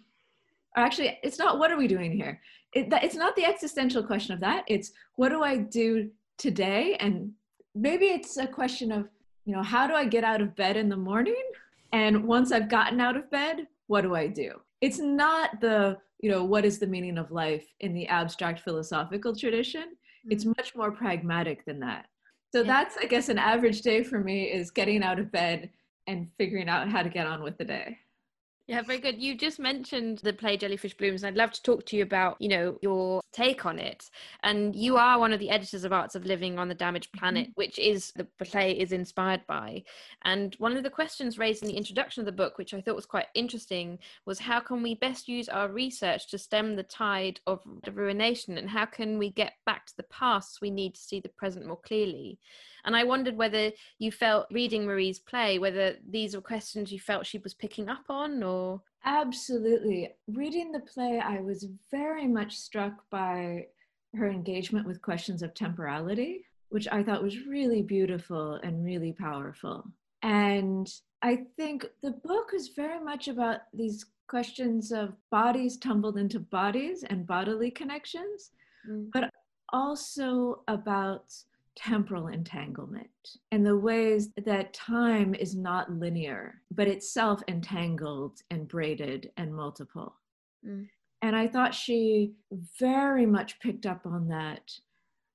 actually 0.75 1.17
it's 1.23 1.39
not 1.39 1.59
what 1.59 1.71
are 1.71 1.77
we 1.77 1.87
doing 1.87 2.11
here? 2.11 2.39
It, 2.73 2.87
it's 2.91 3.15
not 3.15 3.35
the 3.35 3.45
existential 3.45 4.03
question 4.03 4.33
of 4.33 4.39
that. 4.41 4.63
It's 4.67 4.91
what 5.15 5.29
do 5.29 5.43
i 5.43 5.57
do 5.57 6.09
today? 6.37 6.95
And 6.99 7.31
maybe 7.73 8.05
it's 8.05 8.37
a 8.37 8.47
question 8.47 8.91
of 8.91 9.07
you 9.45 9.53
know 9.53 9.63
how 9.63 9.87
do 9.87 9.93
i 9.93 10.05
get 10.05 10.23
out 10.23 10.41
of 10.41 10.55
bed 10.55 10.77
in 10.77 10.89
the 10.89 10.97
morning? 10.97 11.43
And 11.93 12.25
once 12.25 12.51
i've 12.51 12.69
gotten 12.69 12.99
out 12.99 13.17
of 13.17 13.29
bed 13.31 13.67
what 13.87 14.01
do 14.01 14.15
i 14.15 14.27
do? 14.27 14.51
It's 14.81 14.99
not 14.99 15.61
the 15.61 15.97
you 16.19 16.29
know 16.31 16.43
what 16.43 16.65
is 16.65 16.79
the 16.79 16.87
meaning 16.87 17.17
of 17.17 17.31
life 17.31 17.65
in 17.79 17.93
the 17.93 18.07
abstract 18.07 18.59
philosophical 18.61 19.35
tradition 19.35 19.83
mm-hmm. 19.83 20.31
it's 20.31 20.45
much 20.45 20.75
more 20.75 20.91
pragmatic 20.91 21.65
than 21.65 21.79
that 21.79 22.05
so 22.53 22.61
yeah. 22.61 22.67
that's 22.67 22.97
i 22.97 23.05
guess 23.05 23.29
an 23.29 23.37
average 23.37 23.81
day 23.81 24.03
for 24.03 24.19
me 24.19 24.45
is 24.45 24.71
getting 24.71 25.03
out 25.03 25.19
of 25.19 25.31
bed 25.31 25.69
and 26.07 26.27
figuring 26.37 26.69
out 26.69 26.89
how 26.89 27.03
to 27.03 27.09
get 27.09 27.27
on 27.27 27.43
with 27.43 27.57
the 27.57 27.65
day 27.65 27.97
yeah, 28.67 28.81
very 28.81 28.99
good. 28.99 29.21
You 29.21 29.37
just 29.37 29.59
mentioned 29.59 30.19
the 30.19 30.33
play 30.33 30.57
Jellyfish 30.57 30.97
Blooms, 30.97 31.23
and 31.23 31.29
I'd 31.29 31.41
love 31.41 31.53
to 31.53 31.63
talk 31.63 31.85
to 31.85 31.95
you 31.95 32.03
about, 32.03 32.35
you 32.39 32.49
know, 32.49 32.77
your 32.81 33.21
take 33.31 33.65
on 33.65 33.79
it. 33.79 34.09
And 34.43 34.75
you 34.75 34.97
are 34.97 35.17
one 35.17 35.31
of 35.31 35.39
the 35.39 35.49
editors 35.49 35.85
of 35.85 35.93
Arts 35.93 36.15
of 36.15 36.25
Living 36.25 36.59
on 36.59 36.67
the 36.67 36.75
Damaged 36.75 37.09
mm-hmm. 37.11 37.19
Planet, 37.19 37.43
mm-hmm. 37.45 37.53
which 37.55 37.79
is 37.79 38.11
the 38.17 38.27
play 38.43 38.73
is 38.73 38.91
inspired 38.91 39.47
by. 39.47 39.83
And 40.25 40.53
one 40.59 40.75
of 40.75 40.83
the 40.83 40.89
questions 40.89 41.37
raised 41.37 41.63
in 41.63 41.69
the 41.69 41.77
introduction 41.77 42.19
of 42.21 42.25
the 42.25 42.31
book, 42.33 42.57
which 42.57 42.73
I 42.73 42.81
thought 42.81 42.97
was 42.97 43.05
quite 43.05 43.27
interesting, 43.33 43.99
was 44.25 44.39
how 44.39 44.59
can 44.59 44.83
we 44.83 44.95
best 44.95 45.29
use 45.29 45.47
our 45.47 45.69
research 45.69 46.27
to 46.31 46.37
stem 46.37 46.75
the 46.75 46.83
tide 46.83 47.39
of 47.47 47.61
the 47.85 47.91
ruination, 47.93 48.57
and 48.57 48.69
how 48.69 48.85
can 48.85 49.17
we 49.17 49.29
get 49.29 49.53
back 49.65 49.85
to 49.85 49.95
the 49.95 50.03
past? 50.03 50.55
So 50.55 50.59
We 50.61 50.71
need 50.71 50.95
to 50.95 51.01
see 51.01 51.21
the 51.21 51.29
present 51.29 51.65
more 51.65 51.79
clearly. 51.79 52.37
And 52.87 52.95
I 52.95 53.03
wondered 53.03 53.35
whether 53.35 53.71
you 53.99 54.13
felt 54.13 54.47
reading 54.49 54.85
Marie's 54.85 55.19
play, 55.19 55.59
whether 55.59 55.97
these 56.09 56.33
were 56.33 56.41
questions 56.41 56.89
you 56.89 56.99
felt 56.99 57.25
she 57.25 57.37
was 57.37 57.53
picking 57.53 57.89
up 57.89 58.05
on 58.09 58.41
or. 58.41 58.81
Absolutely. 59.03 60.15
Reading 60.29 60.71
the 60.71 60.79
play, 60.79 61.19
I 61.19 61.41
was 61.41 61.67
very 61.91 62.27
much 62.27 62.55
struck 62.55 62.93
by 63.09 63.65
her 64.15 64.29
engagement 64.29 64.87
with 64.87 65.01
questions 65.01 65.43
of 65.43 65.53
temporality, 65.53 66.45
which 66.69 66.87
I 66.89 67.03
thought 67.03 67.21
was 67.21 67.45
really 67.45 67.81
beautiful 67.81 68.53
and 68.63 68.85
really 68.85 69.11
powerful. 69.11 69.83
And 70.23 70.89
I 71.21 71.43
think 71.57 71.85
the 72.01 72.11
book 72.11 72.51
is 72.55 72.69
very 72.69 73.03
much 73.03 73.27
about 73.27 73.59
these 73.73 74.05
questions 74.29 74.93
of 74.93 75.13
bodies 75.29 75.75
tumbled 75.75 76.17
into 76.17 76.39
bodies 76.39 77.03
and 77.03 77.27
bodily 77.27 77.69
connections, 77.69 78.51
mm. 78.89 79.09
but 79.11 79.29
also 79.73 80.63
about 80.69 81.33
temporal 81.77 82.27
entanglement 82.27 83.09
and 83.51 83.65
the 83.65 83.77
ways 83.77 84.29
that 84.45 84.73
time 84.73 85.35
is 85.35 85.55
not 85.55 85.91
linear, 85.91 86.61
but 86.71 86.87
itself 86.87 87.41
entangled 87.47 88.39
and 88.49 88.67
braided 88.67 89.31
and 89.37 89.53
multiple. 89.55 90.15
Mm. 90.67 90.87
And 91.21 91.35
I 91.35 91.47
thought 91.47 91.73
she 91.73 92.33
very 92.79 93.25
much 93.25 93.59
picked 93.59 93.85
up 93.85 94.05
on 94.05 94.27
that 94.29 94.71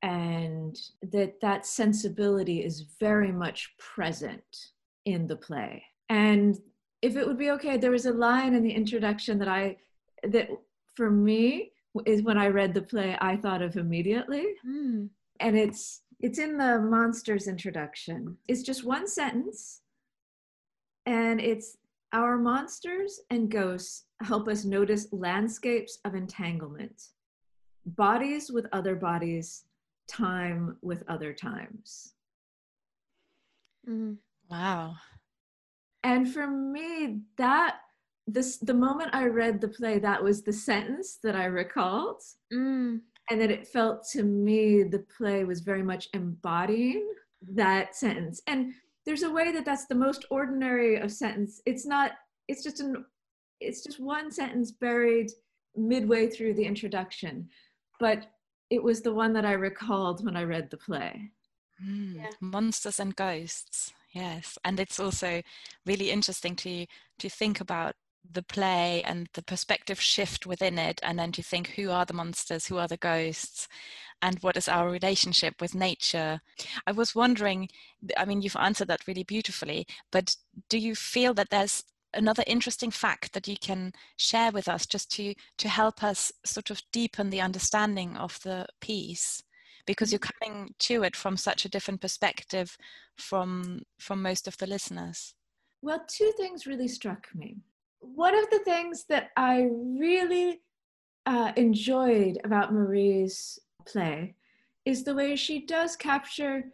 and 0.03 0.77
that 1.13 1.41
that 1.41 1.65
sensibility 1.65 2.65
is 2.65 2.87
very 2.99 3.33
much 3.33 3.73
present 3.79 4.73
in 5.05 5.27
the 5.27 5.37
play. 5.37 5.83
And 6.09 6.59
if 7.03 7.17
it 7.17 7.27
would 7.27 7.39
be 7.39 7.51
okay, 7.53 7.77
there 7.77 7.91
was 7.91 8.07
a 8.07 8.13
line 8.13 8.55
in 8.55 8.63
the 8.63 8.73
introduction 8.73 9.39
that 9.39 9.49
I, 9.49 9.77
that 10.25 10.49
for 10.95 11.11
me, 11.11 11.73
is 12.07 12.23
when 12.23 12.39
I 12.39 12.49
read 12.49 12.75
the 12.75 12.83
play, 12.83 13.17
I 13.21 13.37
thought 13.37 13.63
of 13.63 13.77
immediately. 13.77 14.47
Mm. 14.67 15.09
And 15.41 15.59
it's 15.59 16.03
it's 16.23 16.39
in 16.39 16.57
the 16.57 16.79
monsters 16.81 17.49
introduction. 17.49 18.37
It's 18.49 18.63
just 18.63 18.85
one 18.85 19.07
sentence, 19.09 19.83
and 21.05 21.41
it's 21.41 21.77
our 22.13 22.39
monsters 22.39 23.21
and 23.31 23.51
ghosts 23.51 24.05
help 24.23 24.47
us 24.49 24.65
notice 24.65 25.09
landscapes 25.13 25.99
of 26.05 26.15
entanglement, 26.15 27.09
bodies 27.85 28.51
with 28.53 28.67
other 28.73 28.95
bodies, 28.95 29.65
time 30.07 30.77
with 30.83 31.03
other 31.09 31.33
times. 31.33 32.15
Mm. 33.89 34.19
Wow. 34.49 34.95
And 36.05 36.33
for 36.33 36.47
me, 36.47 37.23
that 37.39 37.77
this 38.27 38.59
the 38.59 38.75
moment 38.75 39.11
I 39.13 39.25
read 39.25 39.61
the 39.61 39.69
play, 39.69 39.99
that 39.99 40.23
was 40.23 40.43
the 40.43 40.53
sentence 40.53 41.19
that 41.23 41.35
I 41.35 41.47
recalled. 41.47 42.23
Mm. 42.53 43.01
And 43.33 43.41
that 43.41 43.51
it 43.51 43.67
felt 43.67 44.07
to 44.13 44.23
me 44.23 44.83
the 44.83 45.05
play 45.17 45.45
was 45.45 45.61
very 45.61 45.83
much 45.83 46.09
embodying 46.13 47.09
that 47.55 47.97
sentence. 47.97 48.43
And 48.47 48.75
there's 49.05 49.23
a 49.23 49.31
way 49.31 49.51
that 49.53 49.65
that's 49.65 49.87
the 49.87 49.95
most 49.95 50.27
ordinary 50.31 50.97
of 50.97 51.11
sentence. 51.11 51.61
It's 51.67 51.87
not 51.87 52.13
it's 52.49 52.63
just 52.63 52.81
an 52.81 53.05
it's 53.61 53.83
just 53.83 54.01
one 54.01 54.31
sentence 54.31 54.71
buried 54.73 55.31
midway 55.77 56.29
through 56.29 56.53
the 56.55 56.65
introduction 56.65 57.49
but 57.99 58.27
it 58.69 58.83
was 58.83 59.01
the 59.01 59.15
one 59.15 59.33
that 59.33 59.45
i 59.47 59.53
recalled 59.53 60.25
when 60.25 60.37
i 60.37 60.43
read 60.43 60.69
the 60.71 60.77
play. 60.77 61.31
Mm, 61.83 62.17
Yeah. 62.17 62.31
Monsters 62.41 63.01
and 63.01 63.15
ghosts, 63.17 63.93
yes, 64.13 64.59
and 64.65 64.79
it's 64.79 65.01
also 65.01 65.43
really 65.87 66.11
interesting 66.11 66.57
to 66.57 66.87
to 67.19 67.29
think 67.29 67.61
about 67.61 67.95
the 68.31 68.43
play 68.43 69.03
and 69.05 69.29
the 69.35 69.43
perspective 69.43 70.01
shift 70.01 70.47
within 70.47 70.79
it, 70.79 71.01
and 71.03 71.19
then 71.19 71.33
to 71.33 71.43
think 71.43 71.69
who 71.69 71.91
are 71.91 72.05
the 72.05 72.15
monsters, 72.15 72.67
who 72.67 72.79
are 72.79 72.89
the 72.89 72.97
ghosts, 72.97 73.69
and 74.21 74.39
what 74.41 74.57
is 74.57 74.69
our 74.69 74.89
relationship 74.89 75.61
with 75.61 75.75
nature. 75.75 76.41
I 76.87 76.93
was 76.93 77.15
wondering, 77.15 77.69
I 78.17 78.25
mean, 78.25 78.43
you've 78.43 78.57
answered 78.57 78.89
that 78.89 79.07
really 79.07 79.25
beautifully, 79.25 79.87
but 80.11 80.37
do 80.69 80.79
you 80.79 80.95
feel 80.95 81.35
that 81.35 81.51
there's 81.51 81.83
another 82.15 82.45
interesting 82.47 82.91
fact 82.91 83.33
that 83.33 83.49
you 83.49 83.57
can 83.61 83.93
share 84.17 84.53
with 84.53 84.69
us 84.69 84.87
just 84.87 85.11
to 85.13 85.35
to 85.57 85.69
help 85.69 86.03
us 86.03 86.31
sort 86.45 86.71
of 86.71 86.83
deepen 86.93 87.31
the 87.31 87.41
understanding 87.41 88.17
of 88.17 88.41
the 88.43 88.67
piece? 88.81 89.43
because 89.85 90.13
you're 90.13 90.19
mm-hmm. 90.21 90.53
coming 90.53 90.75
to 90.79 91.03
it 91.03 91.17
from 91.17 91.37
such 91.37 91.65
a 91.65 91.69
different 91.69 92.01
perspective 92.01 92.77
from 93.17 93.83
from 93.99 94.23
most 94.23 94.47
of 94.47 94.57
the 94.59 94.67
listeners 94.67 95.35
Well, 95.83 96.05
two 96.07 96.33
things 96.37 96.67
really 96.67 96.87
struck 96.87 97.27
me. 97.35 97.57
One 98.03 98.37
of 98.37 98.51
the 98.51 98.59
things 98.59 99.05
that 99.09 99.31
I 99.37 99.69
really 99.73 100.61
uh, 101.25 101.53
enjoyed 101.57 102.39
about 102.45 102.73
Marie's 102.73 103.61
play 103.87 104.35
is 104.85 105.05
the 105.05 105.15
way 105.15 105.37
she 105.37 105.65
does 105.65 105.95
capture 105.95 106.65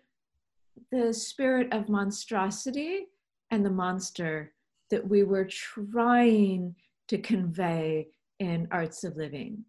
the 0.91 1.13
spirit 1.13 1.73
of 1.73 1.91
monstrosity 1.91 3.09
and 3.51 3.65
the 3.65 3.71
monster 3.71 4.55
that 4.91 5.07
we 5.07 5.23
were 5.23 5.45
trying 5.45 6.75
to 7.09 7.19
convey 7.19 8.09
in 8.39 8.67
Arts 8.71 9.05
of 9.05 9.17
Living. 9.17 9.65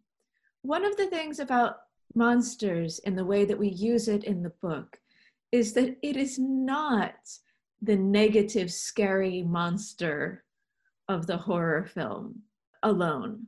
One 0.61 0.85
of 0.85 0.95
the 0.95 1.07
things 1.07 1.39
about 1.39 1.81
monsters 2.15 2.99
in 2.99 3.15
the 3.15 3.25
way 3.25 3.43
that 3.43 3.59
we 3.59 3.69
use 3.69 4.07
it 4.07 4.23
in 4.23 4.43
the 4.43 4.53
book 4.61 4.97
is 5.51 5.73
that 5.73 5.97
it 6.01 6.15
is 6.15 6.39
not 6.39 7.15
the 7.81 7.97
negative, 7.97 8.71
scary 8.71 9.43
monster 9.43 10.45
of 11.09 11.27
the 11.27 11.37
horror 11.37 11.85
film 11.93 12.41
alone. 12.83 13.45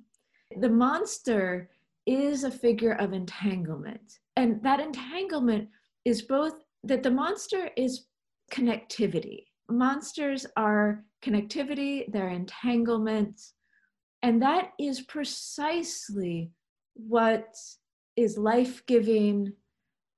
The 0.60 0.70
monster 0.70 1.70
is 2.06 2.44
a 2.44 2.52
figure 2.52 2.94
of 2.94 3.14
entanglement. 3.14 4.20
And 4.36 4.62
that 4.64 4.80
entanglement 4.80 5.70
is 6.04 6.24
both 6.24 6.56
that 6.84 7.04
the 7.04 7.12
monster 7.12 7.70
is 7.78 8.06
connectivity. 8.52 9.46
Monsters 9.70 10.46
are 10.58 11.06
connectivity, 11.24 12.12
they're 12.12 12.30
entanglement. 12.30 13.40
And 14.24 14.42
that 14.42 14.72
is 14.80 15.02
precisely 15.02 16.52
what 16.96 17.56
is 18.18 18.38
life 18.38 18.86
giving 18.88 19.54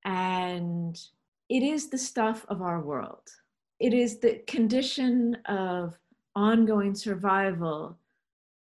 and 0.05 0.99
it 1.49 1.63
is 1.63 1.89
the 1.89 1.97
stuff 1.97 2.45
of 2.49 2.61
our 2.61 2.81
world. 2.81 3.29
It 3.79 3.93
is 3.93 4.19
the 4.19 4.41
condition 4.47 5.37
of 5.45 5.97
ongoing 6.35 6.95
survival 6.95 7.97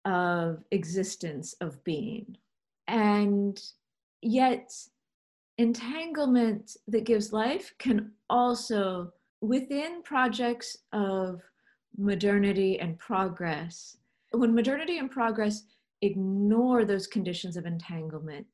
of 0.04 0.62
existence, 0.70 1.54
of 1.60 1.82
being. 1.84 2.36
And 2.86 3.60
yet, 4.22 4.72
entanglement 5.58 6.76
that 6.88 7.04
gives 7.04 7.32
life 7.32 7.74
can 7.78 8.12
also, 8.30 9.12
within 9.40 10.02
projects 10.02 10.76
of 10.92 11.40
modernity 11.96 12.78
and 12.78 12.98
progress, 12.98 13.96
when 14.32 14.54
modernity 14.54 14.98
and 14.98 15.10
progress 15.10 15.64
ignore 16.02 16.84
those 16.84 17.06
conditions 17.06 17.56
of 17.56 17.66
entanglement 17.66 18.46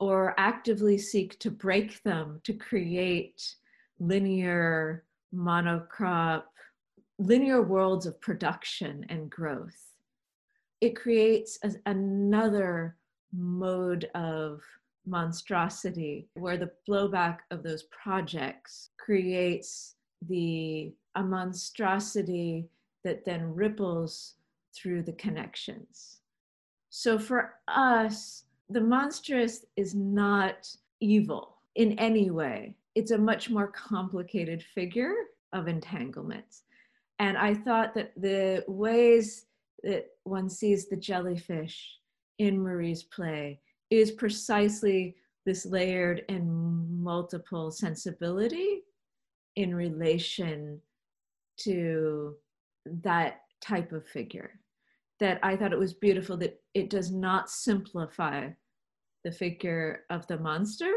or 0.00 0.34
actively 0.38 0.98
seek 0.98 1.38
to 1.38 1.50
break 1.50 2.02
them 2.02 2.40
to 2.44 2.52
create 2.52 3.54
linear 4.00 5.04
monocrop 5.34 6.42
linear 7.18 7.62
worlds 7.62 8.06
of 8.06 8.20
production 8.20 9.04
and 9.08 9.30
growth 9.30 9.92
it 10.80 10.96
creates 10.96 11.58
a, 11.62 11.70
another 11.86 12.96
mode 13.32 14.08
of 14.14 14.60
monstrosity 15.06 16.28
where 16.34 16.56
the 16.56 16.70
blowback 16.88 17.38
of 17.50 17.62
those 17.62 17.84
projects 17.84 18.90
creates 18.98 19.96
the 20.28 20.92
a 21.16 21.22
monstrosity 21.22 22.66
that 23.04 23.24
then 23.24 23.54
ripples 23.54 24.34
through 24.74 25.02
the 25.02 25.12
connections 25.12 26.20
so 26.90 27.18
for 27.18 27.54
us 27.68 28.44
the 28.70 28.80
monstrous 28.80 29.64
is 29.76 29.94
not 29.94 30.68
evil 31.00 31.56
in 31.74 31.98
any 31.98 32.30
way. 32.30 32.76
It's 32.94 33.10
a 33.10 33.18
much 33.18 33.50
more 33.50 33.68
complicated 33.68 34.62
figure 34.62 35.14
of 35.52 35.68
entanglement. 35.68 36.62
And 37.18 37.36
I 37.38 37.54
thought 37.54 37.94
that 37.94 38.12
the 38.16 38.64
ways 38.66 39.46
that 39.82 40.06
one 40.24 40.48
sees 40.48 40.88
the 40.88 40.96
jellyfish 40.96 41.98
in 42.38 42.62
Marie's 42.62 43.02
play 43.02 43.60
is 43.90 44.10
precisely 44.10 45.16
this 45.46 45.66
layered 45.66 46.24
and 46.28 47.02
multiple 47.02 47.70
sensibility 47.70 48.82
in 49.56 49.74
relation 49.74 50.80
to 51.58 52.34
that 52.86 53.42
type 53.60 53.92
of 53.92 54.06
figure 54.06 54.58
that 55.20 55.38
I 55.42 55.56
thought 55.56 55.72
it 55.72 55.78
was 55.78 55.94
beautiful 55.94 56.36
that 56.38 56.60
it 56.74 56.90
does 56.90 57.12
not 57.12 57.48
simplify 57.48 58.48
the 59.22 59.30
figure 59.30 60.04
of 60.10 60.26
the 60.26 60.38
monster, 60.38 60.92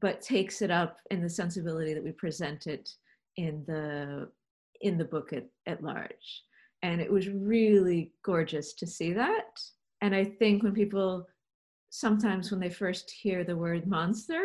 but 0.00 0.20
takes 0.20 0.62
it 0.62 0.70
up 0.70 0.98
in 1.10 1.22
the 1.22 1.28
sensibility 1.28 1.94
that 1.94 2.02
we 2.02 2.12
present 2.12 2.66
it 2.66 2.90
in 3.36 3.62
the 3.66 4.28
in 4.84 4.96
the 4.96 5.04
book 5.04 5.32
at, 5.32 5.46
at 5.66 5.82
large. 5.82 6.42
And 6.82 7.00
it 7.00 7.10
was 7.10 7.28
really 7.28 8.12
gorgeous 8.22 8.74
to 8.74 8.86
see 8.86 9.12
that. 9.14 9.60
And 10.02 10.14
I 10.14 10.24
think 10.24 10.62
when 10.62 10.74
people 10.74 11.26
sometimes 11.90 12.50
when 12.50 12.60
they 12.60 12.70
first 12.70 13.10
hear 13.10 13.44
the 13.44 13.56
word 13.56 13.86
monster, 13.86 14.42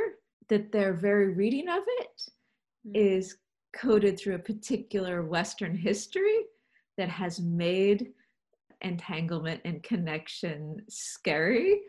that 0.49 0.71
their 0.71 0.93
very 0.93 1.33
reading 1.33 1.67
of 1.67 1.83
it 1.99 2.21
is 2.93 3.37
coded 3.73 4.19
through 4.19 4.35
a 4.35 4.39
particular 4.39 5.23
Western 5.23 5.75
history 5.75 6.45
that 6.97 7.09
has 7.09 7.39
made 7.39 8.09
entanglement 8.81 9.61
and 9.65 9.83
connection 9.83 10.81
scary 10.89 11.81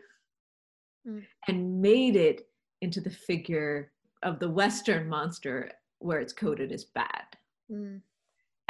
Mm. 1.07 1.25
and 1.47 1.81
made 1.81 2.15
it 2.15 2.47
into 2.81 3.01
the 3.01 3.09
figure 3.09 3.91
of 4.21 4.39
the 4.39 4.49
Western 4.49 5.09
monster 5.09 5.71
where 5.97 6.19
it's 6.19 6.33
coded 6.33 6.71
as 6.71 6.85
bad. 6.85 7.25
Mm. 7.71 8.01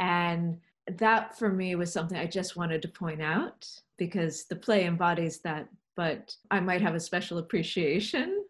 And 0.02 0.58
that 0.98 1.38
for 1.38 1.48
me 1.48 1.76
was 1.76 1.92
something 1.92 2.18
I 2.18 2.26
just 2.26 2.56
wanted 2.56 2.82
to 2.82 2.88
point 2.88 3.22
out 3.22 3.68
because 3.98 4.46
the 4.46 4.56
play 4.56 4.84
embodies 4.84 5.38
that, 5.42 5.68
but 5.94 6.34
I 6.50 6.58
might 6.58 6.82
have 6.82 6.96
a 6.96 7.00
special 7.00 7.38
appreciation 7.38 8.44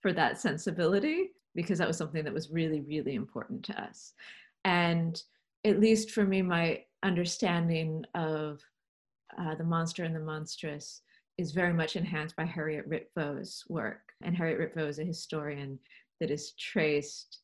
for 0.00 0.12
that 0.12 0.40
sensibility 0.40 1.30
because 1.54 1.78
that 1.78 1.86
was 1.86 1.96
something 1.96 2.24
that 2.24 2.34
was 2.34 2.50
really, 2.50 2.80
really 2.80 3.14
important 3.14 3.64
to 3.66 3.80
us. 3.80 4.14
And 4.64 5.22
at 5.64 5.78
least 5.78 6.10
for 6.10 6.24
me, 6.24 6.42
my 6.42 6.82
understanding 7.04 8.04
of 8.16 8.60
uh, 9.38 9.54
the 9.54 9.62
monster 9.62 10.02
and 10.02 10.14
the 10.14 10.20
monstrous 10.20 11.02
is 11.38 11.52
very 11.52 11.72
much 11.72 11.94
enhanced 11.94 12.34
by 12.34 12.44
Harriet 12.44 12.90
Ritvo's 12.90 13.64
work. 13.68 14.00
And 14.22 14.36
Harriet 14.36 14.58
Ritvo 14.58 14.88
is 14.88 14.98
a 14.98 15.04
historian 15.04 15.78
that 16.18 16.30
has 16.30 16.50
traced 16.58 17.38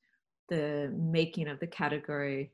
the 0.48 0.92
making 0.96 1.46
of 1.46 1.60
the 1.60 1.66
category 1.68 2.50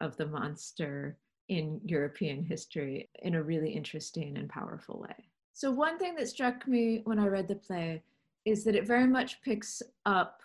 of 0.00 0.16
the 0.16 0.26
monster 0.26 1.16
in 1.48 1.80
European 1.84 2.44
history 2.44 3.08
in 3.22 3.34
a 3.34 3.42
really 3.42 3.70
interesting 3.70 4.36
and 4.36 4.48
powerful 4.48 5.00
way. 5.00 5.28
So, 5.54 5.70
one 5.70 5.98
thing 5.98 6.14
that 6.16 6.28
struck 6.28 6.68
me 6.68 7.00
when 7.04 7.18
I 7.18 7.26
read 7.26 7.48
the 7.48 7.56
play 7.56 8.02
is 8.44 8.64
that 8.64 8.76
it 8.76 8.86
very 8.86 9.06
much 9.06 9.42
picks 9.42 9.82
up 10.06 10.42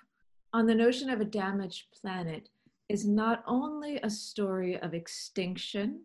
on 0.53 0.65
the 0.65 0.75
notion 0.75 1.09
of 1.09 1.21
a 1.21 1.25
damaged 1.25 1.85
planet 1.99 2.49
is 2.89 3.05
not 3.05 3.43
only 3.47 3.97
a 3.97 4.09
story 4.09 4.79
of 4.79 4.93
extinction 4.93 6.01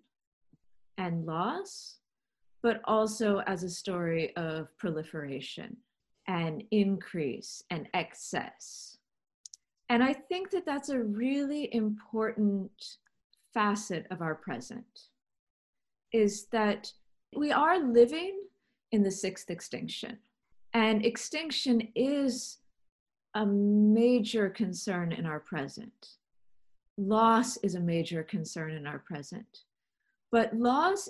and 0.96 1.26
loss, 1.26 1.96
but 2.62 2.80
also 2.84 3.38
as 3.46 3.62
a 3.62 3.68
story 3.68 4.34
of 4.36 4.76
proliferation 4.78 5.76
and 6.26 6.62
increase 6.70 7.62
and 7.70 7.88
excess. 7.94 8.98
And 9.88 10.02
I 10.02 10.12
think 10.12 10.50
that 10.50 10.66
that's 10.66 10.90
a 10.90 11.02
really 11.02 11.74
important 11.74 12.98
facet 13.58 14.06
of 14.12 14.22
our 14.22 14.36
present 14.36 15.08
is 16.12 16.46
that 16.52 16.92
we 17.36 17.50
are 17.50 17.80
living 17.80 18.38
in 18.92 19.02
the 19.02 19.10
sixth 19.10 19.50
extinction. 19.50 20.16
And 20.74 21.04
extinction 21.04 21.88
is 21.96 22.58
a 23.34 23.44
major 23.44 24.48
concern 24.48 25.10
in 25.10 25.26
our 25.26 25.40
present. 25.40 26.10
Loss 26.98 27.56
is 27.64 27.74
a 27.74 27.80
major 27.80 28.22
concern 28.22 28.70
in 28.74 28.86
our 28.86 29.00
present. 29.00 29.64
But 30.30 30.54
loss 30.54 31.08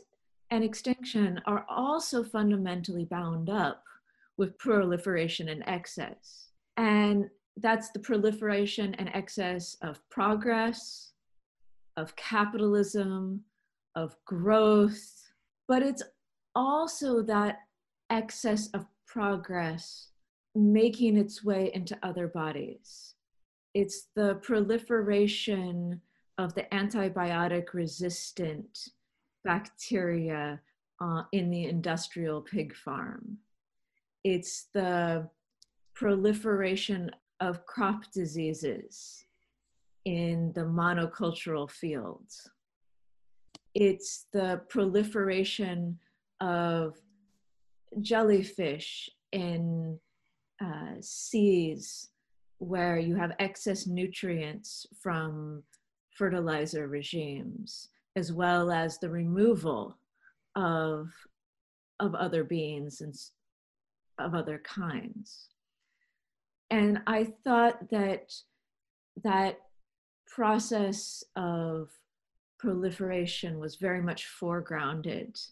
and 0.51 0.65
extinction 0.65 1.43
are 1.45 1.67
also 1.69 2.25
fundamentally 2.25 3.05
bound 3.05 3.51
up 3.51 3.85
with 4.39 4.57
proliferation 4.57 5.51
and 5.51 5.63
excess. 5.67 6.49
And 6.79 7.29
that's 7.59 7.91
the 7.91 7.99
proliferation 7.99 8.95
and 8.95 9.11
excess 9.13 9.77
of 9.83 10.01
progress, 10.09 11.13
of 11.99 12.15
capitalism, 12.15 13.43
of 13.97 14.17
growth, 14.25 15.33
but 15.67 15.83
it's 15.83 16.03
also 16.55 17.23
that 17.23 17.59
excess 18.09 18.69
of 18.69 18.87
progress 19.07 20.09
making 20.55 21.17
its 21.17 21.45
way 21.45 21.71
into 21.75 21.99
other 22.03 22.29
bodies. 22.29 23.15
It's 23.75 24.09
the 24.15 24.37
proliferation 24.37 26.01
of 26.39 26.55
the 26.55 26.67
antibiotic 26.73 27.75
resistant 27.75 28.91
bacteria 29.45 30.61
uh, 31.01 31.23
in 31.33 31.51
the 31.51 31.65
industrial 31.65 32.41
pig 32.41 32.75
farm. 32.77 33.39
It's 34.23 34.69
the 34.73 35.29
proliferation 35.95 37.11
of 37.41 37.67
crop 37.67 38.05
diseases 38.13 39.25
in 40.05 40.53
the 40.55 40.63
monocultural 40.63 41.71
fields. 41.71 42.51
It's 43.75 44.27
the 44.33 44.63
proliferation 44.69 45.99
of 46.41 46.97
jellyfish 48.01 49.09
in 49.33 49.99
uh, 50.63 50.95
seas 51.01 52.09
where 52.59 52.99
you 52.99 53.15
have 53.15 53.33
excess 53.39 53.87
nutrients 53.87 54.87
from 55.01 55.63
fertilizer 56.11 56.89
regimes, 56.89 57.89
as 58.17 58.33
well 58.33 58.71
as 58.73 58.99
the 58.99 59.09
removal 59.09 59.97
of, 60.57 61.11
of 62.01 62.15
other 62.15 62.43
beings 62.43 63.01
and 63.01 63.15
of 64.19 64.35
other 64.35 64.61
kinds. 64.65 65.49
And 66.71 67.01
I 67.07 67.33
thought 67.45 67.89
that 67.91 68.33
that 69.25 69.59
process 70.39 71.25
of 71.35 71.91
proliferation 72.61 73.59
was 73.59 73.75
very 73.75 74.01
much 74.01 74.29
foregrounded 74.41 75.45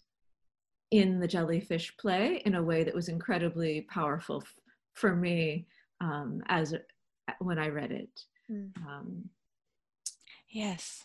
in 0.92 1.18
the 1.18 1.26
jellyfish 1.26 1.96
play 1.96 2.40
in 2.46 2.54
a 2.54 2.62
way 2.62 2.84
that 2.84 2.94
was 2.94 3.08
incredibly 3.08 3.80
powerful 3.90 4.44
f- 4.44 4.54
for 4.92 5.16
me 5.16 5.66
um, 6.00 6.40
as 6.46 6.72
when 7.40 7.58
I 7.58 7.66
read 7.66 7.90
it. 7.90 8.20
Mm. 8.48 8.70
Um, 8.86 9.28
yes. 10.48 11.02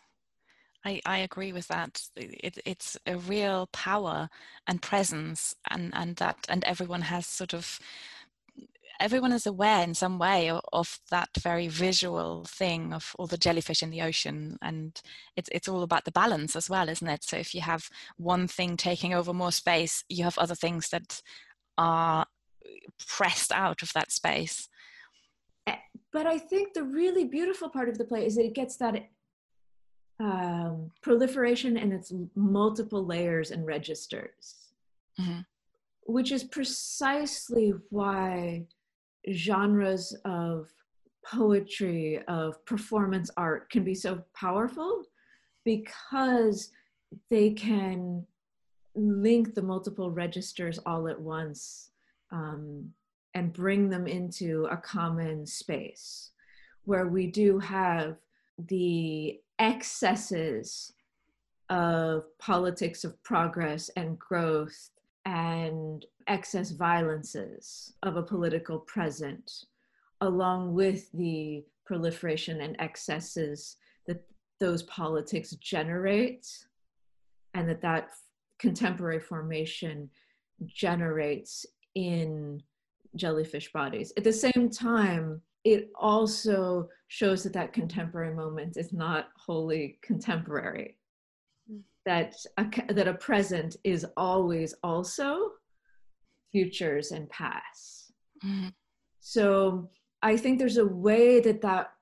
I, 0.85 1.01
I 1.03 1.17
agree 1.17 1.51
with 1.51 1.67
that. 1.69 2.03
It, 2.15 2.59
it's 2.63 2.99
a 3.07 3.17
real 3.17 3.67
power 3.73 4.29
and 4.67 4.79
presence, 4.79 5.55
and, 5.71 5.91
and 5.95 6.17
that 6.17 6.37
and 6.49 6.63
everyone 6.65 7.01
has 7.01 7.25
sort 7.25 7.55
of 7.55 7.79
everyone 9.01 9.31
is 9.31 9.47
aware 9.47 9.83
in 9.83 9.93
some 9.93 10.19
way 10.19 10.49
of, 10.49 10.61
of, 10.71 10.99
that 11.09 11.29
very 11.39 11.67
visual 11.67 12.45
thing 12.45 12.93
of 12.93 13.15
all 13.17 13.27
the 13.27 13.37
jellyfish 13.37 13.81
in 13.81 13.89
the 13.89 14.01
ocean 14.01 14.57
and 14.61 15.01
it's, 15.35 15.49
it's 15.51 15.67
all 15.67 15.83
about 15.83 16.05
the 16.05 16.11
balance 16.11 16.55
as 16.55 16.69
well 16.69 16.87
isn't 16.87 17.07
it? 17.07 17.23
So 17.23 17.37
if 17.37 17.53
you 17.55 17.61
have 17.61 17.89
one 18.17 18.47
thing 18.47 18.77
taking 18.77 19.13
over 19.13 19.33
more 19.33 19.51
space 19.51 20.03
you 20.07 20.23
have 20.23 20.37
other 20.37 20.55
things 20.55 20.89
that 20.89 21.21
are 21.77 22.25
pressed 23.07 23.51
out 23.51 23.81
of 23.81 23.91
that 23.93 24.11
space. 24.11 24.69
Eh, 25.67 25.75
but 26.13 26.25
i 26.27 26.37
think 26.37 26.73
the 26.73 26.83
really 26.83 27.25
beautiful 27.25 27.69
part 27.69 27.89
of 27.89 27.97
the 27.97 28.05
play 28.05 28.25
is 28.25 28.35
that 28.35 28.45
it 28.45 28.53
gets 28.53 28.77
that 28.77 29.09
um, 30.19 30.91
proliferation 31.01 31.77
and 31.77 31.91
its 31.91 32.13
multiple 32.35 33.03
layers 33.03 33.49
and 33.51 33.65
registers. 33.65 34.55
Mm-hmm. 35.19 35.41
which 36.05 36.31
is 36.31 36.43
precisely 36.45 37.73
why 37.89 38.65
genres 39.31 40.15
of 40.25 40.71
poetry, 41.25 42.21
of 42.27 42.63
performance 42.65 43.29
art 43.37 43.69
can 43.69 43.83
be 43.83 43.95
so 43.95 44.23
powerful 44.33 45.03
because 45.63 46.71
they 47.29 47.51
can 47.51 48.25
link 48.95 49.53
the 49.53 49.61
multiple 49.61 50.11
registers 50.11 50.79
all 50.85 51.07
at 51.07 51.19
once 51.19 51.91
um, 52.31 52.91
and 53.33 53.53
bring 53.53 53.89
them 53.89 54.07
into 54.07 54.65
a 54.71 54.77
common 54.77 55.45
space 55.45 56.31
where 56.85 57.07
we 57.07 57.27
do 57.27 57.59
have 57.59 58.17
the 58.67 59.39
excesses 59.59 60.93
of 61.69 62.25
politics 62.37 63.03
of 63.03 63.21
progress 63.23 63.89
and 63.95 64.17
growth 64.19 64.89
and 65.25 66.05
excess 66.31 66.71
violences 66.71 67.93
of 68.03 68.15
a 68.15 68.23
political 68.23 68.79
present, 68.79 69.65
along 70.21 70.73
with 70.73 71.11
the 71.11 71.63
proliferation 71.85 72.61
and 72.61 72.77
excesses 72.79 73.75
that 74.07 74.23
those 74.59 74.83
politics 74.83 75.51
generate, 75.59 76.47
and 77.53 77.67
that 77.67 77.81
that 77.81 78.11
contemporary 78.59 79.19
formation 79.19 80.09
generates 80.67 81.65
in 81.95 82.63
jellyfish 83.17 83.73
bodies. 83.73 84.13
At 84.15 84.23
the 84.23 84.31
same 84.31 84.69
time, 84.69 85.41
it 85.65 85.91
also 85.99 86.87
shows 87.09 87.43
that 87.43 87.53
that 87.53 87.73
contemporary 87.73 88.33
moment 88.33 88.77
is 88.77 88.93
not 88.93 89.27
wholly 89.35 89.99
contemporary 90.01 90.97
hmm. 91.69 91.79
that 92.05 92.33
a, 92.57 92.93
that 92.93 93.09
a 93.09 93.13
present 93.15 93.75
is 93.83 94.05
always 94.15 94.73
also 94.81 95.51
futures 96.51 97.11
and 97.11 97.29
past. 97.29 98.11
Mm-hmm. 98.45 98.69
So 99.19 99.89
I 100.21 100.37
think 100.37 100.59
there's 100.59 100.77
a 100.77 100.85
way 100.85 101.39
that 101.39 101.61
that 101.61 101.93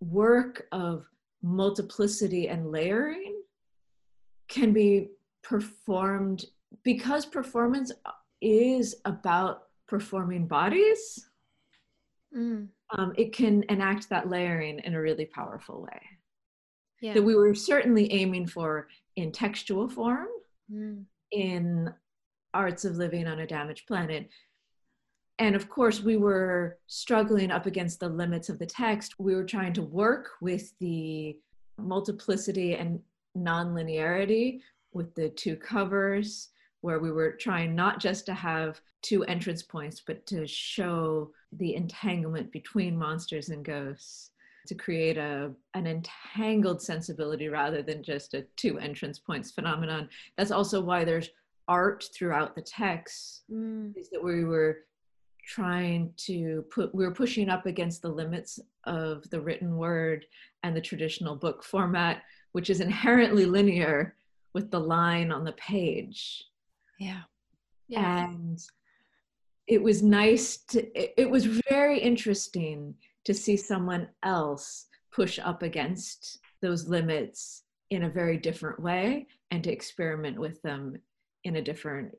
work 0.00 0.66
of 0.72 1.06
multiplicity 1.42 2.48
and 2.48 2.70
layering 2.70 3.42
can 4.48 4.72
be 4.72 5.08
performed 5.42 6.44
because 6.82 7.26
performance 7.26 7.92
is 8.40 8.94
about 9.04 9.64
performing 9.86 10.46
bodies. 10.46 11.28
Mm. 12.36 12.68
Um, 12.96 13.12
it 13.16 13.32
can 13.32 13.64
enact 13.68 14.08
that 14.08 14.28
layering 14.28 14.78
in 14.80 14.94
a 14.94 15.00
really 15.00 15.26
powerful 15.26 15.82
way 15.82 16.00
yeah. 17.02 17.12
that 17.12 17.22
we 17.22 17.34
were 17.34 17.54
certainly 17.54 18.10
aiming 18.12 18.46
for 18.46 18.88
in 19.16 19.32
textual 19.32 19.88
form 19.88 20.28
mm. 20.72 21.04
in 21.32 21.92
arts 22.54 22.84
of 22.84 22.96
living 22.96 23.26
on 23.26 23.40
a 23.40 23.46
damaged 23.46 23.86
planet 23.86 24.28
and 25.38 25.56
of 25.56 25.68
course 25.68 26.00
we 26.00 26.16
were 26.16 26.78
struggling 26.86 27.50
up 27.50 27.66
against 27.66 28.00
the 28.00 28.08
limits 28.08 28.48
of 28.48 28.58
the 28.58 28.66
text 28.66 29.14
we 29.18 29.34
were 29.34 29.44
trying 29.44 29.72
to 29.72 29.82
work 29.82 30.30
with 30.40 30.72
the 30.78 31.36
multiplicity 31.78 32.74
and 32.74 33.00
nonlinearity 33.36 34.60
with 34.92 35.14
the 35.14 35.30
two 35.30 35.56
covers 35.56 36.50
where 36.82 36.98
we 36.98 37.10
were 37.10 37.32
trying 37.32 37.74
not 37.74 37.98
just 37.98 38.26
to 38.26 38.34
have 38.34 38.80
two 39.00 39.24
entrance 39.24 39.62
points 39.62 40.02
but 40.06 40.24
to 40.26 40.46
show 40.46 41.30
the 41.52 41.74
entanglement 41.74 42.50
between 42.52 42.96
monsters 42.96 43.48
and 43.48 43.64
ghosts 43.64 44.32
to 44.66 44.74
create 44.74 45.16
a 45.18 45.50
an 45.74 45.86
entangled 45.86 46.80
sensibility 46.80 47.48
rather 47.48 47.82
than 47.82 48.02
just 48.02 48.34
a 48.34 48.42
two 48.56 48.78
entrance 48.78 49.18
points 49.18 49.50
phenomenon. 49.50 50.08
That's 50.36 50.50
also 50.50 50.80
why 50.80 51.04
there's 51.04 51.30
art 51.72 52.04
throughout 52.14 52.54
the 52.54 52.60
text. 52.62 53.44
Mm. 53.50 53.96
Is 53.96 54.10
that 54.10 54.22
we 54.22 54.44
were 54.44 54.76
trying 55.44 56.12
to 56.16 56.64
put 56.70 56.94
we 56.94 57.04
were 57.04 57.14
pushing 57.14 57.48
up 57.48 57.64
against 57.66 58.02
the 58.02 58.08
limits 58.22 58.60
of 58.84 59.28
the 59.30 59.40
written 59.40 59.76
word 59.76 60.26
and 60.62 60.76
the 60.76 60.80
traditional 60.90 61.34
book 61.34 61.64
format, 61.64 62.22
which 62.52 62.68
is 62.68 62.80
inherently 62.80 63.46
linear 63.46 64.14
with 64.54 64.70
the 64.70 64.78
line 64.78 65.32
on 65.32 65.44
the 65.44 65.52
page. 65.52 66.44
Yeah. 67.00 67.22
Yeah. 67.88 68.26
And 68.26 68.58
it 69.66 69.82
was 69.82 70.02
nice 70.02 70.58
to 70.72 70.78
it, 71.00 71.14
it 71.16 71.30
was 71.30 71.46
very 71.70 71.98
interesting 71.98 72.94
to 73.24 73.32
see 73.32 73.56
someone 73.56 74.08
else 74.22 74.86
push 75.14 75.38
up 75.38 75.62
against 75.62 76.38
those 76.60 76.86
limits 76.86 77.64
in 77.90 78.04
a 78.04 78.10
very 78.10 78.36
different 78.36 78.80
way 78.80 79.26
and 79.50 79.62
to 79.64 79.72
experiment 79.72 80.38
with 80.38 80.60
them 80.62 80.96
in 81.44 81.56
a 81.56 81.62
different 81.62 82.16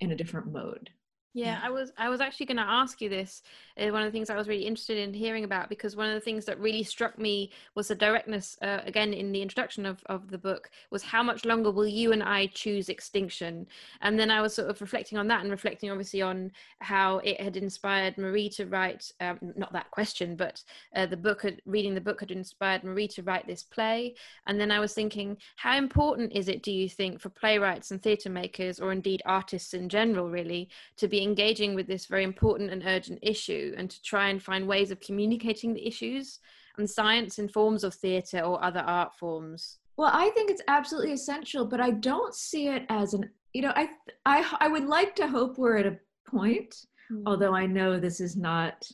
in 0.00 0.12
a 0.12 0.16
different 0.16 0.50
mode 0.52 0.90
Yeah, 1.38 1.60
I 1.62 1.70
was 1.70 1.92
I 1.96 2.08
was 2.08 2.20
actually 2.20 2.46
going 2.46 2.56
to 2.58 2.62
ask 2.62 3.00
you 3.00 3.08
this. 3.08 3.42
Uh, 3.78 3.88
one 3.88 4.02
of 4.02 4.08
the 4.08 4.12
things 4.12 4.28
I 4.28 4.36
was 4.36 4.48
really 4.48 4.66
interested 4.66 4.98
in 4.98 5.14
hearing 5.14 5.44
about 5.44 5.68
because 5.68 5.94
one 5.94 6.08
of 6.08 6.14
the 6.14 6.20
things 6.20 6.44
that 6.46 6.58
really 6.58 6.82
struck 6.82 7.18
me 7.18 7.50
was 7.74 7.88
the 7.88 7.94
directness 7.94 8.58
uh, 8.62 8.80
again 8.84 9.12
in 9.12 9.32
the 9.32 9.42
introduction 9.42 9.86
of 9.86 10.02
of 10.06 10.30
the 10.30 10.38
book 10.38 10.70
was 10.90 11.02
how 11.02 11.22
much 11.22 11.44
longer 11.44 11.70
will 11.70 11.86
you 11.86 12.12
and 12.12 12.22
I 12.22 12.46
choose 12.46 12.88
extinction? 12.88 13.66
And 14.00 14.18
then 14.18 14.30
I 14.30 14.40
was 14.40 14.54
sort 14.54 14.68
of 14.68 14.80
reflecting 14.80 15.18
on 15.18 15.28
that 15.28 15.42
and 15.42 15.50
reflecting 15.50 15.90
obviously 15.90 16.22
on 16.22 16.50
how 16.80 17.18
it 17.18 17.40
had 17.40 17.56
inspired 17.56 18.18
Marie 18.18 18.48
to 18.50 18.66
write 18.66 19.12
um, 19.20 19.38
not 19.56 19.72
that 19.72 19.90
question, 19.90 20.34
but 20.36 20.62
uh, 20.94 21.06
the 21.06 21.16
book 21.16 21.42
had 21.42 21.62
reading 21.66 21.94
the 21.94 22.00
book 22.00 22.20
had 22.20 22.30
inspired 22.30 22.84
Marie 22.84 23.08
to 23.08 23.22
write 23.22 23.46
this 23.46 23.62
play. 23.62 24.14
And 24.46 24.60
then 24.60 24.70
I 24.70 24.80
was 24.80 24.94
thinking, 24.94 25.36
how 25.56 25.76
important 25.76 26.32
is 26.32 26.48
it, 26.48 26.62
do 26.62 26.72
you 26.72 26.88
think, 26.88 27.20
for 27.20 27.28
playwrights 27.28 27.90
and 27.90 28.02
theatre 28.02 28.30
makers, 28.30 28.80
or 28.80 28.92
indeed 28.92 29.22
artists 29.24 29.74
in 29.74 29.88
general, 29.88 30.28
really, 30.28 30.68
to 30.96 31.08
be 31.08 31.22
engaging 31.28 31.74
with 31.74 31.86
this 31.86 32.06
very 32.06 32.24
important 32.24 32.70
and 32.70 32.82
urgent 32.86 33.18
issue 33.22 33.74
and 33.76 33.90
to 33.90 34.02
try 34.02 34.28
and 34.28 34.42
find 34.42 34.66
ways 34.66 34.90
of 34.90 35.00
communicating 35.00 35.74
the 35.74 35.86
issues 35.86 36.38
and 36.78 36.88
science 36.88 37.38
in 37.38 37.48
forms 37.48 37.84
of 37.84 37.94
theatre 37.94 38.40
or 38.40 38.62
other 38.64 38.80
art 38.80 39.14
forms? 39.14 39.78
Well, 39.96 40.10
I 40.12 40.30
think 40.30 40.50
it's 40.50 40.62
absolutely 40.68 41.12
essential, 41.12 41.66
but 41.66 41.80
I 41.80 41.90
don't 41.90 42.34
see 42.34 42.68
it 42.68 42.84
as 42.88 43.14
an, 43.14 43.28
you 43.52 43.62
know, 43.62 43.72
I, 43.74 43.88
I, 44.24 44.48
I 44.60 44.68
would 44.68 44.86
like 44.86 45.14
to 45.16 45.26
hope 45.26 45.58
we're 45.58 45.76
at 45.76 45.86
a 45.86 45.98
point, 46.26 46.74
mm. 47.12 47.22
although 47.26 47.54
I 47.54 47.66
know 47.66 47.98
this 47.98 48.20
is 48.20 48.36
not 48.36 48.86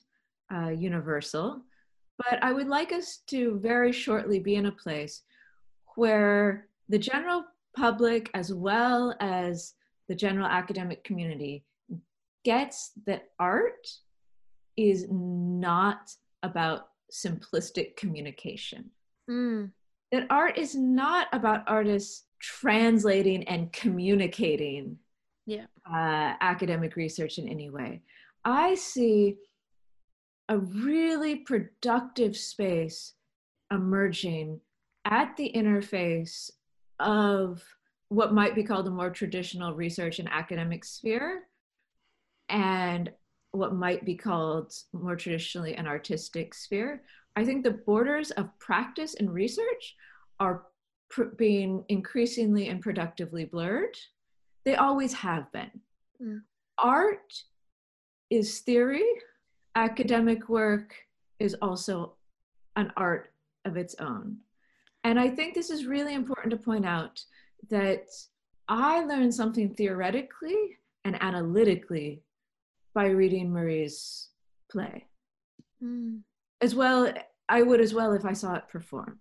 uh, 0.54 0.70
universal, 0.70 1.62
but 2.18 2.42
I 2.42 2.52
would 2.52 2.68
like 2.68 2.92
us 2.92 3.18
to 3.28 3.58
very 3.60 3.92
shortly 3.92 4.38
be 4.38 4.54
in 4.56 4.66
a 4.66 4.72
place 4.72 5.22
where 5.96 6.68
the 6.88 6.98
general 6.98 7.44
public, 7.76 8.30
as 8.34 8.52
well 8.52 9.14
as 9.20 9.74
the 10.08 10.14
general 10.14 10.46
academic 10.46 11.04
community, 11.04 11.64
gets 12.44 12.92
that 13.06 13.30
art 13.38 13.88
is 14.76 15.06
not 15.10 16.10
about 16.42 16.88
simplistic 17.12 17.96
communication. 17.96 18.90
Mm. 19.30 19.70
That 20.12 20.26
art 20.30 20.58
is 20.58 20.74
not 20.74 21.28
about 21.32 21.64
artists 21.66 22.24
translating 22.40 23.44
and 23.44 23.72
communicating 23.72 24.98
yeah. 25.46 25.66
uh, 25.90 26.34
academic 26.40 26.96
research 26.96 27.38
in 27.38 27.48
any 27.48 27.70
way. 27.70 28.02
I 28.44 28.74
see 28.74 29.36
a 30.48 30.58
really 30.58 31.36
productive 31.36 32.36
space 32.36 33.14
emerging 33.70 34.60
at 35.06 35.36
the 35.36 35.50
interface 35.54 36.50
of 37.00 37.62
what 38.08 38.34
might 38.34 38.54
be 38.54 38.62
called 38.62 38.86
a 38.86 38.90
more 38.90 39.10
traditional 39.10 39.74
research 39.74 40.18
and 40.18 40.28
academic 40.30 40.84
sphere 40.84 41.43
and 42.48 43.10
what 43.52 43.74
might 43.74 44.04
be 44.04 44.16
called 44.16 44.72
more 44.92 45.16
traditionally 45.16 45.74
an 45.74 45.86
artistic 45.86 46.54
sphere. 46.54 47.02
I 47.36 47.44
think 47.44 47.62
the 47.62 47.70
borders 47.70 48.30
of 48.32 48.56
practice 48.58 49.14
and 49.14 49.32
research 49.32 49.94
are 50.40 50.64
pr- 51.08 51.34
being 51.36 51.84
increasingly 51.88 52.68
and 52.68 52.80
productively 52.80 53.44
blurred. 53.44 53.96
They 54.64 54.76
always 54.76 55.12
have 55.14 55.50
been. 55.52 55.70
Mm. 56.22 56.42
Art 56.78 57.32
is 58.30 58.60
theory, 58.60 59.04
academic 59.76 60.48
work 60.48 60.94
is 61.38 61.54
also 61.62 62.14
an 62.76 62.92
art 62.96 63.32
of 63.64 63.76
its 63.76 63.94
own. 64.00 64.38
And 65.04 65.20
I 65.20 65.28
think 65.28 65.54
this 65.54 65.70
is 65.70 65.86
really 65.86 66.14
important 66.14 66.50
to 66.50 66.56
point 66.56 66.86
out 66.86 67.22
that 67.70 68.06
I 68.68 69.04
learned 69.04 69.34
something 69.34 69.74
theoretically 69.74 70.78
and 71.04 71.22
analytically 71.22 72.22
by 72.94 73.06
reading 73.06 73.52
Marie's 73.52 74.28
play. 74.70 75.06
Mm. 75.82 76.20
As 76.60 76.74
well, 76.74 77.12
I 77.48 77.62
would 77.62 77.80
as 77.80 77.92
well 77.92 78.12
if 78.12 78.24
I 78.24 78.32
saw 78.32 78.54
it 78.54 78.68
performed. 78.68 79.18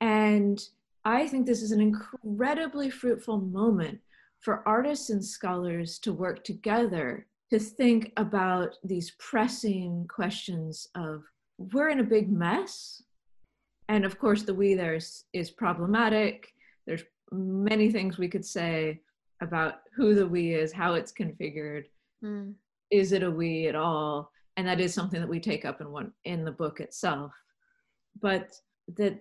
And 0.00 0.62
I 1.04 1.26
think 1.26 1.46
this 1.46 1.62
is 1.62 1.72
an 1.72 1.80
incredibly 1.80 2.90
fruitful 2.90 3.38
moment 3.38 4.00
for 4.40 4.66
artists 4.66 5.10
and 5.10 5.24
scholars 5.24 5.98
to 6.00 6.12
work 6.12 6.44
together 6.44 7.26
to 7.50 7.58
think 7.58 8.12
about 8.16 8.76
these 8.82 9.12
pressing 9.18 10.06
questions 10.08 10.88
of 10.94 11.22
we're 11.58 11.90
in 11.90 12.00
a 12.00 12.04
big 12.04 12.30
mess. 12.30 13.02
And 13.88 14.04
of 14.04 14.18
course, 14.18 14.42
the 14.42 14.54
we 14.54 14.74
there 14.74 14.94
is, 14.94 15.24
is 15.32 15.50
problematic. 15.50 16.52
There's 16.86 17.04
many 17.30 17.90
things 17.90 18.18
we 18.18 18.28
could 18.28 18.44
say 18.44 19.00
about 19.40 19.74
who 19.94 20.14
the 20.14 20.26
we 20.26 20.54
is, 20.54 20.72
how 20.72 20.94
it's 20.94 21.12
configured. 21.12 21.84
Mm. 22.24 22.54
Is 22.90 23.12
it 23.12 23.22
a 23.22 23.30
we 23.30 23.66
at 23.66 23.74
all? 23.74 24.30
And 24.56 24.66
that 24.66 24.80
is 24.80 24.94
something 24.94 25.20
that 25.20 25.28
we 25.28 25.40
take 25.40 25.64
up 25.64 25.80
in 25.80 25.90
one 25.90 26.12
in 26.24 26.44
the 26.44 26.52
book 26.52 26.80
itself. 26.80 27.32
But 28.20 28.52
that 28.96 29.18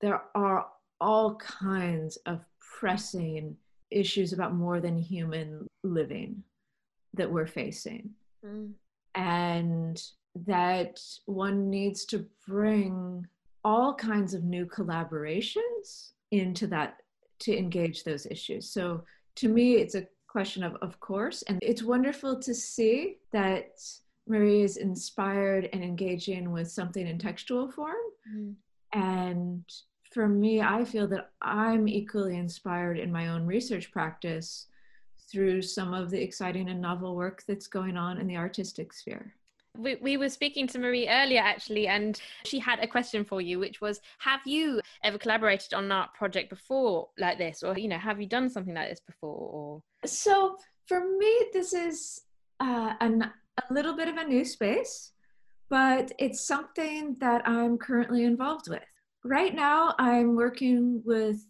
there 0.00 0.22
are 0.34 0.66
all 1.00 1.36
kinds 1.36 2.16
of 2.26 2.44
pressing 2.60 3.56
issues 3.90 4.32
about 4.32 4.54
more 4.54 4.80
than 4.80 4.98
human 4.98 5.66
living 5.82 6.42
that 7.14 7.30
we're 7.30 7.46
facing. 7.46 8.10
Mm. 8.44 8.72
And 9.14 10.02
that 10.46 11.00
one 11.26 11.70
needs 11.70 12.04
to 12.06 12.26
bring 12.46 13.26
all 13.64 13.94
kinds 13.94 14.34
of 14.34 14.44
new 14.44 14.66
collaborations 14.66 16.10
into 16.32 16.66
that 16.66 16.96
to 17.40 17.56
engage 17.56 18.04
those 18.04 18.26
issues. 18.26 18.70
So 18.70 19.04
to 19.36 19.48
me, 19.48 19.74
it's 19.76 19.94
a 19.94 20.06
question 20.34 20.64
of 20.64 20.74
of 20.82 20.98
course, 20.98 21.42
and 21.42 21.60
it's 21.62 21.84
wonderful 21.84 22.40
to 22.40 22.52
see 22.52 23.18
that 23.30 23.78
Marie 24.26 24.62
is 24.62 24.78
inspired 24.78 25.68
and 25.72 25.84
engaging 25.84 26.50
with 26.50 26.68
something 26.68 27.06
in 27.06 27.18
textual 27.18 27.70
form. 27.70 28.04
Mm. 28.28 28.54
And 28.92 29.64
for 30.12 30.28
me, 30.28 30.60
I 30.60 30.84
feel 30.84 31.06
that 31.08 31.30
I'm 31.40 31.86
equally 31.86 32.36
inspired 32.36 32.98
in 32.98 33.12
my 33.12 33.28
own 33.28 33.46
research 33.46 33.92
practice 33.92 34.66
through 35.30 35.62
some 35.62 35.94
of 35.94 36.10
the 36.10 36.20
exciting 36.20 36.68
and 36.68 36.80
novel 36.80 37.14
work 37.14 37.44
that's 37.46 37.68
going 37.68 37.96
on 37.96 38.18
in 38.18 38.26
the 38.26 38.36
artistic 38.36 38.92
sphere. 38.92 39.36
We, 39.76 39.96
we 39.96 40.16
were 40.16 40.28
speaking 40.28 40.66
to 40.68 40.78
Marie 40.78 41.08
earlier 41.08 41.40
actually, 41.40 41.88
and 41.88 42.20
she 42.44 42.58
had 42.58 42.78
a 42.80 42.86
question 42.86 43.24
for 43.24 43.40
you, 43.40 43.58
which 43.58 43.80
was 43.80 44.00
Have 44.18 44.40
you 44.46 44.80
ever 45.02 45.18
collaborated 45.18 45.74
on 45.74 45.84
an 45.84 45.92
art 45.92 46.14
project 46.14 46.50
before 46.50 47.08
like 47.18 47.38
this? 47.38 47.62
Or, 47.62 47.76
you 47.76 47.88
know, 47.88 47.98
have 47.98 48.20
you 48.20 48.26
done 48.26 48.48
something 48.48 48.74
like 48.74 48.90
this 48.90 49.00
before? 49.00 49.50
Or 49.52 49.82
So 50.06 50.56
for 50.86 51.00
me, 51.18 51.46
this 51.52 51.72
is 51.72 52.22
uh, 52.60 52.94
an, 53.00 53.22
a 53.22 53.72
little 53.72 53.96
bit 53.96 54.08
of 54.08 54.16
a 54.16 54.24
new 54.24 54.44
space, 54.44 55.12
but 55.68 56.12
it's 56.18 56.46
something 56.46 57.16
that 57.20 57.46
I'm 57.46 57.78
currently 57.78 58.24
involved 58.24 58.68
with. 58.68 58.84
Right 59.24 59.54
now, 59.54 59.94
I'm 59.98 60.36
working 60.36 61.02
with 61.04 61.44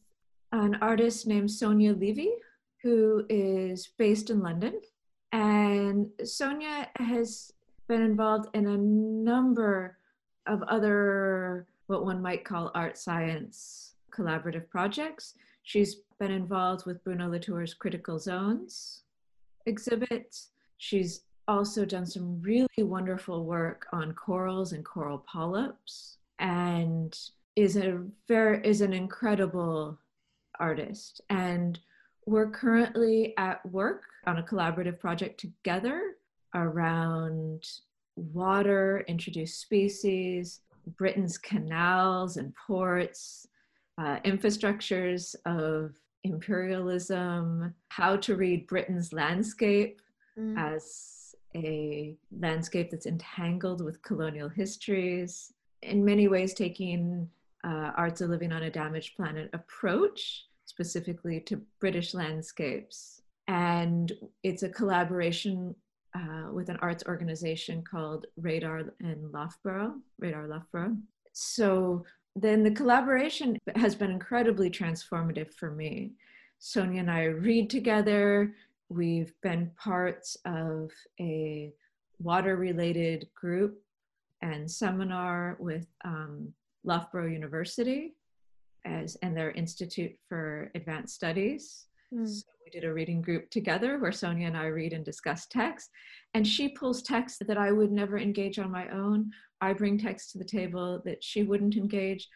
an 0.53 0.77
artist 0.81 1.27
named 1.27 1.51
Sonia 1.51 1.93
Levy, 1.93 2.31
who 2.83 3.27
is 3.29 3.89
based 3.99 4.31
in 4.31 4.41
London. 4.41 4.81
And 5.33 6.07
Sonia 6.23 6.89
has 6.97 7.51
been 7.89 8.03
involved 8.03 8.49
in 8.55 8.67
a 8.67 8.77
number 8.77 9.99
of 10.47 10.63
other, 10.65 11.67
what 11.87 12.05
one 12.05 12.21
might 12.21 12.45
call 12.45 12.71
art 12.75 12.99
science 12.99 13.95
collaborative 14.11 14.69
projects. 14.69 15.35
She's 15.63 15.97
been 16.19 16.31
involved 16.31 16.87
with 16.87 17.03
Bruno 17.05 17.29
Latour's 17.29 17.75
Critical 17.75 18.19
Zones 18.19 19.03
exhibit. 19.67 20.37
She's 20.79 21.23
also 21.49 21.85
done 21.85 22.07
some 22.07 22.41
really 22.41 22.69
wonderful 22.79 23.45
work 23.45 23.87
on 23.93 24.13
corals 24.13 24.73
and 24.73 24.85
coral 24.85 25.19
polyps 25.19 26.19
and 26.39 27.19
is 27.57 27.77
a 27.77 28.03
very 28.27 28.67
is 28.67 28.81
an 28.81 28.93
incredible 28.93 29.99
artist 30.59 31.21
and 31.31 31.79
we're 32.27 32.51
currently 32.51 33.35
at 33.37 33.65
work 33.71 34.05
on 34.27 34.39
a 34.39 34.43
collaborative 34.43 34.99
project 34.99 35.39
together 35.39 36.14
around 36.55 37.67
water, 38.17 39.05
introduced 39.09 39.61
species, 39.61 40.61
Britain's 40.97 41.39
canals 41.39 42.37
and 42.37 42.53
ports, 42.55 43.47
uh, 43.99 44.19
infrastructures 44.25 45.35
of 45.47 45.95
imperialism, 46.25 47.75
how 47.89 48.17
to 48.17 48.37
read 48.37 48.67
Britain's 48.67 49.13
landscape 49.13 50.01
Mm. 50.37 50.59
as 50.59 51.37
a 51.55 52.17
landscape 52.41 52.91
that's 52.91 53.07
entangled 53.07 53.81
with 53.85 54.03
colonial 54.03 54.49
histories, 54.49 55.53
in 55.83 56.05
many 56.05 56.27
ways 56.27 56.55
taking 56.55 57.31
uh, 57.63 57.93
arts 57.97 58.21
of 58.21 58.31
living 58.31 58.53
on 58.53 58.65
a 58.65 58.71
damaged 58.71 59.15
planet 59.17 59.49
approach 59.53 60.47
specifically 60.65 61.39
to 61.41 61.63
British 61.79 62.15
landscapes. 62.15 63.23
And 63.47 64.13
it's 64.43 64.65
a 64.65 64.69
collaboration 64.69 65.77
with 66.55 66.69
an 66.69 66.79
arts 66.81 67.05
organization 67.07 67.83
called 67.83 68.27
Radar 68.37 68.83
in 69.01 69.31
Loughborough, 69.33 69.95
Radar 70.19 70.47
Loughborough. 70.47 70.97
So 71.33 72.05
then 72.37 72.63
the 72.63 72.71
collaboration 72.71 73.59
has 73.77 73.95
been 73.95 74.11
incredibly 74.11 74.71
transformative 74.71 75.53
for 75.55 75.71
me. 75.71 76.13
Sonia 76.59 77.01
and 77.01 77.11
I 77.11 77.25
read 77.25 77.71
together, 77.71 78.55
We've 78.91 79.33
been 79.43 79.71
parts 79.77 80.37
of 80.45 80.91
a 81.19 81.73
water 82.19 82.57
related 82.57 83.29
group 83.35 83.83
and 84.43 84.71
seminar 84.71 85.57
with 85.59 85.87
um, 86.05 86.53
Loughborough 86.85 87.27
University 87.27 88.15
as 88.85 89.17
and 89.23 89.35
their 89.35 89.53
Institute 89.53 90.13
for 90.29 90.71
Advanced 90.75 91.15
Studies. 91.15 91.87
Mm. 92.15 92.29
So 92.29 92.45
we 92.65 92.71
did 92.71 92.85
a 92.87 92.93
reading 92.93 93.21
group 93.21 93.51
together 93.51 93.99
where 93.99 94.13
Sonia 94.13 94.47
and 94.47 94.57
I 94.57 94.67
read 94.67 94.93
and 94.93 95.05
discuss 95.05 95.47
text. 95.47 95.91
And 96.35 96.47
she 96.47 96.69
pulls 96.69 97.03
text 97.03 97.43
that 97.47 97.59
I 97.59 97.73
would 97.73 97.93
never 97.93 98.19
engage 98.19 98.59
on 98.59 98.71
my 98.71 98.89
own. 98.89 99.31
I 99.61 99.73
bring 99.73 99.99
text 99.99 100.33
to 100.33 100.39
the 100.39 100.45
table 100.45 101.03
that 101.05 101.23
she 101.23 101.43
wouldn't 101.43 101.77
engage. 101.77 102.29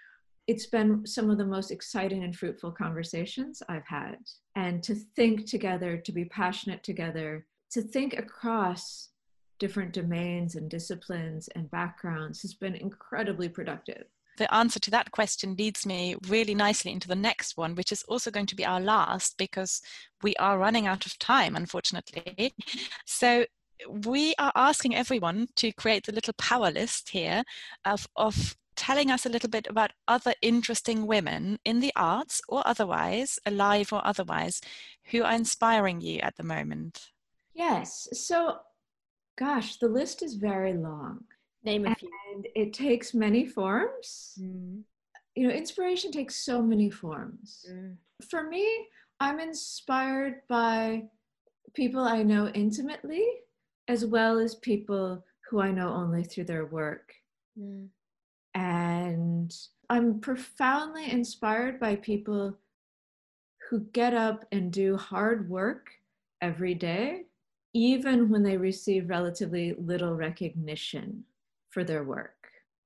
It's 0.46 0.66
been 0.66 1.06
some 1.06 1.30
of 1.30 1.38
the 1.38 1.44
most 1.44 1.70
exciting 1.70 2.24
and 2.24 2.34
fruitful 2.34 2.72
conversations 2.72 3.62
I've 3.68 3.86
had. 3.86 4.16
And 4.56 4.82
to 4.84 4.94
think 4.94 5.46
together, 5.46 5.98
to 5.98 6.12
be 6.12 6.24
passionate 6.24 6.82
together, 6.82 7.46
to 7.72 7.82
think 7.82 8.18
across 8.18 9.10
different 9.58 9.92
domains 9.92 10.54
and 10.54 10.70
disciplines 10.70 11.48
and 11.48 11.70
backgrounds 11.70 12.42
has 12.42 12.54
been 12.54 12.74
incredibly 12.74 13.48
productive 13.48 14.04
the 14.38 14.52
answer 14.52 14.80
to 14.80 14.90
that 14.92 15.10
question 15.10 15.54
leads 15.56 15.84
me 15.84 16.16
really 16.28 16.54
nicely 16.54 16.92
into 16.92 17.08
the 17.08 17.14
next 17.14 17.56
one, 17.56 17.74
which 17.74 17.92
is 17.92 18.02
also 18.04 18.30
going 18.30 18.46
to 18.46 18.56
be 18.56 18.64
our 18.64 18.80
last 18.80 19.36
because 19.36 19.80
we 20.22 20.34
are 20.36 20.58
running 20.58 20.86
out 20.86 21.06
of 21.06 21.18
time, 21.18 21.54
unfortunately. 21.56 22.54
So 23.04 23.44
we 23.88 24.34
are 24.38 24.52
asking 24.56 24.94
everyone 24.94 25.48
to 25.56 25.72
create 25.72 26.06
the 26.06 26.12
little 26.12 26.34
power 26.34 26.70
list 26.70 27.10
here 27.10 27.42
of, 27.84 28.06
of 28.16 28.56
telling 28.74 29.10
us 29.10 29.26
a 29.26 29.28
little 29.28 29.50
bit 29.50 29.66
about 29.68 29.92
other 30.06 30.34
interesting 30.42 31.06
women 31.06 31.58
in 31.64 31.80
the 31.80 31.92
arts 31.94 32.40
or 32.48 32.66
otherwise, 32.66 33.38
alive 33.46 33.92
or 33.92 34.04
otherwise, 34.06 34.60
who 35.10 35.22
are 35.22 35.34
inspiring 35.34 36.00
you 36.00 36.18
at 36.20 36.36
the 36.36 36.42
moment. 36.42 37.10
Yes. 37.54 38.08
So 38.12 38.58
Gosh, 39.38 39.76
the 39.76 39.86
list 39.86 40.24
is 40.24 40.34
very 40.34 40.74
long. 40.74 41.20
Name 41.68 41.86
a 41.86 41.96
and 42.32 42.46
it 42.54 42.72
takes 42.72 43.12
many 43.12 43.46
forms. 43.46 44.38
Mm. 44.40 44.82
You 45.34 45.48
know, 45.48 45.54
inspiration 45.54 46.10
takes 46.10 46.36
so 46.36 46.62
many 46.62 46.90
forms. 46.90 47.66
Mm. 47.70 47.96
For 48.28 48.48
me, 48.48 48.86
I'm 49.20 49.38
inspired 49.38 50.42
by 50.48 51.04
people 51.74 52.00
I 52.00 52.22
know 52.22 52.48
intimately, 52.48 53.26
as 53.86 54.06
well 54.06 54.38
as 54.38 54.54
people 54.54 55.24
who 55.48 55.60
I 55.60 55.70
know 55.70 55.92
only 55.92 56.24
through 56.24 56.44
their 56.44 56.66
work. 56.66 57.12
Mm. 57.58 57.88
And 58.54 59.54
I'm 59.90 60.20
profoundly 60.20 61.10
inspired 61.10 61.78
by 61.78 61.96
people 61.96 62.56
who 63.68 63.80
get 63.92 64.14
up 64.14 64.46
and 64.52 64.72
do 64.72 64.96
hard 64.96 65.50
work 65.50 65.90
every 66.40 66.74
day 66.74 67.24
even 67.74 68.30
when 68.30 68.42
they 68.42 68.56
receive 68.56 69.10
relatively 69.10 69.74
little 69.74 70.14
recognition 70.14 71.24
for 71.70 71.84
their 71.84 72.04
work. 72.04 72.34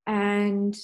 And 0.07 0.77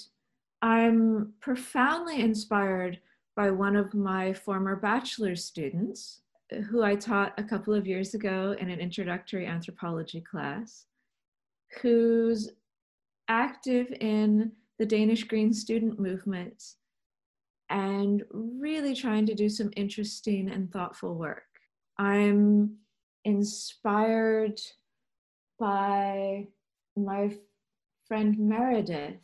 I'm 0.61 1.33
profoundly 1.39 2.21
inspired 2.21 2.99
by 3.35 3.51
one 3.51 3.75
of 3.75 3.93
my 3.93 4.33
former 4.33 4.75
bachelor's 4.75 5.45
students, 5.45 6.21
who 6.69 6.83
I 6.83 6.95
taught 6.95 7.33
a 7.37 7.43
couple 7.43 7.73
of 7.73 7.87
years 7.87 8.13
ago 8.13 8.55
in 8.59 8.69
an 8.69 8.79
introductory 8.79 9.45
anthropology 9.45 10.21
class, 10.21 10.85
who's 11.81 12.51
active 13.27 13.87
in 13.99 14.51
the 14.79 14.85
Danish 14.85 15.25
Green 15.25 15.53
Student 15.53 15.99
Movement 15.99 16.63
and 17.69 18.23
really 18.31 18.95
trying 18.95 19.25
to 19.27 19.35
do 19.35 19.47
some 19.47 19.71
interesting 19.75 20.49
and 20.49 20.71
thoughtful 20.71 21.15
work. 21.15 21.43
I'm 21.97 22.77
inspired 23.25 24.59
by 25.59 26.47
my 26.95 27.37
friend 28.09 28.37
Meredith, 28.39 29.21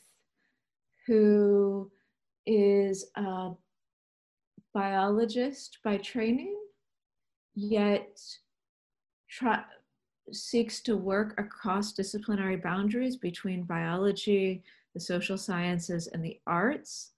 who 1.07 1.91
is 2.45 3.09
a 3.17 3.49
biologist 4.75 5.79
by 5.83 5.97
training, 5.97 6.55
yet 7.55 8.21
seeks 10.31 10.81
to 10.81 10.95
work 10.95 11.33
across 11.39 11.93
disciplinary 11.93 12.57
boundaries 12.57 13.17
between 13.17 13.63
biology, 13.63 14.63
the 14.93 14.99
social 14.99 15.37
sciences, 15.37 16.07
and 16.07 16.23
the 16.23 16.39
arts 16.45 17.11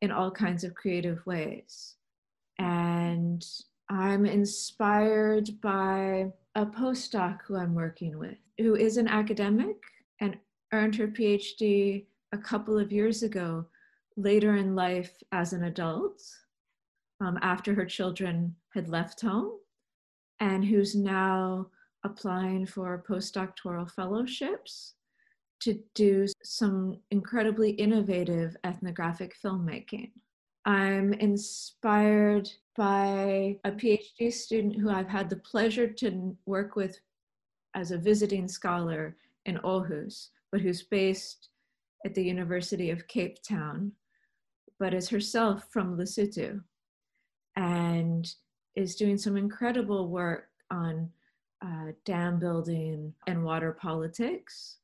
in 0.00 0.10
all 0.10 0.30
kinds 0.30 0.64
of 0.64 0.74
creative 0.74 1.24
ways. 1.26 1.96
And 2.58 3.46
I'm 3.90 4.24
inspired 4.24 5.60
by 5.60 6.32
a 6.54 6.64
postdoc 6.64 7.40
who 7.46 7.56
I'm 7.56 7.74
working 7.74 8.18
with, 8.18 8.38
who 8.58 8.74
is 8.74 8.96
an 8.96 9.06
academic 9.06 9.76
and 10.20 10.38
earned 10.72 10.96
her 10.96 11.08
PhD 11.08 12.06
a 12.32 12.38
couple 12.38 12.78
of 12.78 12.92
years 12.92 13.22
ago, 13.22 13.66
later 14.16 14.56
in 14.56 14.74
life 14.74 15.22
as 15.32 15.52
an 15.52 15.64
adult, 15.64 16.22
um, 17.20 17.38
after 17.42 17.74
her 17.74 17.84
children 17.84 18.54
had 18.74 18.88
left 18.88 19.20
home, 19.20 19.52
and 20.40 20.64
who's 20.64 20.94
now 20.94 21.66
applying 22.04 22.66
for 22.66 23.04
postdoctoral 23.08 23.90
fellowships 23.90 24.94
to 25.60 25.78
do 25.94 26.26
some 26.42 26.98
incredibly 27.10 27.72
innovative 27.72 28.56
ethnographic 28.64 29.34
filmmaking. 29.44 30.10
I'm 30.64 31.12
inspired 31.14 32.48
by 32.76 33.58
a 33.64 33.72
PhD 33.72 34.32
student 34.32 34.76
who 34.76 34.90
I've 34.90 35.08
had 35.08 35.28
the 35.28 35.36
pleasure 35.36 35.86
to 35.86 36.36
work 36.46 36.76
with 36.76 36.98
as 37.74 37.90
a 37.90 37.98
visiting 37.98 38.48
scholar 38.48 39.16
in 39.46 39.58
Aarhus, 39.58 40.28
but 40.52 40.60
who's 40.60 40.82
based 40.82 41.48
at 42.04 42.14
the 42.14 42.24
University 42.24 42.90
of 42.90 43.06
Cape 43.08 43.38
Town, 43.42 43.92
but 44.78 44.94
is 44.94 45.08
herself 45.08 45.68
from 45.70 45.96
Lesotho 45.96 46.60
and 47.56 48.26
is 48.76 48.96
doing 48.96 49.18
some 49.18 49.36
incredible 49.36 50.08
work 50.08 50.48
on 50.70 51.10
uh, 51.64 51.92
dam 52.04 52.38
building 52.38 53.12
and 53.26 53.44
water 53.44 53.72
politics 53.72 54.78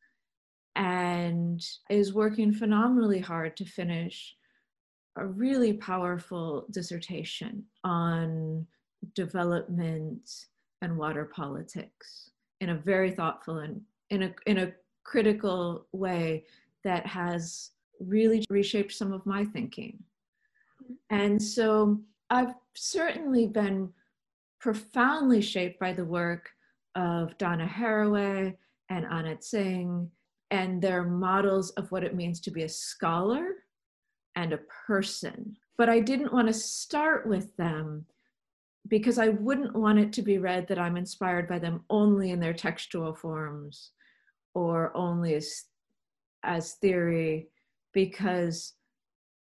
and 0.74 1.64
is 1.88 2.12
working 2.12 2.52
phenomenally 2.52 3.18
hard 3.18 3.56
to 3.56 3.64
finish 3.64 4.36
a 5.16 5.26
really 5.26 5.72
powerful 5.72 6.66
dissertation 6.70 7.64
on 7.84 8.66
development 9.14 10.30
and 10.82 10.96
water 10.96 11.24
politics 11.24 12.30
in 12.60 12.70
a 12.70 12.74
very 12.74 13.10
thoughtful 13.10 13.58
and 13.58 13.80
in 14.10 14.24
a 14.24 14.34
in 14.46 14.58
a 14.58 14.72
critical 15.06 15.86
way 15.92 16.44
that 16.82 17.06
has 17.06 17.70
really 18.00 18.44
reshaped 18.50 18.92
some 18.92 19.12
of 19.12 19.24
my 19.24 19.44
thinking. 19.44 20.02
And 21.10 21.40
so 21.40 22.00
I've 22.28 22.54
certainly 22.74 23.46
been 23.46 23.92
profoundly 24.60 25.40
shaped 25.40 25.78
by 25.78 25.92
the 25.92 26.04
work 26.04 26.50
of 26.96 27.38
Donna 27.38 27.66
Haraway 27.66 28.56
and 28.90 29.06
Anna 29.06 29.36
Tsing 29.36 30.10
and 30.50 30.82
their 30.82 31.04
models 31.04 31.70
of 31.70 31.90
what 31.92 32.04
it 32.04 32.14
means 32.14 32.40
to 32.40 32.50
be 32.50 32.62
a 32.62 32.68
scholar 32.68 33.64
and 34.34 34.52
a 34.52 34.60
person. 34.86 35.56
But 35.78 35.88
I 35.88 36.00
didn't 36.00 36.32
want 36.32 36.48
to 36.48 36.54
start 36.54 37.28
with 37.28 37.56
them 37.56 38.06
because 38.88 39.18
I 39.18 39.28
wouldn't 39.28 39.74
want 39.74 39.98
it 39.98 40.12
to 40.14 40.22
be 40.22 40.38
read 40.38 40.68
that 40.68 40.78
I'm 40.78 40.96
inspired 40.96 41.48
by 41.48 41.58
them 41.58 41.84
only 41.90 42.30
in 42.30 42.40
their 42.40 42.54
textual 42.54 43.14
forms 43.14 43.90
or 44.56 44.90
only 44.96 45.34
as, 45.34 45.64
as 46.42 46.72
theory, 46.80 47.48
because 47.92 48.72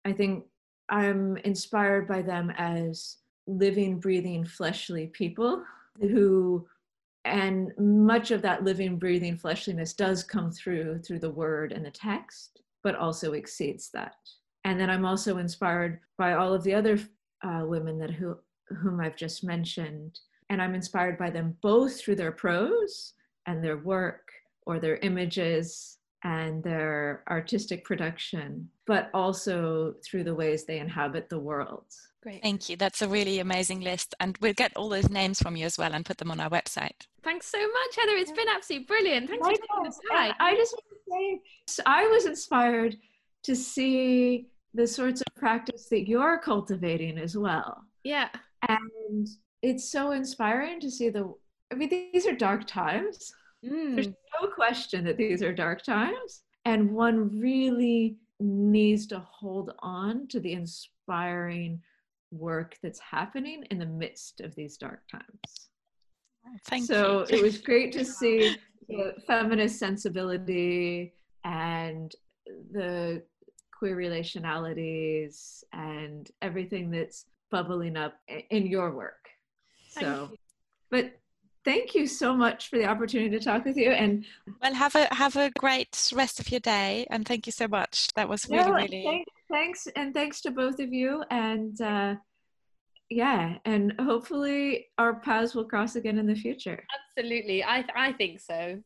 I 0.04 0.12
think 0.12 0.44
I'm 0.88 1.36
inspired 1.38 2.08
by 2.08 2.20
them 2.20 2.50
as 2.58 3.18
living, 3.46 4.00
breathing, 4.00 4.44
fleshly 4.44 5.06
people 5.06 5.62
who, 6.00 6.66
and 7.24 7.72
much 7.78 8.32
of 8.32 8.42
that 8.42 8.64
living, 8.64 8.98
breathing 8.98 9.36
fleshliness 9.36 9.92
does 9.94 10.24
come 10.24 10.50
through 10.50 10.98
through 10.98 11.20
the 11.20 11.30
word 11.30 11.70
and 11.70 11.86
the 11.86 11.92
text, 11.92 12.60
but 12.82 12.96
also 12.96 13.34
exceeds 13.34 13.90
that. 13.90 14.16
And 14.64 14.80
then 14.80 14.90
I'm 14.90 15.04
also 15.04 15.38
inspired 15.38 16.00
by 16.18 16.32
all 16.32 16.52
of 16.52 16.64
the 16.64 16.74
other 16.74 16.98
uh, 17.44 17.62
women 17.64 17.98
that 17.98 18.10
who 18.10 18.36
whom 18.80 18.98
I've 19.00 19.16
just 19.16 19.44
mentioned, 19.44 20.18
and 20.50 20.60
I'm 20.60 20.74
inspired 20.74 21.18
by 21.18 21.30
them 21.30 21.56
both 21.62 22.00
through 22.00 22.16
their 22.16 22.32
prose 22.32 23.12
and 23.46 23.62
their 23.62 23.76
work 23.76 24.23
or 24.66 24.78
their 24.78 24.96
images 24.96 25.98
and 26.22 26.62
their 26.64 27.22
artistic 27.28 27.84
production, 27.84 28.68
but 28.86 29.10
also 29.12 29.94
through 30.04 30.24
the 30.24 30.34
ways 30.34 30.64
they 30.64 30.78
inhabit 30.78 31.28
the 31.28 31.38
world. 31.38 31.84
Great. 32.22 32.42
Thank 32.42 32.70
you. 32.70 32.76
That's 32.76 33.02
a 33.02 33.08
really 33.08 33.40
amazing 33.40 33.80
list. 33.80 34.14
And 34.20 34.38
we'll 34.40 34.54
get 34.54 34.74
all 34.76 34.88
those 34.88 35.10
names 35.10 35.38
from 35.40 35.56
you 35.56 35.66
as 35.66 35.76
well 35.76 35.92
and 35.92 36.06
put 36.06 36.16
them 36.16 36.30
on 36.30 36.40
our 36.40 36.48
website. 36.48 37.06
Thanks 37.22 37.46
so 37.46 37.58
much, 37.58 37.96
Heather. 37.96 38.16
It's 38.16 38.32
been 38.32 38.48
absolutely 38.48 38.86
brilliant. 38.86 39.28
Thanks 39.28 39.46
for 39.46 39.52
taking 39.52 39.82
the 39.82 40.00
time. 40.10 40.32
I 40.40 40.54
just 40.54 40.72
want 40.72 41.40
to 41.66 41.72
say, 41.72 41.82
I 41.84 42.06
was 42.06 42.24
inspired 42.24 42.96
to 43.42 43.54
see 43.54 44.48
the 44.72 44.86
sorts 44.86 45.20
of 45.20 45.34
practice 45.36 45.86
that 45.90 46.08
you're 46.08 46.38
cultivating 46.38 47.18
as 47.18 47.36
well. 47.36 47.84
Yeah. 48.02 48.30
And 48.66 49.28
it's 49.62 49.90
so 49.90 50.12
inspiring 50.12 50.80
to 50.80 50.90
see 50.90 51.10
the 51.10 51.34
I 51.72 51.76
mean, 51.76 51.88
these 52.12 52.26
are 52.26 52.32
dark 52.32 52.66
times. 52.66 53.32
There's 53.70 54.08
Mm. 54.08 54.16
no 54.42 54.48
question 54.48 55.04
that 55.04 55.16
these 55.16 55.42
are 55.42 55.52
dark 55.52 55.82
times. 55.82 56.42
And 56.64 56.92
one 56.92 57.40
really 57.40 58.18
needs 58.40 59.06
to 59.08 59.18
hold 59.20 59.72
on 59.80 60.26
to 60.28 60.40
the 60.40 60.52
inspiring 60.52 61.82
work 62.30 62.76
that's 62.82 62.98
happening 62.98 63.64
in 63.70 63.78
the 63.78 63.86
midst 63.86 64.40
of 64.40 64.54
these 64.54 64.76
dark 64.76 65.06
times. 65.08 65.70
Thank 66.66 66.86
so 66.86 67.20
you. 67.28 67.36
it 67.38 67.42
was 67.42 67.58
great 67.58 67.92
to 67.92 68.04
see 68.20 68.56
the 68.88 69.14
feminist 69.26 69.78
sensibility 69.78 71.14
and 71.44 72.14
the 72.72 73.22
queer 73.78 73.96
relationalities 73.96 75.62
and 75.72 76.30
everything 76.42 76.90
that's 76.90 77.26
bubbling 77.50 77.96
up 77.96 78.14
in 78.50 78.66
your 78.66 78.94
work. 78.94 79.28
Thank 79.94 80.06
So, 80.06 80.30
but 80.90 81.12
thank 81.64 81.94
you 81.94 82.06
so 82.06 82.34
much 82.36 82.68
for 82.68 82.78
the 82.78 82.86
opportunity 82.86 83.30
to 83.30 83.42
talk 83.42 83.64
with 83.64 83.76
you. 83.76 83.90
And 83.90 84.24
Well, 84.62 84.74
have 84.74 84.94
a 84.94 85.12
have 85.14 85.36
a 85.36 85.50
great 85.58 86.10
rest 86.14 86.40
of 86.40 86.50
your 86.50 86.60
day, 86.60 87.06
and 87.10 87.26
thank 87.26 87.46
you 87.46 87.52
so 87.52 87.68
much. 87.68 88.08
That 88.14 88.28
was 88.28 88.48
really, 88.48 88.70
no, 88.70 88.74
really. 88.74 89.02
thank- 89.04 89.28
thanks, 89.50 89.88
and 89.96 90.14
thanks 90.14 90.40
to 90.42 90.50
both 90.50 90.78
of 90.80 90.92
you. 90.92 91.24
And 91.30 91.80
uh, 91.80 92.16
yeah, 93.10 93.58
and 93.64 93.94
hopefully 94.00 94.86
our 94.98 95.20
paths 95.20 95.54
will 95.54 95.64
cross 95.64 95.96
again 95.96 96.18
in 96.18 96.26
the 96.26 96.34
future. 96.34 96.84
Absolutely. 97.18 97.64
I 97.64 97.84
I 97.94 98.12
think 98.12 98.40
so. 98.40 98.80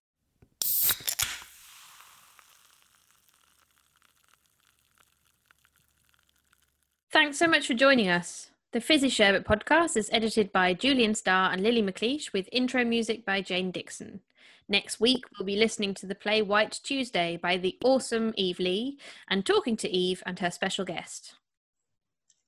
Thanks 7.11 7.39
so 7.39 7.47
much 7.47 7.67
for 7.67 7.75
joining 7.75 8.09
us. 8.09 8.48
The 8.73 8.83
Fizzy 8.83 9.09
Sherbet 9.09 9.47
podcast 9.47 9.97
is 9.97 10.11
edited 10.13 10.53
by 10.53 10.75
Julian 10.75 11.15
Starr 11.15 11.51
and 11.51 11.63
Lily 11.63 11.83
McLeish 11.83 12.35
with 12.35 12.51
intro 12.53 12.85
music 12.85 13.25
by 13.25 13.41
Jane 13.41 13.71
Dickson. 13.71 14.21
Next 14.69 15.01
week, 15.01 15.25
we'll 15.33 15.47
be 15.47 15.57
listening 15.57 15.95
to 15.95 16.07
the 16.07 16.15
play 16.15 16.43
White 16.43 16.79
Tuesday 16.83 17.39
by 17.39 17.57
the 17.57 17.79
awesome 17.83 18.35
Eve 18.37 18.59
Lee 18.59 18.99
and 19.31 19.47
talking 19.47 19.75
to 19.79 19.89
Eve 19.89 20.23
and 20.27 20.39
her 20.41 20.51
special 20.51 20.85
guest. 20.85 21.37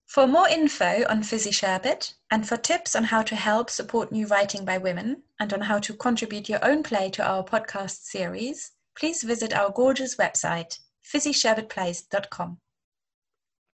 For 0.04 0.26
more 0.26 0.46
info 0.46 1.06
on 1.08 1.22
Fizzy 1.22 1.52
Sherbet 1.52 2.12
and 2.30 2.46
for 2.46 2.58
tips 2.58 2.94
on 2.94 3.04
how 3.04 3.22
to 3.22 3.34
help 3.34 3.70
support 3.70 4.12
new 4.12 4.26
writing 4.26 4.66
by 4.66 4.76
women 4.76 5.22
and 5.38 5.54
on 5.54 5.62
how 5.62 5.78
to 5.78 5.94
contribute 5.94 6.50
your 6.50 6.62
own 6.62 6.82
play 6.82 7.08
to 7.12 7.26
our 7.26 7.42
podcast 7.42 8.02
series, 8.02 8.72
please 8.94 9.22
visit 9.22 9.54
our 9.54 9.70
gorgeous 9.70 10.16
website, 10.16 10.80
fizzysherbetplays.com. 11.02 12.58